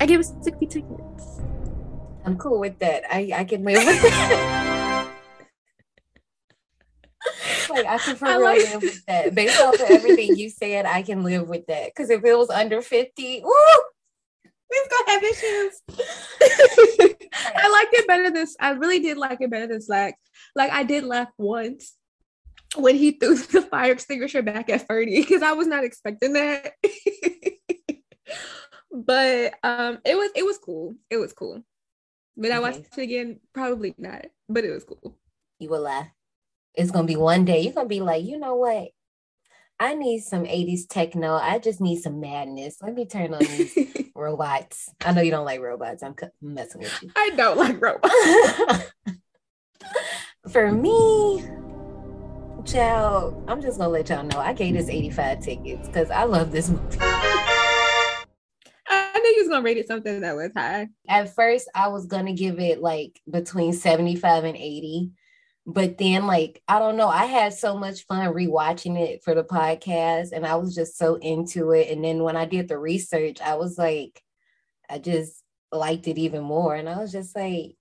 [0.00, 1.40] I give 60 tickets.
[2.24, 3.04] I'm cool with that.
[3.10, 4.62] I, I can live with that.
[7.70, 9.34] like I can for I real like- live with that.
[9.34, 11.86] Based off of everything you said, I can live with that.
[11.86, 13.52] Because if it was under 50, woo,
[14.70, 15.82] we've gonna have issues.
[17.56, 20.18] I liked it better this I really did like it better than Slack.
[20.54, 21.94] Like I did laugh once
[22.76, 26.72] when he threw the fire extinguisher back at Ferdy because I was not expecting that.
[28.92, 30.94] but um it was it was cool.
[31.10, 31.62] It was cool.
[32.36, 35.16] But I watched it again, probably not, but it was cool.
[35.58, 36.08] You will laugh.
[36.76, 37.60] It's gonna be one day.
[37.62, 38.88] You're gonna be like, you know what?
[39.80, 41.34] I need some 80s techno.
[41.34, 42.78] I just need some madness.
[42.82, 43.76] Let me turn on these
[44.14, 44.90] robots.
[45.04, 46.02] I know you don't like robots.
[46.02, 47.10] I'm messing with you.
[47.16, 48.92] I don't like robots.
[50.50, 51.44] For me,
[52.64, 56.52] child, I'm just gonna let y'all know I gave this 85 tickets because I love
[56.52, 56.98] this movie.
[58.88, 60.88] I knew you was gonna rate it something that was high.
[61.08, 65.10] At first, I was gonna give it like between 75 and 80.
[65.66, 69.42] But then, like, I don't know, I had so much fun rewatching it for the
[69.42, 71.90] podcast, and I was just so into it.
[71.90, 74.22] And then when I did the research, I was like,
[74.88, 76.76] I just liked it even more.
[76.76, 77.74] And I was just like,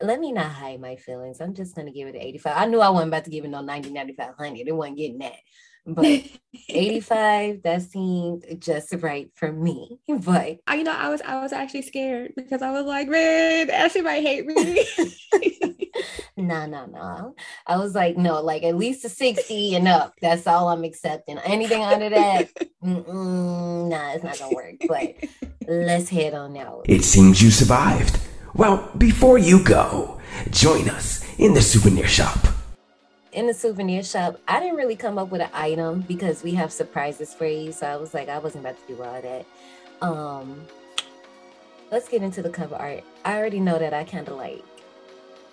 [0.00, 1.40] let me not hide my feelings.
[1.40, 2.52] I'm just gonna give it an 85.
[2.56, 4.68] I knew I wasn't about to give it no 90, 95, 100.
[4.68, 5.34] It wasn't getting that.
[5.86, 6.04] But
[6.68, 9.98] 85, that seemed just right for me.
[10.08, 13.68] But I, you know, I was I was actually scared because I was like, man,
[13.70, 14.86] Ashley might hate me.
[16.36, 17.34] no, no, no.
[17.66, 20.14] I was like, no, like at least a 60 and up.
[20.20, 21.38] That's all I'm accepting.
[21.38, 22.48] Anything under that,
[22.82, 24.76] nah, it's not gonna work.
[24.88, 25.16] But
[25.68, 26.86] let's head on out.
[26.88, 28.18] It seems you survived.
[28.54, 30.20] Well, before you go,
[30.50, 32.53] join us in the souvenir shop.
[33.34, 36.70] In the souvenir shop, I didn't really come up with an item because we have
[36.70, 37.72] surprises for you.
[37.72, 39.46] So I was like, I wasn't about to do all that.
[40.00, 40.64] Um,
[41.90, 43.02] let's get into the cover art.
[43.24, 44.62] I already know that I kind of like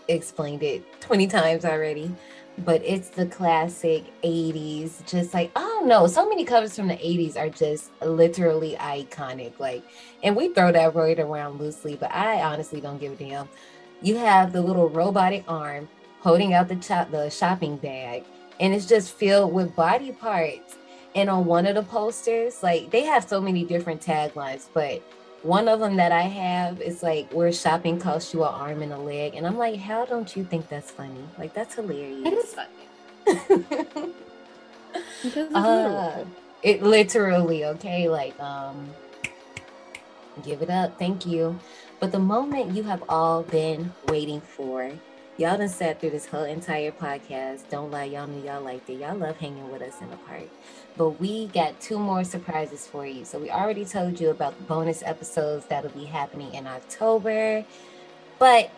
[0.08, 2.12] explained it 20 times already,
[2.60, 6.98] but it's the classic 80s, just like, I don't know, so many covers from the
[6.98, 9.60] 80s are just literally iconic.
[9.60, 9.84] Like,
[10.22, 13.50] and we throw that word around loosely, but I honestly don't give a damn.
[14.04, 15.90] You have the little robotic arm
[16.22, 18.24] holding out the, cho- the shopping bag,
[18.60, 20.78] and it's just filled with body parts.
[21.14, 25.02] And on one of the posters, like they have so many different taglines, but
[25.44, 28.94] one of them that I have is like where shopping costs you an arm and
[28.94, 31.28] a leg, and I'm like, how don't you think that's funny?
[31.38, 32.26] Like that's hilarious.
[32.26, 34.14] It is funny.
[35.54, 36.26] Uh,
[36.64, 38.90] it literally okay, like um,
[40.44, 41.58] give it up, thank you.
[42.00, 44.92] But the moment you have all been waiting for,
[45.42, 47.68] y'all done sat through this whole entire podcast.
[47.72, 49.00] Don't lie, y'all knew y'all liked it.
[49.00, 50.48] Y'all love hanging with us in the park.
[50.96, 53.26] But we got two more surprises for you.
[53.26, 57.66] So we already told you about the bonus episodes that'll be happening in October.
[58.38, 58.70] But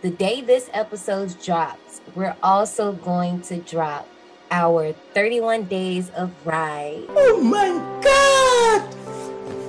[0.00, 4.08] the day this episode drops, we're also going to drop
[4.50, 7.04] our 31 days of ride.
[7.10, 7.68] Oh my
[8.02, 8.94] god!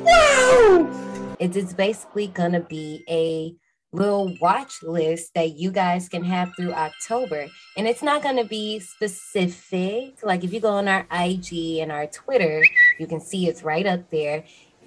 [0.05, 1.35] Wow!
[1.39, 3.53] It is it's basically gonna be a
[3.93, 7.47] little watch list that you guys can have through October.
[7.77, 10.23] And it's not gonna be specific.
[10.23, 12.63] Like if you go on our IG and our Twitter,
[12.99, 14.43] you can see it's right up there.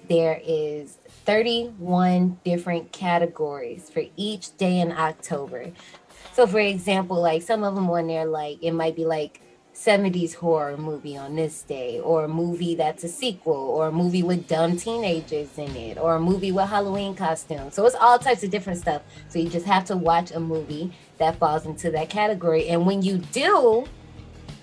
[0.09, 5.71] There is 31 different categories for each day in October.
[6.33, 9.41] So for example, like some of them on there, like it might be like
[9.77, 14.23] 70s horror movie on this day, or a movie that's a sequel, or a movie
[14.23, 17.75] with dumb teenagers in it, or a movie with Halloween costumes.
[17.75, 19.03] So it's all types of different stuff.
[19.29, 22.67] So you just have to watch a movie that falls into that category.
[22.69, 23.85] And when you do,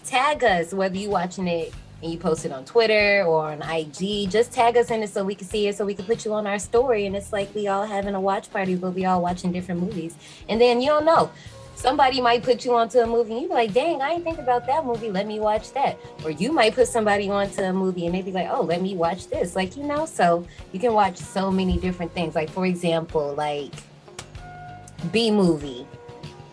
[0.05, 1.73] tag us, whether you're watching it
[2.03, 5.24] and you post it on Twitter or on IG, just tag us in it so
[5.24, 7.07] we can see it, so we can put you on our story.
[7.07, 10.16] And it's like we all having a watch party, but we all watching different movies.
[10.49, 11.31] And then you don't know
[11.74, 14.38] somebody might put you onto a movie and you be like, dang, I didn't think
[14.38, 15.10] about that movie.
[15.10, 15.98] Let me watch that.
[16.24, 18.94] Or you might put somebody onto a movie and they be like, oh, let me
[18.94, 19.55] watch this.
[19.55, 22.34] Like, you know, so you can watch so many different things.
[22.34, 23.72] Like, for example, like
[25.12, 25.86] B movie.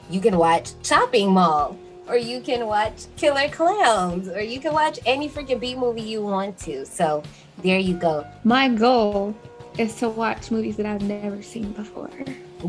[0.10, 1.78] You can watch Chopping Mall.
[2.08, 6.22] Or you can watch Killer Clowns, or you can watch any freaking B movie you
[6.22, 6.86] want to.
[6.86, 7.24] So
[7.60, 8.26] there you go.
[8.44, 9.34] My goal
[9.78, 12.10] is to watch movies that I've never seen before.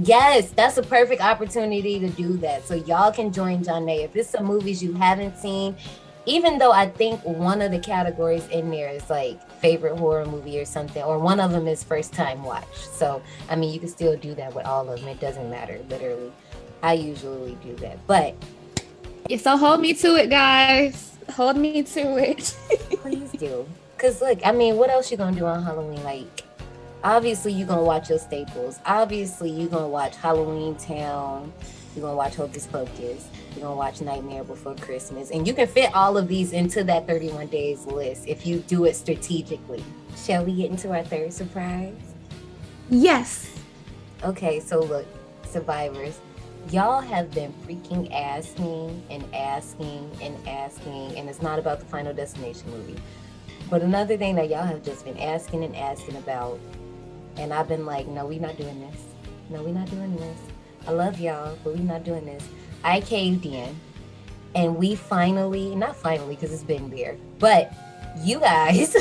[0.01, 2.67] Yes, that's a perfect opportunity to do that.
[2.67, 4.05] So y'all can join Janae.
[4.05, 5.77] If it's some movies you haven't seen,
[6.25, 10.59] even though I think one of the categories in there is like favorite horror movie
[10.61, 12.75] or something, or one of them is first time watch.
[12.75, 15.09] So I mean you can still do that with all of them.
[15.09, 16.33] It doesn't matter, literally.
[16.83, 17.99] I usually do that.
[18.07, 18.35] But
[19.29, 21.17] Yeah, so hold me to it, guys.
[21.31, 22.57] Hold me to it.
[23.03, 23.67] please do.
[23.99, 26.03] Cause look, I mean, what else you gonna do on Halloween?
[26.03, 26.43] Like
[27.05, 28.79] obviously you're gonna watch your staples.
[28.87, 31.51] Obviously you're gonna watch Halloweentown.
[31.95, 33.29] You're gonna watch Hocus Pocus.
[33.53, 37.07] You're gonna watch Nightmare Before Christmas, and you can fit all of these into that
[37.07, 39.85] 31 days list if you do it strategically.
[40.17, 41.95] Shall we get into our third surprise?
[42.91, 43.49] yes.
[44.25, 45.07] Okay, so look,
[45.49, 46.21] survivors,
[46.71, 52.15] y'all have been freaking asking and asking and asking, and it's not about the Final
[52.15, 52.97] Destination movie.
[53.69, 56.61] But another thing that y'all have just been asking and asking about,
[57.37, 59.01] and I've been like, no, we're not doing this.
[59.51, 60.39] No, we're not doing this.
[60.87, 62.47] I love y'all, but we're not doing this.
[62.85, 63.79] I caved in,
[64.55, 67.73] and we finally, not finally, because it's been there, but
[68.21, 68.97] you guys,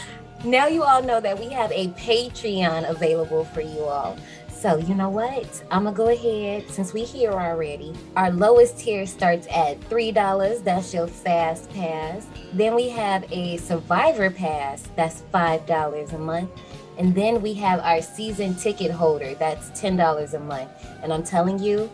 [0.44, 4.16] now you all know that we have a Patreon available for you all.
[4.60, 5.64] So you know what?
[5.70, 7.94] I'm gonna go ahead since we here already.
[8.14, 10.60] Our lowest tier starts at three dollars.
[10.60, 12.26] That's your fast pass.
[12.52, 14.86] Then we have a survivor pass.
[14.96, 16.50] That's five dollars a month.
[16.98, 19.34] And then we have our season ticket holder.
[19.34, 20.70] That's ten dollars a month.
[21.02, 21.90] And I'm telling you,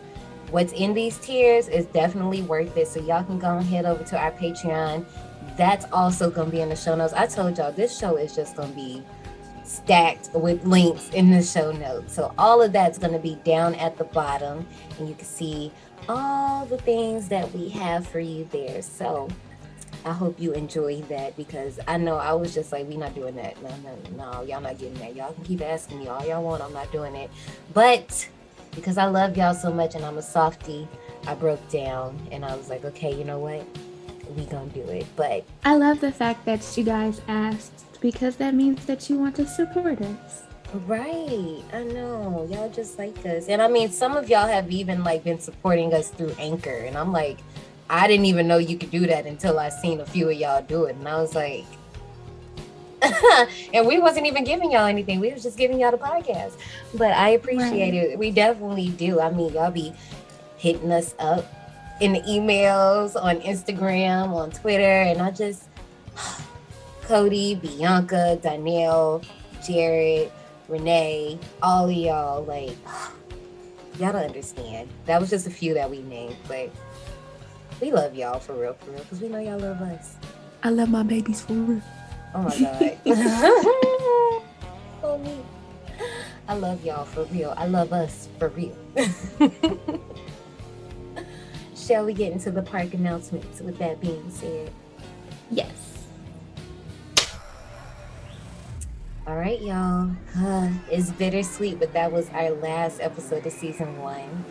[0.51, 2.87] what's in these tiers is definitely worth it.
[2.87, 5.05] So y'all can go and head over to our Patreon.
[5.57, 7.13] That's also gonna be in the show notes.
[7.13, 9.03] I told y'all this show is just gonna be
[9.67, 12.13] stacked with links in the show notes.
[12.13, 14.65] So all of that's going to be down at the bottom
[14.97, 15.71] and you can see
[16.07, 18.81] all the things that we have for you there.
[18.81, 19.27] So
[20.07, 23.35] I hope you enjoy that because I know I was just like, we not doing
[23.35, 23.61] that.
[23.61, 25.17] No, no, no, y'all not getting that.
[25.17, 26.63] Y'all can keep asking me all y'all want.
[26.63, 27.29] I'm not doing it.
[27.73, 28.29] But
[28.73, 30.87] because I love y'all so much and I'm a softie,
[31.27, 33.65] I broke down and I was like, okay, you know what?
[34.37, 35.05] We gonna do it.
[35.17, 39.35] But I love the fact that you guys asked because that means that you want
[39.35, 40.43] to support us.
[40.85, 41.63] Right.
[41.73, 42.47] I know.
[42.49, 43.47] Y'all just like us.
[43.47, 46.77] And I mean, some of y'all have even like been supporting us through Anchor.
[46.77, 47.39] And I'm like,
[47.89, 50.61] I didn't even know you could do that until I seen a few of y'all
[50.61, 50.95] do it.
[50.95, 51.65] And I was like,
[53.73, 55.19] and we wasn't even giving y'all anything.
[55.19, 56.53] We was just giving y'all the podcast.
[56.95, 58.11] But I appreciate right.
[58.11, 58.19] it.
[58.19, 59.19] We definitely do.
[59.19, 59.93] I mean, y'all be
[60.57, 61.45] hitting us up
[62.01, 65.67] in the emails, on Instagram, on Twitter, and I just
[67.03, 69.21] Cody, Bianca, Danielle,
[69.65, 70.31] Jared,
[70.67, 72.77] Renee, all of y'all, like
[73.99, 74.89] y'all don't understand.
[75.05, 76.69] That was just a few that we named, but
[77.81, 80.15] we love y'all for real, for real, because we know y'all love us.
[80.63, 81.81] I love my babies for real.
[82.33, 82.97] Oh my god.
[85.03, 85.37] oh me.
[86.47, 87.53] I love y'all for real.
[87.57, 88.75] I love us for real.
[91.75, 94.71] Shall we get into the park announcements with that being said?
[95.51, 96.07] Yes.
[99.25, 100.11] All right, y'all.
[100.37, 104.45] Uh, it's bittersweet, but that was our last episode of season one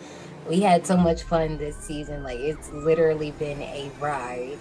[0.47, 2.23] we had so much fun this season.
[2.23, 4.57] Like it's literally been a ride.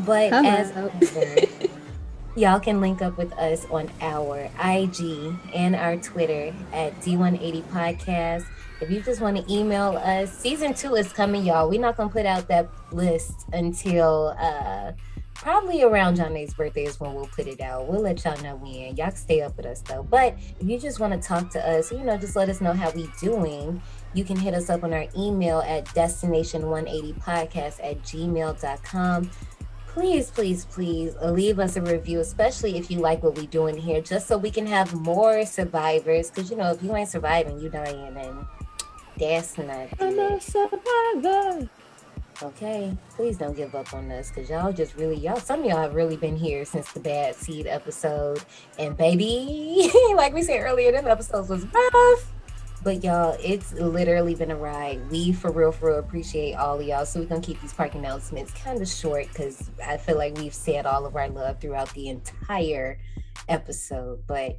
[0.00, 0.48] But Hello.
[0.48, 1.48] as
[2.36, 8.46] y'all can link up with us on our IG and our Twitter at D180 Podcast.
[8.80, 11.68] If you just want to email us, season two is coming, y'all.
[11.68, 14.92] We're not gonna put out that list until uh
[15.34, 17.86] probably around Johnny's birthday is when we'll put it out.
[17.88, 18.96] We'll let y'all know when.
[18.96, 20.02] Y'all stay up with us though.
[20.02, 22.72] But if you just want to talk to us, you know, just let us know
[22.72, 23.82] how we doing
[24.14, 29.30] you can hit us up on our email at destination180podcast at gmail.com.
[29.88, 34.00] Please, please, please leave us a review, especially if you like what we're doing here,
[34.00, 36.30] just so we can have more survivors.
[36.30, 38.46] Because, you know, if you ain't surviving, you dying, and
[39.18, 39.88] that's not.
[40.00, 41.68] I'm a survivor.
[42.42, 45.76] Okay, please don't give up on us because y'all just really, y'all, some of y'all
[45.76, 48.42] have really been here since the bad seed episode.
[48.78, 52.32] And baby, like we said earlier, them episodes was rough.
[52.82, 55.10] But y'all, it's literally been a ride.
[55.10, 57.04] We for real, for real appreciate all of y'all.
[57.04, 60.54] So we're gonna keep these park announcements kind of short because I feel like we've
[60.54, 62.98] said all of our love throughout the entire
[63.48, 64.26] episode.
[64.26, 64.58] But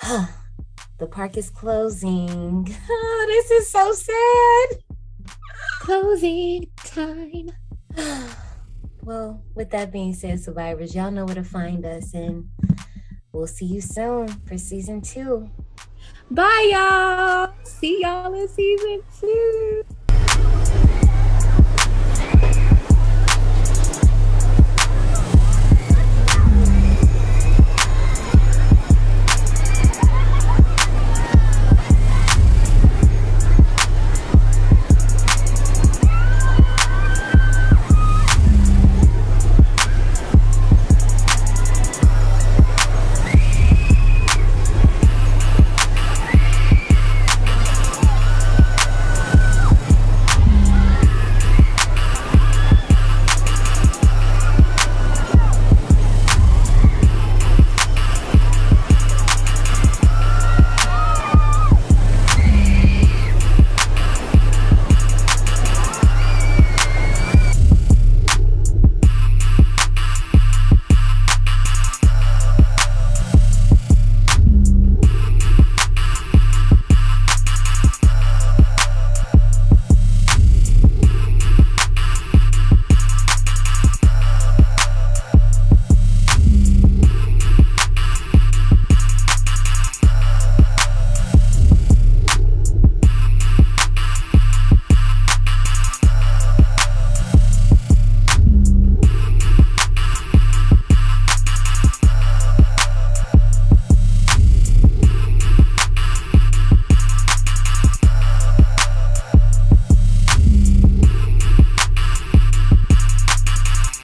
[0.00, 0.26] huh,
[0.98, 2.76] the park is closing.
[2.90, 4.82] Oh, this is so sad.
[5.80, 7.50] Closing time.
[9.02, 12.48] well, with that being said, survivors, y'all know where to find us, and
[13.32, 15.48] we'll see you soon for season two.
[16.32, 17.52] Bye, y'all.
[17.62, 19.84] See y'all in season two.